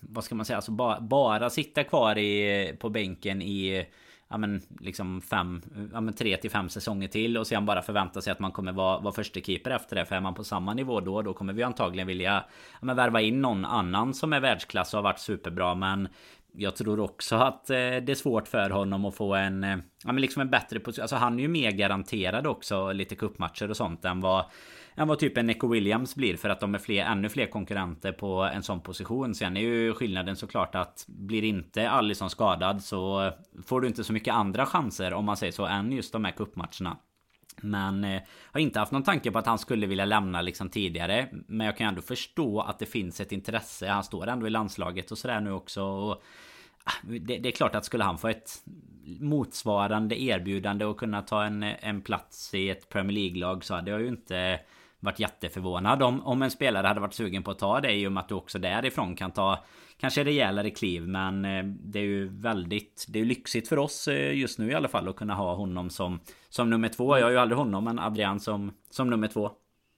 vad 0.00 0.24
ska 0.24 0.34
man 0.34 0.46
säga, 0.46 0.56
alltså 0.56 0.72
bara, 0.72 1.00
bara 1.00 1.50
sitta 1.50 1.84
kvar 1.84 2.18
i, 2.18 2.76
på 2.80 2.90
bänken 2.90 3.42
i 3.42 3.86
ja 4.32 4.38
men 4.38 4.62
liksom 4.80 5.20
fem, 5.20 5.62
ja 5.92 6.00
men 6.00 6.14
tre 6.14 6.36
till 6.36 6.50
fem 6.50 6.68
säsonger 6.68 7.08
till 7.08 7.38
och 7.38 7.46
sen 7.46 7.66
bara 7.66 7.82
förvänta 7.82 8.20
sig 8.20 8.30
att 8.30 8.38
man 8.38 8.52
kommer 8.52 8.72
vara, 8.72 8.98
vara 8.98 9.14
första 9.14 9.40
keeper 9.40 9.70
efter 9.70 9.96
det. 9.96 10.04
För 10.04 10.16
är 10.16 10.20
man 10.20 10.34
på 10.34 10.44
samma 10.44 10.74
nivå 10.74 11.00
då, 11.00 11.22
då 11.22 11.34
kommer 11.34 11.52
vi 11.52 11.62
antagligen 11.62 12.06
vilja 12.06 12.44
ja 12.80 12.86
men 12.86 12.96
värva 12.96 13.20
in 13.20 13.42
någon 13.42 13.64
annan 13.64 14.14
som 14.14 14.32
är 14.32 14.40
världsklass 14.40 14.94
och 14.94 14.98
har 14.98 15.02
varit 15.04 15.18
superbra. 15.18 15.74
Men 15.74 16.08
jag 16.52 16.76
tror 16.76 17.00
också 17.00 17.36
att 17.36 17.70
eh, 17.70 17.76
det 17.76 18.08
är 18.08 18.14
svårt 18.14 18.48
för 18.48 18.70
honom 18.70 19.04
att 19.04 19.14
få 19.14 19.34
en, 19.34 19.64
eh, 19.64 19.76
ja 20.04 20.12
men 20.12 20.20
liksom 20.20 20.42
en 20.42 20.50
bättre 20.50 20.80
position. 20.80 21.02
Alltså 21.02 21.16
han 21.16 21.38
är 21.38 21.42
ju 21.42 21.48
mer 21.48 21.70
garanterad 21.70 22.46
också 22.46 22.92
lite 22.92 23.14
kuppmatcher 23.14 23.70
och 23.70 23.76
sånt 23.76 24.04
än 24.04 24.20
vad 24.20 24.44
än 24.94 25.08
vad 25.08 25.18
typ 25.18 25.38
en 25.38 25.46
Neco 25.46 25.68
Williams 25.68 26.14
blir 26.14 26.36
för 26.36 26.48
att 26.48 26.60
de 26.60 26.74
är 26.74 26.78
fler, 26.78 27.04
ännu 27.04 27.28
fler 27.28 27.46
konkurrenter 27.46 28.12
på 28.12 28.42
en 28.42 28.62
sån 28.62 28.80
position. 28.80 29.34
Sen 29.34 29.56
är 29.56 29.60
ju 29.60 29.94
skillnaden 29.94 30.36
såklart 30.36 30.74
att 30.74 31.04
blir 31.08 31.44
inte 31.44 31.90
Alisson 31.90 32.30
skadad 32.30 32.82
så 32.82 33.32
får 33.66 33.80
du 33.80 33.88
inte 33.88 34.04
så 34.04 34.12
mycket 34.12 34.34
andra 34.34 34.66
chanser 34.66 35.14
om 35.14 35.24
man 35.24 35.36
säger 35.36 35.52
så 35.52 35.66
än 35.66 35.92
just 35.92 36.12
de 36.12 36.24
här 36.24 36.32
kuppmatcherna. 36.32 36.96
Men 37.56 38.04
eh, 38.04 38.22
har 38.52 38.60
inte 38.60 38.78
haft 38.78 38.92
någon 38.92 39.02
tanke 39.02 39.30
på 39.30 39.38
att 39.38 39.46
han 39.46 39.58
skulle 39.58 39.86
vilja 39.86 40.04
lämna 40.04 40.42
liksom 40.42 40.68
tidigare. 40.68 41.28
Men 41.46 41.66
jag 41.66 41.76
kan 41.76 41.88
ändå 41.88 42.02
förstå 42.02 42.60
att 42.60 42.78
det 42.78 42.86
finns 42.86 43.20
ett 43.20 43.32
intresse. 43.32 43.88
Han 43.88 44.04
står 44.04 44.26
ändå 44.26 44.46
i 44.46 44.50
landslaget 44.50 45.10
och 45.10 45.18
sådär 45.18 45.40
nu 45.40 45.52
också. 45.52 45.82
Och, 45.82 46.22
ah, 46.84 46.92
det, 47.02 47.38
det, 47.38 47.48
är 47.48 47.52
klart 47.52 47.74
att 47.74 47.84
skulle 47.84 48.04
han 48.04 48.18
få 48.18 48.28
ett 48.28 48.50
motsvarande 49.20 50.22
erbjudande 50.22 50.84
och 50.84 50.98
kunna 50.98 51.22
ta 51.22 51.44
en, 51.44 51.62
en 51.62 52.02
plats 52.02 52.54
i 52.54 52.70
ett 52.70 52.88
Premier 52.88 53.14
League-lag 53.14 53.64
så 53.64 53.74
hade 53.74 53.90
jag 53.90 54.00
ju 54.00 54.08
inte 54.08 54.60
varit 55.02 55.18
jätteförvånad 55.18 56.02
om, 56.02 56.26
om 56.26 56.42
en 56.42 56.50
spelare 56.50 56.86
hade 56.86 57.00
varit 57.00 57.14
sugen 57.14 57.42
på 57.42 57.50
att 57.50 57.58
ta 57.58 57.80
det 57.80 57.92
i 57.92 58.06
och 58.06 58.12
med 58.12 58.20
att 58.20 58.28
du 58.28 58.34
också 58.34 58.58
därifrån 58.58 59.16
kan 59.16 59.30
ta 59.30 59.64
Kanske 59.96 60.24
rejälare 60.24 60.70
kliv 60.70 61.08
men 61.08 61.44
eh, 61.44 61.64
det 61.64 61.98
är 61.98 62.04
ju 62.04 62.28
väldigt 62.28 63.04
Det 63.08 63.20
är 63.20 63.24
lyxigt 63.24 63.68
för 63.68 63.78
oss 63.78 64.08
eh, 64.08 64.34
just 64.34 64.58
nu 64.58 64.70
i 64.70 64.74
alla 64.74 64.88
fall 64.88 65.08
att 65.08 65.16
kunna 65.16 65.34
ha 65.34 65.54
honom 65.54 65.90
som 65.90 66.20
Som 66.48 66.70
nummer 66.70 66.88
två. 66.88 67.18
Jag 67.18 67.26
har 67.26 67.30
ju 67.30 67.38
aldrig 67.38 67.58
honom 67.58 67.84
men 67.84 67.98
Adrian 67.98 68.40
som 68.40 68.72
Som 68.90 69.10
nummer 69.10 69.28
två. 69.28 69.50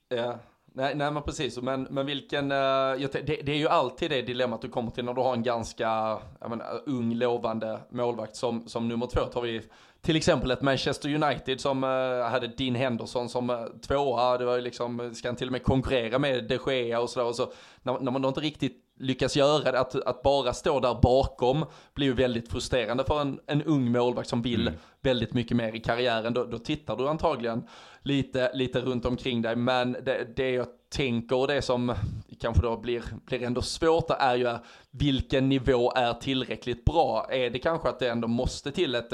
Ja, 0.09 0.38
Nej, 0.77 0.95
nej 0.95 1.11
men 1.11 1.23
precis, 1.23 1.62
men, 1.62 1.83
men 1.83 2.07
vilken, 2.07 2.53
uh, 2.53 3.09
det, 3.12 3.43
det, 3.43 3.49
är 3.49 3.57
ju 3.57 3.69
alltid 3.69 4.11
det 4.11 4.23
dilemmat 4.23 4.62
du 4.62 4.69
kommer 4.69 4.90
till 4.90 5.05
när 5.05 5.14
du 5.14 5.21
har 5.21 5.35
en 5.35 5.43
ganska 5.43 6.19
menar, 6.40 6.83
ung 6.87 7.14
lovande 7.14 7.81
målvakt 7.90 8.37
som, 8.37 8.69
som 8.69 8.88
nummer 8.88 9.07
två. 9.07 9.21
Tar 9.21 9.43
vi 9.43 9.62
till 10.05 10.17
exempel 10.17 10.51
ett 10.51 10.62
Manchester 10.62 11.14
United 11.14 11.61
som 11.61 11.85
uh, 11.85 12.23
hade 12.23 12.47
Dean 12.47 12.75
Henderson 12.75 13.29
som 13.29 13.51
uh, 13.51 13.67
tvåa, 13.87 14.38
det 14.38 14.45
var 14.45 14.57
ju 14.57 14.62
liksom, 14.62 15.14
ska 15.14 15.29
han 15.29 15.37
till 15.37 15.49
och 15.49 15.53
med 15.53 15.62
konkurrera 15.62 16.19
med 16.19 16.45
de 16.49 16.59
Gea 16.67 17.01
och 17.01 17.11
sådär. 17.11 17.27
Och 17.27 17.37
så, 17.37 17.53
när, 17.83 18.01
när 18.01 18.12
man 18.12 18.23
då 18.23 18.29
inte 18.29 18.40
riktigt 18.40 18.81
lyckas 18.99 19.37
göra 19.37 19.73
det, 19.73 19.81
att, 19.81 19.95
att 19.95 20.23
bara 20.23 20.53
stå 20.53 20.81
där 20.81 20.99
bakom 21.03 21.64
blir 21.95 22.07
ju 22.07 22.12
väldigt 22.12 22.51
frustrerande 22.51 23.05
för 23.05 23.21
en, 23.21 23.40
en 23.47 23.62
ung 23.62 23.93
målvakt 23.93 24.29
som 24.29 24.43
vill 24.43 24.69
mm. 24.69 24.81
väldigt 25.03 25.35
mycket 25.35 25.57
mer 25.57 25.73
i 25.75 25.81
karriären. 25.81 26.35
Då, 26.35 26.45
då 26.45 26.59
tittar 26.59 26.97
du 26.97 27.09
antagligen 27.09 27.69
lite, 28.03 28.51
lite 28.55 28.81
runt 28.81 29.05
omkring 29.05 29.43
dig, 29.43 29.57
men 29.57 29.93
det, 29.93 30.37
det 30.37 30.51
jag 30.51 30.67
tänker 30.88 31.37
och 31.37 31.49
det 31.49 31.62
som 31.62 31.95
kanske 32.40 32.62
då 32.62 32.77
blir, 32.77 33.03
blir 33.27 33.43
ändå 33.43 33.62
svårt 33.62 34.11
är 34.11 34.37
ju 34.37 34.57
vilken 34.90 35.49
nivå 35.49 35.93
är 35.97 36.12
tillräckligt 36.12 36.85
bra? 36.85 37.27
Är 37.31 37.51
det 37.51 37.59
kanske 37.59 37.88
att 37.88 37.99
det 37.99 38.09
ändå 38.09 38.29
måste 38.29 38.73
till 38.73 38.95
ett 38.95 39.12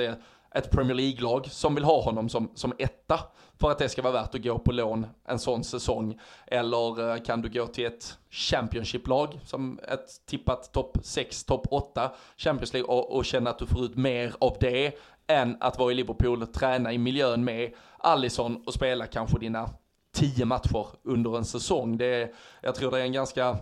ett 0.54 0.70
Premier 0.70 0.94
League-lag 0.94 1.46
som 1.46 1.74
vill 1.74 1.84
ha 1.84 2.02
honom 2.02 2.28
som, 2.28 2.50
som 2.54 2.72
etta 2.78 3.20
för 3.60 3.70
att 3.70 3.78
det 3.78 3.88
ska 3.88 4.02
vara 4.02 4.12
värt 4.12 4.34
att 4.34 4.42
gå 4.42 4.58
på 4.58 4.72
lån 4.72 5.06
en 5.24 5.38
sån 5.38 5.64
säsong. 5.64 6.20
Eller 6.46 7.10
eh, 7.10 7.22
kan 7.22 7.42
du 7.42 7.48
gå 7.48 7.66
till 7.66 7.86
ett 7.86 8.18
Championship-lag 8.30 9.40
som 9.44 9.80
ett 9.88 10.26
tippat 10.26 10.72
topp 10.72 10.98
6, 11.02 11.44
topp 11.44 11.66
8 11.70 12.12
Champions 12.36 12.72
League 12.72 12.88
och, 12.88 13.16
och 13.16 13.24
känna 13.24 13.50
att 13.50 13.58
du 13.58 13.66
får 13.66 13.84
ut 13.84 13.96
mer 13.96 14.34
av 14.38 14.56
det 14.60 14.98
än 15.26 15.56
att 15.60 15.78
vara 15.78 15.92
i 15.92 15.94
Liverpool, 15.94 16.46
träna 16.46 16.92
i 16.92 16.98
miljön 16.98 17.44
med 17.44 17.72
Allison 17.98 18.62
och 18.66 18.74
spela 18.74 19.06
kanske 19.06 19.38
dina 19.38 19.70
10 20.14 20.44
matcher 20.44 20.86
under 21.02 21.36
en 21.36 21.44
säsong. 21.44 21.98
Det 21.98 22.06
är, 22.06 22.32
jag 22.62 22.74
tror 22.74 22.90
det 22.90 22.98
är 22.98 23.02
en 23.02 23.12
ganska, 23.12 23.56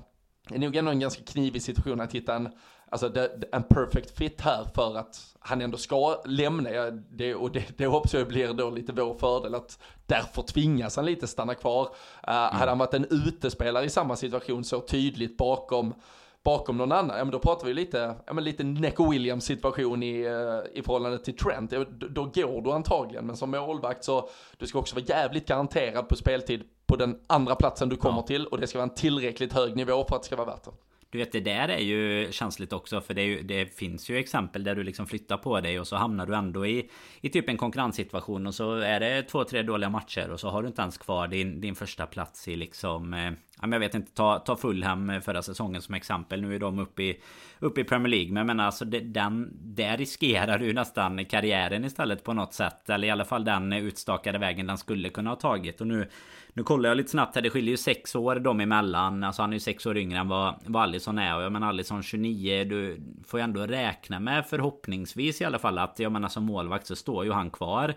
det 0.48 0.54
är 0.54 0.58
nog 0.58 0.76
ändå 0.76 0.90
en 0.90 1.00
ganska 1.00 1.22
knivig 1.24 1.62
situation 1.62 2.00
att 2.00 2.14
hitta 2.14 2.34
en 2.34 2.48
alltså 2.90 3.08
det, 3.08 3.44
en 3.52 3.62
perfect 3.62 4.18
fit 4.18 4.40
här 4.40 4.64
för 4.74 4.96
att 4.96 5.36
han 5.40 5.60
ändå 5.60 5.76
ska 5.76 6.22
lämna. 6.24 6.70
Det, 7.10 7.34
och 7.34 7.52
det, 7.52 7.78
det 7.78 7.86
hoppas 7.86 8.14
jag 8.14 8.28
blir 8.28 8.52
då 8.52 8.70
lite 8.70 8.92
vår 8.92 9.14
fördel 9.14 9.54
att 9.54 9.78
därför 10.06 10.42
tvingas 10.42 10.96
han 10.96 11.06
lite 11.06 11.26
stanna 11.26 11.54
kvar. 11.54 11.82
Uh, 11.82 12.34
mm. 12.34 12.56
Hade 12.56 12.70
han 12.70 12.78
varit 12.78 12.94
en 12.94 13.06
utespelare 13.10 13.84
i 13.84 13.90
samma 13.90 14.16
situation 14.16 14.64
så 14.64 14.80
tydligt 14.80 15.36
bakom 15.36 15.94
bakom 16.42 16.76
någon 16.76 16.92
annan, 16.92 17.16
ja 17.18 17.24
men 17.24 17.32
då 17.32 17.38
pratar 17.38 17.66
vi 17.66 17.74
lite, 17.74 18.14
ja 18.26 18.32
men 18.32 18.44
lite 18.44 18.64
Neco 18.64 19.10
Williams 19.10 19.44
situation 19.44 20.02
i, 20.02 20.28
uh, 20.28 20.60
i 20.74 20.82
förhållande 20.82 21.18
till 21.18 21.36
Trent. 21.36 21.70
Då, 21.70 21.84
då 22.08 22.24
går 22.24 22.62
du 22.62 22.72
antagligen, 22.72 23.26
men 23.26 23.36
som 23.36 23.50
målvakt 23.50 24.04
så, 24.04 24.28
du 24.56 24.66
ska 24.66 24.78
också 24.78 24.94
vara 24.94 25.04
jävligt 25.04 25.48
garanterad 25.48 26.08
på 26.08 26.16
speltid 26.16 26.64
på 26.86 26.96
den 26.96 27.20
andra 27.26 27.54
platsen 27.54 27.88
du 27.88 27.96
kommer 27.96 28.18
ja. 28.18 28.26
till 28.26 28.46
och 28.46 28.60
det 28.60 28.66
ska 28.66 28.78
vara 28.78 28.88
en 28.88 28.94
tillräckligt 28.94 29.52
hög 29.52 29.76
nivå 29.76 30.04
för 30.08 30.16
att 30.16 30.22
det 30.22 30.26
ska 30.26 30.36
vara 30.36 30.46
värt 30.46 30.64
det. 30.64 30.70
Du 31.10 31.18
vet 31.18 31.32
det 31.32 31.40
där 31.40 31.68
är 31.68 31.78
ju 31.78 32.32
känsligt 32.32 32.72
också 32.72 33.00
för 33.00 33.14
det, 33.14 33.22
ju, 33.22 33.42
det, 33.42 33.78
finns 33.78 34.10
ju 34.10 34.18
exempel 34.18 34.64
där 34.64 34.74
du 34.74 34.82
liksom 34.82 35.06
flyttar 35.06 35.36
på 35.36 35.60
dig 35.60 35.80
och 35.80 35.86
så 35.86 35.96
hamnar 35.96 36.26
du 36.26 36.34
ändå 36.34 36.66
i, 36.66 36.90
i 37.20 37.28
typ 37.28 37.48
en 37.48 37.56
konkurrenssituation 37.56 38.46
och 38.46 38.54
så 38.54 38.74
är 38.74 39.00
det 39.00 39.22
två, 39.22 39.44
tre 39.44 39.62
dåliga 39.62 39.90
matcher 39.90 40.30
och 40.30 40.40
så 40.40 40.48
har 40.48 40.62
du 40.62 40.68
inte 40.68 40.82
ens 40.82 40.98
kvar 40.98 41.28
din, 41.28 41.60
din 41.60 41.74
första 41.74 42.06
plats 42.06 42.48
i 42.48 42.56
liksom 42.56 43.14
eh, 43.14 43.32
jag 43.62 43.78
vet 43.78 43.94
inte, 43.94 44.12
ta, 44.12 44.38
ta 44.38 44.56
Fulham 44.56 45.10
eh, 45.10 45.20
förra 45.20 45.42
säsongen 45.42 45.82
som 45.82 45.94
exempel. 45.94 46.40
Nu 46.40 46.54
är 46.54 46.58
de 46.58 46.78
uppe 46.78 47.02
i, 47.02 47.20
uppe 47.58 47.80
i 47.80 47.84
Premier 47.84 48.10
League. 48.10 48.28
Men 48.28 48.36
jag 48.36 48.46
menar 48.46 48.64
alltså 48.64 48.84
det, 48.84 49.00
den, 49.00 49.50
där 49.52 49.96
riskerar 49.96 50.58
du 50.58 50.72
nästan 50.72 51.24
karriären 51.24 51.84
istället 51.84 52.24
på 52.24 52.32
något 52.32 52.54
sätt. 52.54 52.90
Eller 52.90 53.08
i 53.08 53.10
alla 53.10 53.24
fall 53.24 53.44
den 53.44 53.72
utstakade 53.72 54.38
vägen 54.38 54.66
den 54.66 54.78
skulle 54.78 55.08
kunna 55.08 55.30
ha 55.30 55.36
tagit. 55.36 55.80
Och 55.80 55.86
nu, 55.86 56.08
nu 56.52 56.62
kollar 56.62 56.88
jag 56.88 56.96
lite 56.96 57.10
snabbt 57.10 57.34
här. 57.34 57.42
Det 57.42 57.50
skiljer 57.50 57.70
ju 57.70 57.76
sex 57.76 58.14
år 58.14 58.36
dem 58.36 58.60
emellan. 58.60 59.24
Alltså 59.24 59.42
han 59.42 59.50
är 59.50 59.54
ju 59.56 59.60
sex 59.60 59.86
år 59.86 59.98
yngre 59.98 60.18
än 60.18 60.28
vad, 60.28 60.54
vad 60.64 60.82
Alisson 60.82 61.18
är. 61.18 61.36
Och 61.36 61.42
jag 61.42 61.52
menar 61.52 61.68
Alisson 61.68 62.02
29. 62.02 62.64
Du 62.64 63.00
får 63.26 63.40
ju 63.40 63.44
ändå 63.44 63.66
räkna 63.66 64.20
med 64.20 64.46
förhoppningsvis 64.46 65.40
i 65.40 65.44
alla 65.44 65.58
fall 65.58 65.78
att 65.78 65.98
jag 65.98 66.12
menar 66.12 66.28
som 66.28 66.44
målvakt 66.44 66.86
så 66.86 66.96
står 66.96 67.24
ju 67.24 67.32
han 67.32 67.50
kvar 67.50 67.94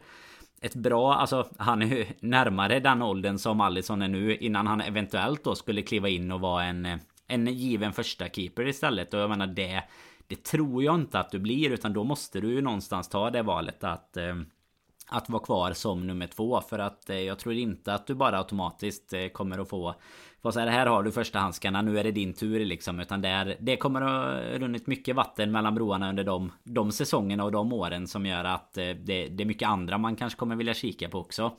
ett 0.61 0.75
bra, 0.75 1.13
alltså 1.13 1.47
han 1.57 1.81
är 1.81 1.85
ju 1.85 2.05
närmare 2.19 2.79
den 2.79 3.01
åldern 3.01 3.37
som 3.37 3.61
Allison 3.61 4.01
är 4.01 4.07
nu 4.07 4.35
innan 4.35 4.67
han 4.67 4.81
eventuellt 4.81 5.43
då 5.43 5.55
skulle 5.55 5.81
kliva 5.81 6.09
in 6.09 6.31
och 6.31 6.39
vara 6.41 6.63
en, 6.63 6.99
en 7.27 7.47
given 7.47 7.93
första 7.93 8.29
keeper 8.29 8.67
istället. 8.67 9.13
Och 9.13 9.19
jag 9.19 9.29
menar 9.29 9.47
det, 9.47 9.83
det 10.27 10.43
tror 10.43 10.83
jag 10.83 10.95
inte 10.95 11.19
att 11.19 11.31
du 11.31 11.39
blir 11.39 11.69
utan 11.69 11.93
då 11.93 12.03
måste 12.03 12.41
du 12.41 12.53
ju 12.53 12.61
någonstans 12.61 13.09
ta 13.09 13.29
det 13.29 13.41
valet 13.41 13.83
att 13.83 14.17
eh, 14.17 14.35
att 15.11 15.29
vara 15.29 15.43
kvar 15.43 15.73
som 15.73 16.07
nummer 16.07 16.27
två 16.27 16.61
för 16.61 16.79
att 16.79 17.09
eh, 17.09 17.19
jag 17.19 17.39
tror 17.39 17.55
inte 17.55 17.93
att 17.93 18.07
du 18.07 18.15
bara 18.15 18.37
automatiskt 18.37 19.13
eh, 19.13 19.27
kommer 19.27 19.59
att 19.59 19.69
få 19.69 19.95
få 20.41 20.51
säga 20.51 20.71
här 20.71 20.85
har 20.85 21.03
du 21.03 21.11
första 21.11 21.39
handskarna 21.39 21.81
nu 21.81 21.99
är 21.99 22.03
det 22.03 22.11
din 22.11 22.33
tur 22.33 22.65
liksom 22.65 22.99
utan 22.99 23.21
där 23.21 23.57
det 23.59 23.77
kommer 23.77 24.01
att 24.01 24.09
ha 24.09 24.57
runnit 24.57 24.87
mycket 24.87 25.15
vatten 25.15 25.51
mellan 25.51 25.75
broarna 25.75 26.09
under 26.09 26.23
de, 26.23 26.51
de 26.63 26.91
säsongerna 26.91 27.43
och 27.43 27.51
de 27.51 27.73
åren 27.73 28.07
som 28.07 28.25
gör 28.25 28.43
att 28.43 28.77
eh, 28.77 28.83
det, 28.83 29.27
det 29.27 29.43
är 29.43 29.45
mycket 29.45 29.69
andra 29.69 29.97
man 29.97 30.15
kanske 30.15 30.39
kommer 30.39 30.55
vilja 30.55 30.73
kika 30.73 31.09
på 31.09 31.19
också. 31.19 31.51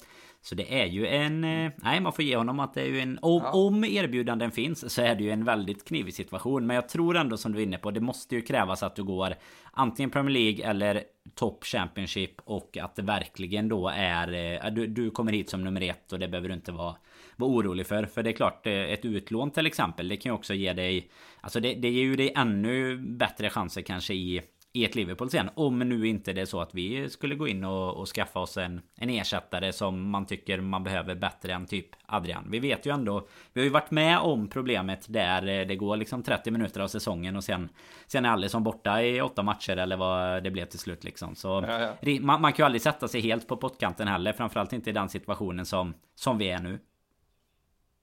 Så 0.45 0.55
det 0.55 0.80
är 0.80 0.86
ju 0.86 1.07
en... 1.07 1.45
Eh, 1.45 1.72
nej, 1.76 2.01
man 2.01 2.12
får 2.12 2.24
ge 2.24 2.36
honom 2.36 2.61
att 2.61 2.74
det 2.74 2.82
är 2.82 2.86
ju 2.86 3.01
en... 3.01 3.18
Om, 3.22 3.43
ja. 3.45 3.51
om 3.53 3.84
erbjudanden 3.84 4.51
finns 4.51 4.95
så 4.95 5.03
är 5.03 5.14
det 5.14 5.24
ju 5.24 5.30
en 5.30 5.45
väldigt 5.45 5.84
knivig 5.84 6.14
situation. 6.14 6.66
Men 6.66 6.74
jag 6.76 6.88
tror 6.88 7.16
ändå 7.16 7.36
som 7.36 7.53
du 7.53 7.59
är 7.59 7.62
inne 7.62 7.78
på, 7.78 7.90
det 7.90 8.01
måste 8.01 8.34
ju 8.34 8.43
krävas 8.43 8.82
att 8.82 8.97
du 8.97 9.03
går 9.03 9.34
antingen 9.72 10.11
Premier 10.11 10.32
League 10.32 10.64
eller 10.64 11.03
Top 11.34 11.64
Championship 11.64 12.40
och 12.45 12.78
att 12.78 12.97
det 12.97 13.03
verkligen 13.03 13.68
då 13.68 13.88
är... 13.88 14.32
Eh, 14.64 14.72
du, 14.72 14.86
du 14.86 15.11
kommer 15.11 15.32
hit 15.32 15.51
som 15.51 15.64
nummer 15.64 15.80
ett 15.80 16.12
och 16.12 16.18
det 16.18 16.28
behöver 16.28 16.49
du 16.49 16.55
inte 16.55 16.72
vara, 16.72 16.97
vara 17.36 17.51
orolig 17.51 17.86
för. 17.86 18.05
För 18.05 18.22
det 18.22 18.30
är 18.30 18.34
klart, 18.34 18.66
eh, 18.66 18.72
ett 18.72 19.05
utlån 19.05 19.51
till 19.51 19.66
exempel, 19.66 20.09
det 20.09 20.16
kan 20.16 20.30
ju 20.30 20.34
också 20.34 20.55
ge 20.55 20.72
dig... 20.72 21.11
Alltså 21.40 21.61
det, 21.61 21.74
det 21.74 21.90
ger 21.90 22.03
ju 22.03 22.16
dig 22.16 22.32
ännu 22.36 22.97
bättre 22.97 23.51
chanser 23.51 23.82
kanske 23.82 24.14
i 24.14 24.43
i 24.72 24.84
ett 24.84 24.94
Liverpool 24.94 25.30
sen. 25.30 25.50
Om 25.54 25.78
nu 25.78 26.08
inte 26.08 26.32
det 26.32 26.40
är 26.40 26.46
så 26.46 26.60
att 26.60 26.74
vi 26.74 27.10
skulle 27.10 27.34
gå 27.34 27.48
in 27.48 27.64
och, 27.64 27.96
och, 27.96 28.08
skaffa 28.08 28.40
oss 28.40 28.56
en, 28.56 28.80
en 28.96 29.10
ersättare 29.10 29.72
som 29.72 30.10
man 30.10 30.26
tycker 30.26 30.60
man 30.60 30.84
behöver 30.84 31.14
bättre 31.14 31.52
än 31.52 31.66
typ 31.66 31.86
Adrian. 32.06 32.46
Vi 32.50 32.58
vet 32.58 32.86
ju 32.86 32.94
ändå, 32.94 33.26
vi 33.52 33.60
har 33.60 33.64
ju 33.64 33.70
varit 33.70 33.90
med 33.90 34.18
om 34.18 34.48
problemet 34.48 35.06
där 35.08 35.60
eh, 35.60 35.66
det 35.66 35.76
går 35.76 35.96
liksom 35.96 36.22
30 36.22 36.50
minuter 36.50 36.80
av 36.80 36.88
säsongen 36.88 37.36
och 37.36 37.44
sen 37.44 37.68
Sen 38.06 38.24
är 38.24 38.30
Alisson 38.30 38.62
borta 38.62 39.02
i 39.02 39.20
åtta 39.20 39.42
matcher 39.42 39.76
eller 39.76 39.96
vad 39.96 40.42
det 40.42 40.50
blev 40.50 40.64
till 40.64 40.78
slut 40.78 41.04
liksom. 41.04 41.34
Så 41.34 41.64
ja, 41.68 41.96
ja. 42.00 42.20
Man, 42.20 42.40
man, 42.40 42.52
kan 42.52 42.62
ju 42.62 42.66
aldrig 42.66 42.82
sätta 42.82 43.08
sig 43.08 43.20
helt 43.20 43.48
på 43.48 43.56
pottkanten 43.56 44.08
heller. 44.08 44.32
Framförallt 44.32 44.72
inte 44.72 44.90
i 44.90 44.92
den 44.92 45.08
situationen 45.08 45.66
som, 45.66 45.94
som 46.14 46.38
vi 46.38 46.50
är 46.50 46.58
nu. 46.58 46.78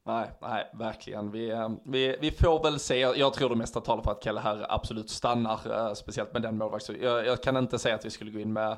Nej, 0.10 0.30
nej, 0.41 0.70
verkligen. 0.74 1.32
Vi, 1.32 1.49
eh, 1.49 1.70
vi, 1.84 2.18
vi 2.22 2.32
får 2.32 2.64
väl 2.64 2.80
se. 2.80 2.99
Jag 2.99 3.34
tror 3.34 3.49
det 3.49 3.55
mesta 3.55 3.82
talar 3.82 4.03
för 4.03 4.12
att 4.12 4.24
Kelle 4.24 4.39
här 4.39 4.66
absolut 4.70 5.10
stannar, 5.10 5.60
eh, 5.72 5.93
speciellt 5.93 6.34
med 6.34 6.41
den 6.41 6.57
målvakten. 6.57 6.97
Jag, 7.01 7.26
jag 7.26 7.43
kan 7.43 7.57
inte 7.57 7.80
säga 7.80 7.95
att 7.95 8.05
vi 8.05 8.10
skulle 8.10 8.32
gå 8.32 8.39
in 8.39 8.53
med 8.53 8.78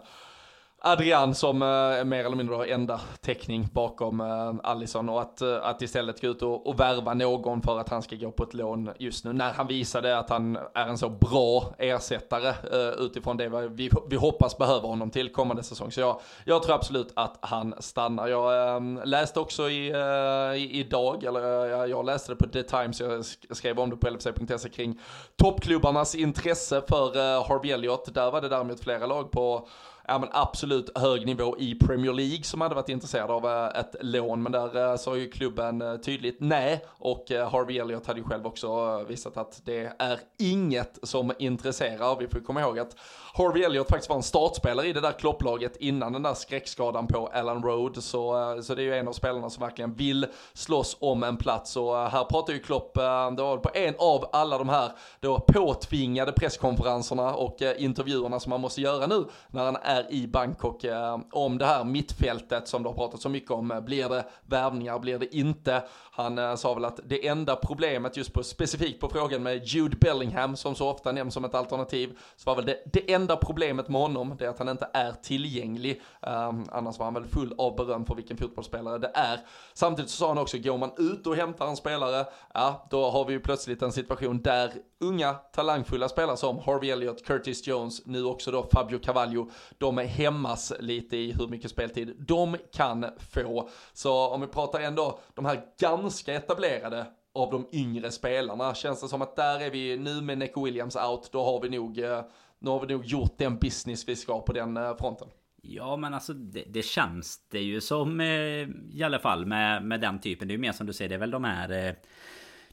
Adrian 0.83 1.35
som 1.35 1.61
eh, 1.61 2.03
mer 2.03 2.25
eller 2.25 2.35
mindre 2.35 2.55
har 2.55 2.65
enda 2.65 3.01
täckning 3.21 3.69
bakom 3.73 4.21
eh, 4.21 4.53
Allison 4.63 5.09
och 5.09 5.21
att, 5.21 5.41
eh, 5.41 5.57
att 5.63 5.81
istället 5.81 6.21
gå 6.21 6.27
ut 6.27 6.41
och, 6.41 6.67
och 6.67 6.79
värva 6.79 7.13
någon 7.13 7.61
för 7.61 7.79
att 7.79 7.89
han 7.89 8.01
ska 8.01 8.15
gå 8.15 8.31
på 8.31 8.43
ett 8.43 8.53
lån 8.53 8.89
just 8.97 9.25
nu 9.25 9.33
när 9.33 9.53
han 9.53 9.67
visade 9.67 10.17
att 10.17 10.29
han 10.29 10.57
är 10.73 10.87
en 10.87 10.97
så 10.97 11.09
bra 11.09 11.73
ersättare 11.77 12.47
eh, 12.49 12.89
utifrån 12.99 13.37
det 13.37 13.49
vi, 13.69 13.91
vi 14.09 14.15
hoppas 14.15 14.57
behöver 14.57 14.87
honom 14.87 15.09
till 15.09 15.31
kommande 15.31 15.63
säsong. 15.63 15.91
Så 15.91 16.01
jag, 16.01 16.21
jag 16.45 16.63
tror 16.63 16.75
absolut 16.75 17.11
att 17.15 17.37
han 17.41 17.73
stannar. 17.79 18.27
Jag 18.27 18.75
eh, 18.75 19.05
läste 19.05 19.39
också 19.39 19.69
i, 19.69 19.89
eh, 19.89 20.61
i, 20.61 20.79
idag, 20.79 21.23
eller 21.23 21.65
eh, 21.65 21.71
jag, 21.71 21.89
jag 21.89 22.05
läste 22.05 22.31
det 22.31 22.35
på 22.35 22.47
The 22.47 22.63
Times, 22.63 22.99
jag 22.99 23.25
skrev 23.57 23.79
om 23.79 23.89
det 23.89 23.95
på 23.95 24.09
LFC.se 24.09 24.69
kring 24.69 24.99
toppklubbarnas 25.35 26.15
intresse 26.15 26.81
för 26.89 27.17
eh, 27.17 27.47
Harvey 27.47 27.71
Elliott. 27.71 28.13
Där 28.13 28.31
var 28.31 28.41
det 28.41 28.49
däremot 28.49 28.79
flera 28.79 29.05
lag 29.05 29.31
på 29.31 29.67
ja, 30.11 30.17
men 30.17 30.29
absolut 30.31 30.97
hög 30.97 31.25
nivå 31.25 31.55
i 31.57 31.75
Premier 31.75 32.13
League 32.13 32.43
som 32.43 32.61
hade 32.61 32.75
varit 32.75 32.89
intresserad 32.89 33.31
av 33.31 33.45
eh, 33.45 33.79
ett 33.79 33.95
lån. 34.01 34.43
Men 34.43 34.51
där 34.51 34.91
eh, 34.91 34.97
sa 34.97 35.17
ju 35.17 35.29
klubben 35.29 35.81
eh, 35.81 35.95
tydligt 35.95 36.37
nej 36.39 36.85
och 36.87 37.25
Harvey 37.29 37.77
Elliott 37.77 38.07
hade 38.07 38.19
ju 38.19 38.25
själv 38.25 38.47
också 38.47 39.03
visat 39.03 39.37
att 39.37 39.61
det 39.65 39.93
är 39.99 40.19
inget 40.39 40.99
som 41.03 41.31
intresserar. 41.39 42.19
Vi 42.19 42.27
får 42.27 42.39
komma 42.39 42.61
ihåg 42.61 42.79
att 42.79 42.95
Harvey 43.33 43.63
Elliott 43.63 43.89
faktiskt 43.89 44.09
var 44.09 44.15
en 44.15 44.23
startspelare 44.23 44.87
i 44.87 44.93
det 44.93 45.01
där 45.01 45.11
klopplaget 45.11 45.75
innan 45.75 46.13
den 46.13 46.23
där 46.23 46.33
skräckskadan 46.33 47.07
på 47.07 47.27
Allen 47.27 47.63
Road. 47.63 48.03
Så, 48.03 48.57
så 48.63 48.75
det 48.75 48.81
är 48.81 48.85
ju 48.85 48.95
en 48.95 49.07
av 49.07 49.13
spelarna 49.13 49.49
som 49.49 49.61
verkligen 49.63 49.93
vill 49.93 50.27
slåss 50.53 50.97
om 50.99 51.23
en 51.23 51.37
plats. 51.37 51.77
Och 51.77 51.95
här 51.95 52.23
pratar 52.23 52.53
ju 52.53 52.59
Klopp, 52.59 52.93
det 52.93 53.41
var 53.43 53.57
på 53.57 53.69
en 53.73 53.93
av 53.97 54.29
alla 54.31 54.57
de 54.57 54.69
här 54.69 54.91
då 55.19 55.39
påtvingade 55.39 56.31
presskonferenserna 56.31 57.33
och 57.33 57.61
intervjuerna 57.77 58.39
som 58.39 58.49
man 58.49 58.61
måste 58.61 58.81
göra 58.81 59.07
nu 59.07 59.25
när 59.47 59.65
han 59.65 59.77
är 59.83 60.00
i 60.09 60.27
Bangkok 60.27 60.83
eh, 60.83 61.19
om 61.31 61.57
det 61.57 61.65
här 61.65 61.83
mittfältet 61.83 62.67
som 62.67 62.83
det 62.83 62.89
har 62.89 62.93
pratat 62.93 63.21
så 63.21 63.29
mycket 63.29 63.51
om. 63.51 63.81
Blir 63.85 64.09
det 64.09 64.25
värvningar, 64.45 64.99
blir 64.99 65.19
det 65.19 65.35
inte? 65.35 65.83
Han 66.11 66.37
eh, 66.37 66.55
sa 66.55 66.73
väl 66.73 66.85
att 66.85 66.99
det 67.05 67.27
enda 67.27 67.55
problemet 67.55 68.17
just 68.17 68.33
på 68.33 68.43
specifikt 68.43 69.01
på 69.01 69.09
frågan 69.09 69.43
med 69.43 69.65
Jude 69.65 69.97
Bellingham 69.97 70.55
som 70.55 70.75
så 70.75 70.89
ofta 70.89 71.11
nämns 71.11 71.33
som 71.33 71.45
ett 71.45 71.55
alternativ 71.55 72.17
så 72.35 72.49
var 72.49 72.55
väl 72.55 72.65
det, 72.65 72.83
det 72.93 73.13
enda 73.13 73.35
problemet 73.35 73.89
med 73.89 74.01
honom 74.01 74.35
det 74.39 74.45
är 74.45 74.49
att 74.49 74.59
han 74.59 74.69
inte 74.69 74.89
är 74.93 75.11
tillgänglig. 75.11 76.01
Um, 76.21 76.65
annars 76.71 76.99
var 76.99 77.05
han 77.05 77.13
väl 77.13 77.25
full 77.25 77.55
av 77.57 77.75
beröm 77.75 78.05
för 78.05 78.15
vilken 78.15 78.37
fotbollsspelare 78.37 78.97
det 78.97 79.11
är. 79.13 79.39
Samtidigt 79.73 80.11
så 80.11 80.17
sa 80.17 80.27
han 80.27 80.37
också, 80.37 80.57
går 80.57 80.77
man 80.77 80.91
ut 80.97 81.27
och 81.27 81.35
hämtar 81.35 81.67
en 81.67 81.75
spelare, 81.75 82.25
ja 82.53 82.87
då 82.89 83.09
har 83.09 83.25
vi 83.25 83.33
ju 83.33 83.39
plötsligt 83.39 83.81
en 83.81 83.91
situation 83.91 84.41
där 84.41 84.71
unga 84.99 85.33
talangfulla 85.33 86.09
spelare 86.09 86.37
som 86.37 86.59
Harvey 86.59 86.89
Elliott, 86.89 87.25
Curtis 87.25 87.67
Jones, 87.67 88.05
nu 88.05 88.23
också 88.23 88.51
då 88.51 88.69
Fabio 88.73 88.99
Cavallo, 88.99 89.49
de 89.77 89.90
är 89.97 90.05
hämmas 90.05 90.73
lite 90.79 91.17
i 91.17 91.31
hur 91.31 91.47
mycket 91.47 91.71
speltid 91.71 92.15
de 92.27 92.57
kan 92.73 93.05
få. 93.33 93.69
Så 93.93 94.27
om 94.27 94.41
vi 94.41 94.47
pratar 94.47 94.79
ändå 94.79 95.19
de 95.33 95.45
här 95.45 95.61
ganska 95.79 96.33
etablerade 96.33 97.05
av 97.33 97.51
de 97.51 97.67
yngre 97.71 98.11
spelarna. 98.11 98.73
Känns 98.73 99.01
det 99.01 99.07
som 99.07 99.21
att 99.21 99.35
där 99.35 99.59
är 99.59 99.69
vi 99.69 99.97
nu 99.97 100.21
med 100.21 100.37
Nick 100.37 100.57
Williams 100.57 100.95
out, 100.95 101.29
då 101.31 101.43
har 101.43 101.61
vi 101.61 101.69
nog 101.69 101.99
eh, 101.99 102.21
nu 102.59 102.69
har 102.69 102.79
vi 102.79 102.93
nog 102.93 103.05
gjort 103.05 103.37
den 103.37 103.57
business 103.57 104.07
vi 104.07 104.15
ska 104.15 104.41
på 104.41 104.53
den 104.53 104.77
eh, 104.77 104.97
fronten. 104.99 105.27
Ja 105.61 105.97
men 105.97 106.13
alltså 106.13 106.33
det, 106.33 106.63
det 106.67 106.81
känns 106.81 107.39
det 107.51 107.59
ju 107.59 107.81
som 107.81 108.19
eh, 108.19 108.67
i 108.91 109.03
alla 109.03 109.19
fall 109.19 109.45
med, 109.45 109.83
med 109.83 110.01
den 110.01 110.19
typen. 110.19 110.47
Det 110.47 110.51
är 110.51 110.55
ju 110.55 110.61
mer 110.61 110.71
som 110.71 110.87
du 110.87 110.93
säger, 110.93 111.09
det 111.09 111.15
är 111.15 111.19
väl 111.19 111.31
de 111.31 111.43
här 111.43 111.87
eh, 111.87 111.93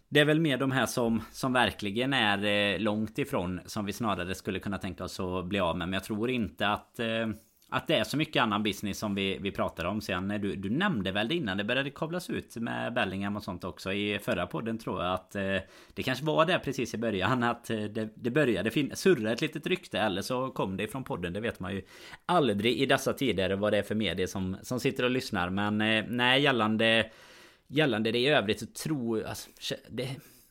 det 0.09 0.21
är 0.21 0.25
väl 0.25 0.41
mer 0.41 0.59
de 0.59 0.71
här 0.71 0.87
som, 0.87 1.23
som 1.33 1.53
verkligen 1.53 2.13
är 2.13 2.45
eh, 2.45 2.81
långt 2.81 3.19
ifrån 3.19 3.61
som 3.67 3.85
vi 3.85 3.93
snarare 3.93 4.35
skulle 4.35 4.59
kunna 4.59 4.79
tänka 4.79 5.05
oss 5.05 5.21
att 5.21 5.47
bli 5.47 5.61
av 5.61 5.77
med. 5.77 5.89
Men 5.89 5.93
jag 5.93 6.05
tror 6.05 6.31
inte 6.31 6.69
att 6.69 6.99
eh, 6.99 7.29
att 7.71 7.87
det 7.87 7.95
är 7.95 8.05
så 8.05 8.17
mycket 8.17 8.43
annan 8.43 8.63
business 8.63 8.99
som 8.99 9.15
vi, 9.15 9.39
vi 9.39 9.51
pratar 9.51 9.85
om 9.85 10.01
sen. 10.01 10.31
Eh, 10.31 10.41
du, 10.41 10.57
du 10.57 10.71
nämnde 10.71 11.13
väl 11.13 11.29
det 11.29 11.35
innan 11.35 11.57
det 11.57 11.65
började 11.65 11.91
kablas 11.91 12.31
ut 12.31 12.57
med 12.57 12.95
Bellingham 12.95 13.37
och 13.37 13.43
sånt 13.43 13.65
också 13.65 13.93
i 13.93 14.19
förra 14.19 14.47
podden 14.47 14.79
tror 14.79 15.05
jag 15.05 15.15
att 15.15 15.35
eh, 15.35 15.57
det 15.95 16.03
kanske 16.03 16.25
var 16.25 16.47
det 16.47 16.59
precis 16.59 16.95
i 16.95 16.99
början 16.99 17.43
att 17.43 17.71
eh, 17.71 17.83
det, 17.83 18.09
det 18.15 18.31
började 18.31 18.97
surra 18.97 19.33
ett 19.33 19.41
litet 19.41 19.67
rykte 19.67 19.99
eller 19.99 20.23
så 20.23 20.51
kom 20.51 20.77
det 20.77 20.83
ifrån 20.83 21.05
podden. 21.05 21.33
Det 21.33 21.41
vet 21.41 21.61
man 21.61 21.75
ju 21.75 21.83
aldrig 22.27 22.81
i 22.81 22.87
dessa 22.87 23.13
tider 23.13 23.57
vad 23.57 23.73
det 23.73 23.79
är 23.79 23.83
för 23.83 23.95
medier 23.95 24.27
som, 24.27 24.57
som 24.63 24.81
sitter 24.81 25.05
och 25.05 25.11
lyssnar. 25.11 25.51
Men 25.51 25.81
eh, 25.81 26.05
nej 26.09 26.43
gällande 26.43 27.11
Gällande 27.69 28.13
det 28.13 28.19
i 28.19 28.29
övrigt 28.29 28.61
så 28.61 28.67
tror 28.67 29.19
jag... 29.19 29.29
Alltså, 29.29 29.75
det, 29.89 30.09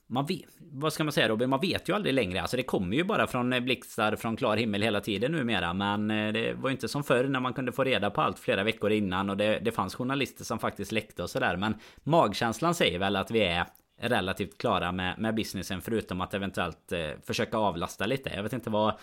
man 0.10 0.26
vet, 0.26 0.46
vad 0.60 0.94
ska 0.94 1.04
man 1.04 1.14
säga 1.14 1.30
Robin? 1.30 1.50
Man 1.50 1.60
vet 1.60 1.90
ju 1.90 1.96
aldrig 1.96 2.14
längre. 2.14 2.42
Alltså 2.42 2.58
det 2.58 2.64
kommer 2.64 2.96
ju 2.96 3.04
bara 3.04 3.28
från 3.28 3.54
eh, 3.54 3.60
blixtar 3.60 4.16
från 4.16 4.36
klar 4.36 4.58
himmel 4.58 4.82
hela 4.82 5.02
tiden 5.02 5.32
numera. 5.32 5.74
Men 5.74 6.12
eh, 6.12 6.34
det 6.34 6.54
var 6.54 6.70
ju 6.70 6.74
inte 6.74 6.88
som 6.88 7.04
förr 7.04 7.24
när 7.24 7.40
man 7.40 7.54
kunde 7.54 7.72
få 7.72 7.84
reda 7.84 8.10
på 8.10 8.22
allt 8.22 8.40
flera 8.40 8.64
veckor 8.64 8.92
innan. 8.92 9.30
Och 9.30 9.38
det, 9.38 9.60
det 9.60 9.72
fanns 9.72 9.96
journalister 9.96 10.44
som 10.44 10.60
faktiskt 10.60 10.92
läckte 10.92 11.24
och 11.24 11.30
sådär. 11.30 11.58
Men 11.58 11.76
magkänslan 12.04 12.76
säger 12.76 13.00
väl 13.00 13.16
att 13.16 13.32
vi 13.32 13.44
är 13.44 13.66
relativt 14.02 14.58
klara 14.58 14.92
med, 14.92 15.20
med 15.20 15.36
businessen. 15.36 15.82
Förutom 15.82 16.22
att 16.22 16.34
eventuellt 16.34 16.92
eh, 16.92 17.10
försöka 17.26 17.58
avlasta 17.58 18.06
lite. 18.06 18.30
Jag 18.36 18.44
vet 18.44 18.54
inte 18.54 18.70
vad... 18.70 18.94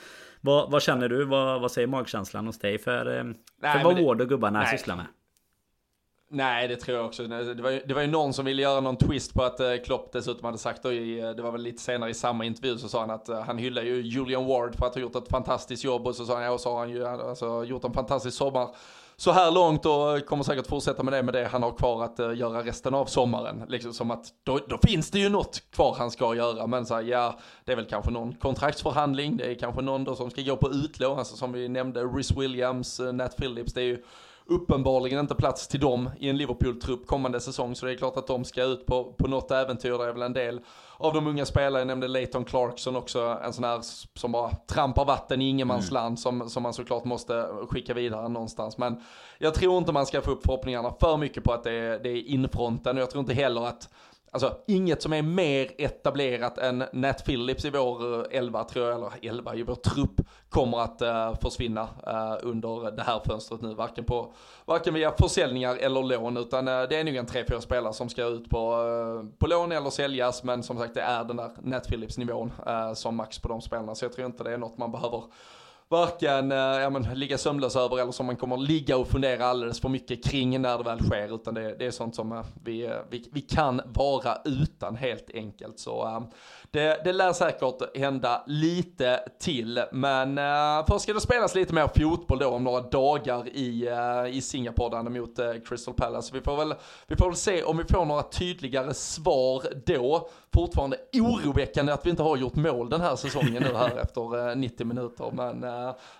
Vad, 0.40 0.70
vad 0.70 0.82
känner 0.82 1.08
du? 1.08 1.24
Vad, 1.24 1.60
vad 1.60 1.72
säger 1.72 1.88
magkänslan 1.88 2.46
hos 2.46 2.58
dig 2.58 2.78
för, 2.78 3.18
eh, 3.18 3.24
för 3.72 3.84
vad 3.84 4.04
Ward 4.04 4.20
och 4.20 4.28
gubbarna 4.28 4.58
nej. 4.58 4.78
sysslar 4.78 4.96
med? 4.96 5.06
Nej, 6.34 6.68
det 6.68 6.76
tror 6.76 6.96
jag 6.96 7.06
också. 7.06 7.22
Det 7.26 7.62
var, 7.62 7.70
ju, 7.70 7.82
det 7.86 7.94
var 7.94 8.00
ju 8.00 8.06
någon 8.06 8.32
som 8.32 8.44
ville 8.44 8.62
göra 8.62 8.80
någon 8.80 8.96
twist 8.96 9.34
på 9.34 9.42
att 9.42 9.60
eh, 9.60 9.76
Klopp 9.84 10.12
dessutom 10.12 10.44
hade 10.44 10.58
sagt, 10.58 10.84
i, 10.84 11.20
eh, 11.20 11.30
det 11.30 11.42
var 11.42 11.52
väl 11.52 11.62
lite 11.62 11.82
senare 11.82 12.10
i 12.10 12.14
samma 12.14 12.44
intervju, 12.44 12.78
så 12.78 12.88
sa 12.88 13.00
han 13.00 13.10
att 13.10 13.28
eh, 13.28 13.40
han 13.40 13.58
hyllar 13.58 13.82
ju 13.82 14.02
Julian 14.02 14.46
Ward 14.46 14.76
för 14.76 14.86
att 14.86 14.94
ha 14.94 15.00
gjort 15.00 15.16
ett 15.16 15.28
fantastiskt 15.28 15.84
jobb 15.84 16.06
och 16.06 16.14
så 16.14 16.24
sa 16.26 16.34
han, 16.34 16.42
ja, 16.42 16.50
och 16.50 16.60
så 16.60 16.72
har 16.72 16.78
han 16.78 16.90
ju 16.90 17.06
alltså, 17.06 17.64
gjort 17.64 17.84
en 17.84 17.92
fantastisk 17.92 18.36
sommar 18.36 18.68
så 19.16 19.32
här 19.32 19.50
långt 19.50 19.86
och 19.86 20.26
kommer 20.26 20.44
säkert 20.44 20.66
fortsätta 20.66 21.02
med 21.02 21.12
det 21.12 21.22
med 21.22 21.34
det 21.34 21.46
han 21.46 21.62
har 21.62 21.72
kvar 21.72 22.04
att 22.04 22.20
uh, 22.20 22.36
göra 22.36 22.62
resten 22.62 22.94
av 22.94 23.06
sommaren. 23.06 23.64
Liksom 23.68 23.92
som 23.92 24.10
att 24.10 24.26
då, 24.42 24.60
då, 24.68 24.78
finns 24.86 25.10
det 25.10 25.18
ju 25.18 25.28
något 25.28 25.62
kvar 25.70 25.96
han 25.98 26.10
ska 26.10 26.34
göra. 26.34 26.66
Men 26.66 26.86
så 26.86 26.94
här, 26.94 27.02
ja, 27.02 27.38
det 27.64 27.72
är 27.72 27.76
väl 27.76 27.84
kanske 27.84 28.10
någon 28.10 28.34
kontraktsförhandling. 28.34 29.36
Det 29.36 29.50
är 29.50 29.54
kanske 29.54 29.82
någon 29.82 30.04
då 30.04 30.16
som 30.16 30.30
ska 30.30 30.42
gå 30.42 30.56
på 30.56 30.70
utlån. 30.70 31.18
Alltså 31.18 31.36
som 31.36 31.52
vi 31.52 31.68
nämnde, 31.68 32.00
Rhys 32.04 32.36
Williams, 32.36 33.00
uh, 33.00 33.12
Nat 33.12 33.36
Phillips. 33.36 33.74
Det 33.74 33.80
är 33.80 33.86
ju 33.86 34.04
uppenbarligen 34.46 35.20
inte 35.20 35.34
plats 35.34 35.68
till 35.68 35.80
dem 35.80 36.10
i 36.18 36.28
en 36.28 36.36
Liverpool-trupp 36.36 37.06
kommande 37.06 37.40
säsong. 37.40 37.74
Så 37.74 37.86
det 37.86 37.92
är 37.92 37.96
klart 37.96 38.16
att 38.16 38.26
de 38.26 38.44
ska 38.44 38.62
ut 38.62 38.86
på, 38.86 39.04
på 39.12 39.28
något 39.28 39.50
äventyr. 39.50 39.98
Det 39.98 40.04
är 40.04 40.12
väl 40.12 40.22
en 40.22 40.32
del 40.32 40.60
av 40.96 41.14
de 41.14 41.26
unga 41.26 41.44
spelare, 41.44 41.80
jag 41.80 41.86
nämnde 41.86 42.08
Leighton 42.08 42.44
Clarkson 42.44 42.96
också, 42.96 43.38
en 43.44 43.52
sån 43.52 43.64
här 43.64 43.80
som 44.18 44.32
bara 44.32 44.50
trampar 44.50 45.04
vatten 45.04 45.42
i 45.42 45.48
ingenmansland 45.48 46.06
mm. 46.06 46.16
som, 46.16 46.50
som 46.50 46.62
man 46.62 46.72
såklart 46.72 47.04
måste 47.04 47.48
skicka 47.68 47.94
vidare 47.94 48.28
någonstans. 48.28 48.78
Men 48.78 49.00
jag 49.38 49.54
tror 49.54 49.78
inte 49.78 49.92
man 49.92 50.06
ska 50.06 50.20
få 50.20 50.30
upp 50.30 50.42
förhoppningarna 50.42 50.94
för 51.00 51.16
mycket 51.16 51.44
på 51.44 51.52
att 51.52 51.64
det 51.64 51.72
är, 51.72 51.98
det 51.98 52.08
är 52.08 52.28
infronten 52.28 52.96
och 52.96 53.02
jag 53.02 53.10
tror 53.10 53.20
inte 53.20 53.34
heller 53.34 53.66
att 53.66 53.88
Alltså 54.34 54.56
inget 54.66 55.02
som 55.02 55.12
är 55.12 55.22
mer 55.22 55.70
etablerat 55.78 56.58
än 56.58 56.84
Nat 56.92 57.24
Phillips 57.24 57.64
i 57.64 57.70
vår 57.70 58.26
11 58.32 58.64
tror 58.64 58.86
jag, 58.86 58.94
eller 58.94 59.12
11 59.22 59.54
i 59.54 59.62
vår 59.62 59.74
trupp, 59.74 60.20
kommer 60.48 60.78
att 60.80 61.02
uh, 61.02 61.40
försvinna 61.42 61.82
uh, 61.82 62.38
under 62.42 62.96
det 62.96 63.02
här 63.02 63.20
fönstret 63.26 63.62
nu. 63.62 63.74
Varken, 63.74 64.04
på, 64.04 64.32
varken 64.64 64.94
via 64.94 65.12
försäljningar 65.12 65.76
eller 65.76 66.02
lån, 66.02 66.36
utan 66.36 66.68
uh, 66.68 66.88
det 66.88 66.96
är 66.96 67.04
nog 67.04 67.16
en 67.16 67.26
3-4 67.26 67.60
spelare 67.60 67.92
som 67.92 68.08
ska 68.08 68.24
ut 68.24 68.50
på, 68.50 68.76
på 69.38 69.46
lån 69.46 69.72
eller 69.72 69.90
säljas. 69.90 70.44
Men 70.44 70.62
som 70.62 70.78
sagt, 70.78 70.94
det 70.94 71.02
är 71.02 71.24
den 71.24 71.36
där 71.36 71.50
Nat 71.62 71.88
Phillips 71.88 72.18
nivån 72.18 72.52
som 72.94 73.16
max 73.16 73.38
på 73.38 73.48
de 73.48 73.60
spelarna. 73.60 73.94
Så 73.94 74.04
jag 74.04 74.12
tror 74.12 74.26
inte 74.26 74.44
det 74.44 74.52
är 74.52 74.58
något 74.58 74.78
man 74.78 74.92
behöver 74.92 75.22
varken 75.94 76.52
eh, 76.52 76.58
ja, 76.58 76.90
men, 76.90 77.02
ligga 77.02 77.38
sömnlös 77.38 77.76
över 77.76 77.98
eller 77.98 78.12
som 78.12 78.26
man 78.26 78.36
kommer 78.36 78.56
ligga 78.56 78.96
och 78.96 79.08
fundera 79.08 79.46
alldeles 79.46 79.80
för 79.80 79.88
mycket 79.88 80.24
kring 80.24 80.60
när 80.62 80.78
det 80.78 80.84
väl 80.84 81.00
sker. 81.00 81.34
Utan 81.34 81.54
det, 81.54 81.76
det 81.78 81.86
är 81.86 81.90
sånt 81.90 82.14
som 82.14 82.32
eh, 82.32 82.44
vi, 82.64 82.86
eh, 82.86 82.92
vi, 83.10 83.28
vi 83.32 83.40
kan 83.40 83.80
vara 83.84 84.38
utan 84.44 84.96
helt 84.96 85.30
enkelt. 85.34 85.78
Så 85.78 86.06
eh, 86.06 86.20
det, 86.74 87.00
det 87.04 87.12
lär 87.12 87.32
säkert 87.32 87.96
hända 87.98 88.42
lite 88.46 89.20
till. 89.40 89.82
Men 89.92 90.38
uh, 90.38 90.86
först 90.88 91.02
ska 91.02 91.12
det 91.12 91.20
spelas 91.20 91.54
lite 91.54 91.74
mer 91.74 91.88
fotboll 91.96 92.38
då 92.38 92.48
om 92.48 92.64
några 92.64 92.80
dagar 92.80 93.48
i, 93.48 93.88
uh, 93.88 94.36
i 94.36 94.40
Singapore 94.40 95.02
mot 95.02 95.38
uh, 95.38 95.52
Crystal 95.68 95.94
Palace. 95.94 96.34
Vi 96.34 96.40
får, 96.40 96.56
väl, 96.56 96.74
vi 97.06 97.16
får 97.16 97.26
väl 97.26 97.36
se 97.36 97.62
om 97.62 97.76
vi 97.76 97.84
får 97.84 98.04
några 98.04 98.22
tydligare 98.22 98.94
svar 98.94 99.62
då. 99.86 100.28
Fortfarande 100.54 100.96
oroväckande 101.12 101.92
att 101.92 102.06
vi 102.06 102.10
inte 102.10 102.22
har 102.22 102.36
gjort 102.36 102.54
mål 102.54 102.90
den 102.90 103.00
här 103.00 103.16
säsongen 103.16 103.62
nu 103.62 103.74
här 103.74 103.96
efter 104.02 104.54
90 104.54 104.86
minuter. 104.86 105.30
Men 105.32 105.62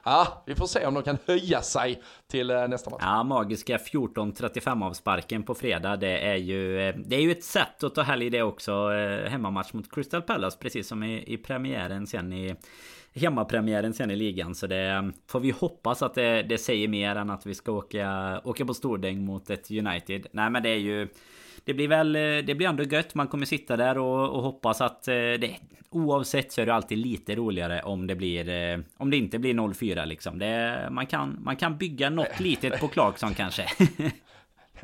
ja, 0.05 0.43
vi 0.47 0.55
får 0.55 0.67
se 0.67 0.87
om 0.87 0.95
de 0.95 1.03
kan 1.03 1.19
höja 1.27 1.63
sig 1.63 2.03
till 2.31 2.47
nästa 2.47 2.91
match. 2.91 3.03
Ja, 3.03 3.23
magiska 3.23 3.77
14.35 3.77 4.85
avsparken 4.85 5.43
på 5.43 5.55
fredag. 5.55 5.97
Det 5.97 6.19
är 6.19 6.37
ju, 6.37 6.93
det 6.93 7.17
är 7.17 7.21
ju 7.21 7.31
ett 7.31 7.45
sätt 7.45 7.85
att 7.85 7.95
ta 7.95 8.03
helg 8.03 8.31
det 8.31 8.43
också. 8.43 8.89
Hemmamatch 9.29 9.73
mot 9.73 9.95
Crystal 9.95 10.23
Palace 10.23 10.44
spelas 10.51 10.57
precis 10.57 10.89
som 10.89 11.03
i, 11.03 11.25
i 11.27 11.37
premiären 11.37 12.07
sen 12.07 12.33
i 12.33 12.55
hemmapremiären 13.15 13.95
sen 13.95 14.11
i 14.11 14.17
ligan. 14.17 14.55
Så 14.55 14.67
det 14.67 15.13
får 15.27 15.41
vi 15.41 15.51
hoppas 15.51 16.03
att 16.03 16.15
det, 16.15 16.43
det 16.43 16.59
säger 16.59 16.89
mer 16.89 17.17
än 17.17 17.31
att 17.31 17.47
vi 17.47 17.55
ska 17.55 17.73
åka, 17.73 18.41
åka 18.45 18.65
på 18.65 18.75
stordäng 18.75 19.25
mot 19.25 19.51
ett 19.51 19.71
United. 19.71 20.27
Nej 20.33 20.51
men 20.51 20.63
det 20.63 20.69
är 20.69 20.79
ju 20.79 21.09
det 21.65 21.75
blir 21.75 21.89
väl, 21.89 22.13
det 22.47 22.55
blir 22.57 22.69
ändå 22.69 22.83
gött. 22.83 23.15
Man 23.15 23.29
kommer 23.29 23.47
sitta 23.47 23.77
där 23.77 23.99
och, 23.99 24.37
och 24.37 24.43
hoppas 24.43 24.81
att 24.81 25.09
eh, 25.09 25.15
det, 25.15 25.57
oavsett 25.91 26.53
så 26.53 26.61
är 26.61 26.67
det 26.67 26.75
alltid 26.75 26.99
lite 26.99 27.35
roligare 27.35 27.83
om 27.83 28.07
det 28.07 28.15
blir, 28.15 28.49
eh, 28.49 28.79
om 28.97 29.11
det 29.11 29.17
inte 29.17 29.39
blir 29.39 29.55
0-4 29.55 30.07
liksom. 30.07 30.39
Det, 30.39 30.89
man, 30.91 31.07
kan, 31.07 31.39
man 31.43 31.57
kan 31.57 31.79
bygga 31.79 32.11
något 32.11 32.41
litet 32.41 32.81
på 32.81 32.89
Clarkson 32.89 33.35
kanske. 33.35 33.67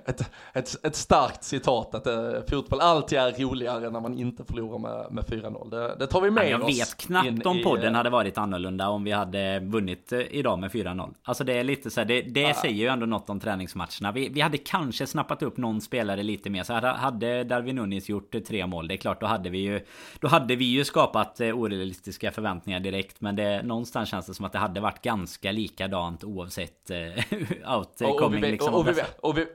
ett, 0.06 0.30
ett, 0.52 0.84
ett 0.86 0.96
starkt 0.96 1.44
citat 1.44 1.94
att 1.94 2.06
uh, 2.06 2.40
fotboll 2.50 2.80
alltid 2.80 3.18
är 3.18 3.32
roligare 3.32 3.90
när 3.90 4.00
man 4.00 4.18
inte 4.18 4.44
förlorar 4.44 4.78
med, 4.78 5.06
med 5.10 5.24
4-0. 5.24 5.70
Det, 5.70 5.96
det, 5.98 6.06
tar 6.06 6.20
vi 6.20 6.30
med 6.30 6.50
jag 6.50 6.62
oss. 6.62 6.78
Jag 6.78 6.86
vet 6.86 6.96
knappt 6.96 7.46
om 7.46 7.62
podden 7.62 7.92
i, 7.92 7.96
hade 7.96 8.10
varit 8.10 8.38
annorlunda 8.38 8.88
om 8.88 9.04
vi 9.04 9.12
hade 9.12 9.60
vunnit 9.60 10.12
uh, 10.12 10.20
idag 10.30 10.58
med 10.58 10.70
4-0. 10.70 11.14
Alltså 11.22 11.44
det 11.44 11.52
är 11.52 11.64
lite 11.64 11.90
så 11.90 12.00
här, 12.00 12.04
det, 12.04 12.22
det 12.22 12.56
säger 12.56 12.74
ju 12.74 12.86
ändå 12.86 13.06
något 13.06 13.30
om 13.30 13.40
träningsmatcherna. 13.40 14.12
Vi, 14.12 14.28
vi 14.28 14.40
hade 14.40 14.58
kanske 14.58 15.06
snappat 15.06 15.42
upp 15.42 15.56
någon 15.56 15.80
spelare 15.80 16.22
lite 16.22 16.50
mer. 16.50 16.62
Så 16.62 16.72
hade, 16.72 16.88
hade 16.88 17.44
Darwin 17.44 17.76
Nunes 17.76 18.08
gjort 18.08 18.34
tre 18.48 18.66
mål, 18.66 18.88
det 18.88 18.94
är 18.94 18.96
klart 18.96 19.20
då 19.20 19.26
hade 19.26 19.50
vi 19.50 19.58
ju 19.58 19.80
Då 20.20 20.28
hade 20.28 20.56
vi 20.56 20.64
ju 20.64 20.84
skapat 20.84 21.40
orealistiska 21.40 22.30
förväntningar 22.30 22.80
direkt. 22.80 23.20
Men 23.20 23.36
det, 23.36 23.62
någonstans 23.62 24.08
känns 24.08 24.26
det 24.26 24.34
som 24.34 24.44
att 24.44 24.52
det 24.52 24.58
hade 24.58 24.80
varit 24.80 25.02
ganska 25.02 25.52
likadant 25.52 26.24
oavsett 26.24 26.90
uh, 26.90 27.76
outcoming. 27.76 28.14
Och, 28.14 28.22
och, 28.22 28.34
vi, 28.34 28.40
liksom, 28.40 28.74
och, 28.74 28.80
och, 28.80 28.88
vi, 28.88 29.02
och, 29.20 29.38
vi, 29.38 29.46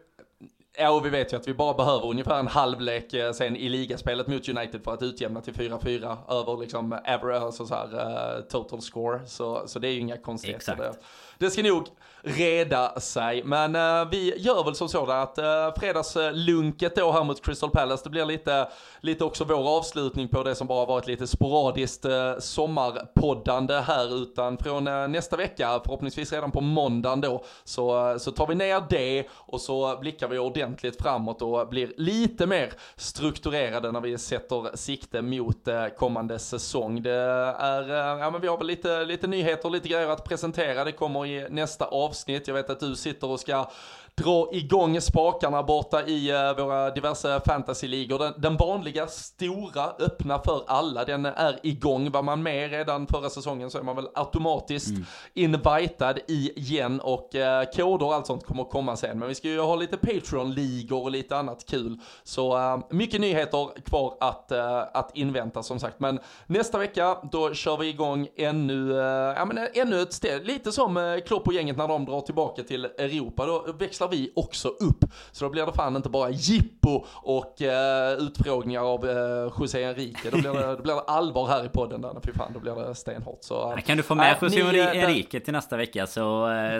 Ja, 0.77 0.89
och 0.89 1.05
vi 1.05 1.09
vet 1.09 1.33
ju 1.33 1.37
att 1.37 1.47
vi 1.47 1.53
bara 1.53 1.73
behöver 1.73 2.07
ungefär 2.07 2.39
en 2.39 2.47
halvlek 2.47 3.13
eh, 3.13 3.31
sen 3.31 3.55
i 3.55 3.69
ligaspelet 3.69 4.27
mot 4.27 4.49
United 4.49 4.83
för 4.83 4.93
att 4.93 5.01
utjämna 5.01 5.41
till 5.41 5.53
4-4 5.53 6.17
över 6.41 6.61
liksom 6.61 6.93
average, 6.93 7.43
alltså 7.43 7.65
så 7.65 7.75
här, 7.75 7.93
uh, 8.37 8.41
total 8.41 8.81
score. 8.81 9.19
Så, 9.27 9.67
så 9.67 9.79
det 9.79 9.87
är 9.87 9.91
ju 9.91 9.99
inga 9.99 10.17
konstigheter. 10.17 10.91
Det, 11.37 11.51
ska 11.51 11.63
nog 11.63 11.87
reda 12.25 12.99
sig. 12.99 13.43
Men 13.43 13.75
uh, 13.75 14.09
vi 14.11 14.33
gör 14.37 14.63
väl 14.63 14.75
som 14.75 14.89
så 14.89 15.11
att 15.11 15.39
uh, 15.39 15.79
fredagslunket 15.79 16.95
då 16.95 17.11
här 17.11 17.23
mot 17.23 17.45
Crystal 17.45 17.69
Palace, 17.69 18.03
det 18.03 18.09
blir 18.09 18.25
lite, 18.25 18.67
lite 19.01 19.23
också 19.23 19.43
vår 19.43 19.77
avslutning 19.77 20.27
på 20.27 20.43
det 20.43 20.55
som 20.55 20.67
bara 20.67 20.85
varit 20.85 21.07
lite 21.07 21.27
sporadiskt 21.27 22.05
uh, 22.05 22.39
sommarpoddande 22.39 23.73
här. 23.73 24.15
Utan 24.15 24.57
från 24.57 24.87
uh, 24.87 25.07
nästa 25.07 25.37
vecka, 25.37 25.81
förhoppningsvis 25.85 26.33
redan 26.33 26.51
på 26.51 26.61
måndagen 26.61 27.21
då, 27.21 27.43
så, 27.63 28.15
så 28.19 28.31
tar 28.31 28.47
vi 28.47 28.55
ner 28.55 28.83
det 28.89 29.27
och 29.31 29.61
så 29.61 29.97
blickar 30.01 30.27
vi 30.27 30.37
ordentligt 30.37 31.01
framåt 31.01 31.41
och 31.41 31.67
blir 31.67 31.93
lite 31.97 32.45
mer 32.45 32.73
strukturerade 32.95 33.91
när 33.91 34.01
vi 34.01 34.17
sätter 34.17 34.77
sikte 34.77 35.21
mot 35.21 35.67
kommande 35.97 36.39
säsong. 36.39 37.01
Det 37.01 37.11
är, 37.11 37.89
ja 38.19 38.31
men 38.31 38.41
vi 38.41 38.47
har 38.47 38.57
väl 38.57 38.67
lite, 38.67 39.05
lite 39.05 39.27
nyheter, 39.27 39.69
lite 39.69 39.89
grejer 39.89 40.09
att 40.09 40.23
presentera. 40.23 40.83
Det 40.83 40.91
kommer 40.91 41.24
i 41.25 41.47
nästa 41.49 41.85
avsnitt. 41.85 42.47
Jag 42.47 42.55
vet 42.55 42.69
att 42.69 42.79
du 42.79 42.95
sitter 42.95 43.29
och 43.29 43.39
ska 43.39 43.71
dra 44.17 44.49
igång 44.51 45.01
spakarna 45.01 45.63
borta 45.63 46.03
i 46.07 46.31
uh, 46.31 46.63
våra 46.65 46.91
diverse 46.91 47.41
fantasyligor. 47.45 48.19
Den, 48.19 48.33
den 48.37 48.57
vanliga, 48.57 49.07
stora, 49.07 49.85
öppna 49.99 50.39
för 50.39 50.63
alla, 50.67 51.05
den 51.05 51.25
är 51.25 51.59
igång. 51.63 52.11
Var 52.11 52.21
man 52.21 52.43
med 52.43 52.71
redan 52.71 53.07
förra 53.07 53.29
säsongen 53.29 53.71
så 53.71 53.77
är 53.77 53.83
man 53.83 53.95
väl 53.95 54.07
automatiskt 54.13 54.89
mm. 54.89 55.05
invitad 55.33 56.19
igen 56.27 56.99
och 56.99 57.35
uh, 57.35 57.71
koder 57.75 58.05
och 58.05 58.13
allt 58.13 58.27
sånt 58.27 58.45
kommer 58.45 58.63
komma 58.63 58.95
sen. 58.95 59.19
Men 59.19 59.27
vi 59.27 59.35
ska 59.35 59.47
ju 59.47 59.59
ha 59.59 59.75
lite 59.75 59.97
Patreon-ligor 59.97 61.03
och 61.03 61.11
lite 61.11 61.37
annat 61.37 61.65
kul. 61.65 61.99
Så 62.23 62.57
uh, 62.57 62.79
mycket 62.89 63.21
nyheter 63.21 63.81
kvar 63.85 64.17
att, 64.19 64.51
uh, 64.51 64.83
att 64.93 65.11
invänta 65.17 65.63
som 65.63 65.79
sagt. 65.79 65.99
Men 65.99 66.19
nästa 66.47 66.77
vecka 66.77 67.17
då 67.31 67.53
kör 67.53 67.77
vi 67.77 67.87
igång 67.87 68.27
ännu, 68.37 68.91
ja, 69.37 69.45
men, 69.45 69.67
ännu 69.73 70.01
ett 70.01 70.13
steg. 70.13 70.45
Lite 70.45 70.71
som 70.71 71.21
Klopp 71.27 71.47
och 71.47 71.53
gänget 71.53 71.77
när 71.77 71.87
de 71.87 72.05
drar 72.05 72.21
tillbaka 72.21 72.63
till 72.63 72.85
Europa. 72.85 73.45
Då 73.45 73.65
växlar 73.79 74.04
växlar 74.05 74.25
vi 74.25 74.31
också 74.35 74.67
upp. 74.67 75.05
Så 75.31 75.45
då 75.45 75.51
blir 75.51 75.65
det 75.65 75.73
fan 75.73 75.95
inte 75.95 76.09
bara 76.09 76.29
jippo 76.29 77.05
och 77.13 77.61
uh, 77.61 78.25
utfrågningar 78.27 78.81
av 78.81 79.05
uh, 79.05 79.51
José 79.59 79.83
Enrique. 79.83 80.29
Då 80.31 80.37
blir, 80.37 80.53
det, 80.53 80.75
då 80.75 80.81
blir 80.81 80.93
det 80.93 81.01
allvar 81.01 81.47
här 81.47 81.65
i 81.65 81.69
podden. 81.69 82.01
Där, 82.01 82.11
fy 82.25 82.33
fan, 82.33 82.51
då 82.53 82.59
blir 82.59 82.75
det 82.75 82.95
stenhårt. 82.95 83.39
Så, 83.41 83.73
uh, 83.73 83.81
kan 83.81 83.97
du 83.97 84.03
få 84.03 84.15
med 84.15 84.31
äh, 84.31 84.37
José 84.41 84.63
ni, 84.71 84.79
Enrique 84.79 85.39
till 85.39 85.53
nästa 85.53 85.77
vecka 85.77 86.07
så, 86.07 86.21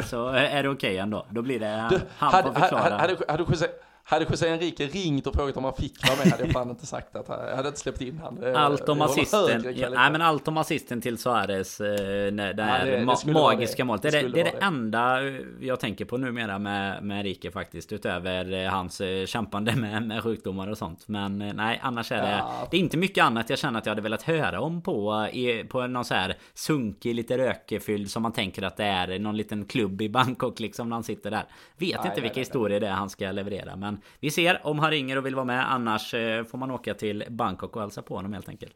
så 0.06 0.28
är 0.28 0.64
det 0.64 0.70
okej 0.70 0.72
okay 0.72 0.98
ändå. 0.98 1.26
Då 1.30 1.42
blir 1.42 1.60
det 1.60 1.88
du, 1.90 2.00
han 2.18 2.44
får 2.44 2.54
förklara. 2.54 2.82
Hade, 2.82 2.96
hade, 2.96 3.18
hade 3.28 3.44
José, 3.44 3.68
hade 4.08 4.26
José 4.30 4.50
Enrique 4.50 4.88
ringt 4.88 5.28
och 5.28 5.36
frågat 5.36 5.58
om 5.58 5.64
han 5.64 5.74
fick 5.74 6.08
vara 6.08 6.18
med 6.18 6.28
hade 6.28 6.44
jag 6.44 6.52
fan 6.52 6.70
inte 6.70 6.86
sagt 6.86 7.16
att 7.16 7.26
jag 7.28 7.56
hade 7.56 7.68
inte 7.68 7.80
släppt 7.80 8.02
in 8.02 8.20
han. 8.24 8.56
Allt 8.56 8.90
om 8.90 9.02
assisten. 9.02 9.74
Ja, 9.76 9.90
nej 9.90 10.12
men 10.12 10.22
allt 10.22 10.48
om 10.48 10.58
assisten 10.58 11.02
till 11.02 11.18
Suarez. 11.18 11.82
Eh, 11.82 11.96
det, 12.32 12.54
det 12.54 12.64
här 12.64 12.86
ja, 12.88 12.98
det, 12.98 13.06
ma 13.06 13.16
magiska 13.26 13.84
det. 13.84 13.88
målet. 13.88 14.02
Det, 14.02 14.10
det, 14.10 14.28
det 14.28 14.40
är 14.40 14.44
det, 14.44 14.66
enda 14.66 15.22
jag 15.60 15.80
tänker 15.80 16.06
på 16.06 16.18
numera 16.18 16.60
med, 16.60 17.04
med 17.04 17.18
Enrique 17.18 17.52
faktiskt. 17.52 17.94
Utöver 17.94 18.54
eh, 18.54 18.72
hans 18.72 19.02
eh, 19.02 19.26
kämpande 19.26 19.76
med, 19.76 20.08
med 20.08 20.24
sjukdomar 20.24 20.68
och 20.68 20.78
sånt. 20.78 21.08
Men 21.08 21.38
nej 21.38 21.80
annars 21.84 22.12
är 22.12 22.22
det. 22.22 22.30
Ja. 22.30 22.68
Det 22.72 22.78
är 22.78 22.82
inte 22.82 22.98
mycket 22.98 23.24
annat 23.24 23.50
jag 23.50 23.60
känner 23.60 23.80
att 23.80 23.86
jag 23.86 23.92
hade 23.92 24.02
velat 24.02 24.24
höra 24.24 24.62
om 24.62 24.82
på. 24.82 25.28
På 25.70 25.88
någon 25.88 26.06
så 26.06 26.14
här 26.14 26.38
sunkig, 26.54 27.16
lite 27.16 27.38
rökefylld 27.38 28.12
som 28.12 28.24
man 28.24 28.32
tänker 28.34 28.62
att 28.62 28.78
det 28.78 28.86
är. 28.86 29.20
Någon 29.20 29.38
liten 29.38 29.66
klubb 29.66 30.02
i 30.02 30.10
Bangkok 30.10 30.60
liksom 30.60 30.90
när 30.90 30.96
han 30.96 31.04
sitter 31.04 31.32
där. 31.32 31.44
Vet 31.78 32.00
nej, 32.00 32.10
inte 32.10 32.22
vilka 32.22 32.40
historier 32.40 32.80
det 32.80 32.88
är 32.88 32.92
han 32.92 33.10
ska 33.10 33.32
leverera. 33.32 33.76
Men 33.76 33.95
vi 34.20 34.32
ser 34.32 34.62
om 34.64 34.80
han 34.80 34.92
ringer 34.92 35.18
och 35.18 35.26
vill 35.26 35.36
vara 35.36 35.46
med. 35.46 35.72
Annars 35.74 36.14
eh, 36.14 36.44
får 36.44 36.58
man 36.58 36.72
åka 36.72 36.94
till 36.94 37.24
Bangkok 37.30 37.76
och 37.76 37.82
hälsa 37.82 38.02
på 38.02 38.16
honom 38.16 38.34
helt 38.34 38.50
enkelt. 38.50 38.76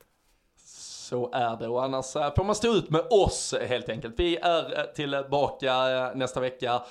Så 1.10 1.32
är 1.34 1.58
det 1.58 1.68
och 1.68 1.84
annars 1.84 2.16
eh, 2.16 2.34
får 2.36 2.44
man 2.44 2.56
stå 2.56 2.76
ut 2.76 2.90
med 2.90 3.02
oss 3.10 3.56
helt 3.70 3.90
enkelt. 3.90 4.14
Vi 4.18 4.38
är 4.38 4.80
eh, 4.80 4.84
tillbaka 4.84 5.74
nästa 6.16 6.40
vecka. 6.40 6.82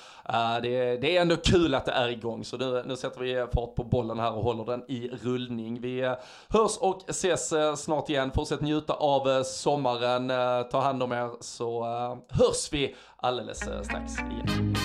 Det, 0.61 0.97
det 0.97 1.17
är 1.17 1.21
ändå 1.21 1.35
kul 1.35 1.75
att 1.75 1.85
det 1.85 1.91
är 1.91 2.09
igång 2.09 2.43
så 2.43 2.57
nu, 2.57 2.83
nu 2.85 2.95
sätter 2.95 3.19
vi 3.19 3.45
fart 3.53 3.75
på 3.75 3.83
bollen 3.83 4.19
här 4.19 4.33
och 4.33 4.43
håller 4.43 4.65
den 4.65 4.83
i 4.87 5.09
rullning. 5.23 5.81
Vi 5.81 6.15
hörs 6.49 6.77
och 6.79 7.09
ses 7.09 7.53
snart 7.75 8.09
igen. 8.09 8.31
Fortsätt 8.35 8.61
njuta 8.61 8.93
av 8.93 9.43
sommaren. 9.43 10.27
Ta 10.71 10.79
hand 10.79 11.03
om 11.03 11.11
er 11.11 11.29
så 11.39 11.83
hörs 12.29 12.73
vi 12.73 12.95
alldeles 13.17 13.57
strax 13.57 14.13
igen. 14.19 14.75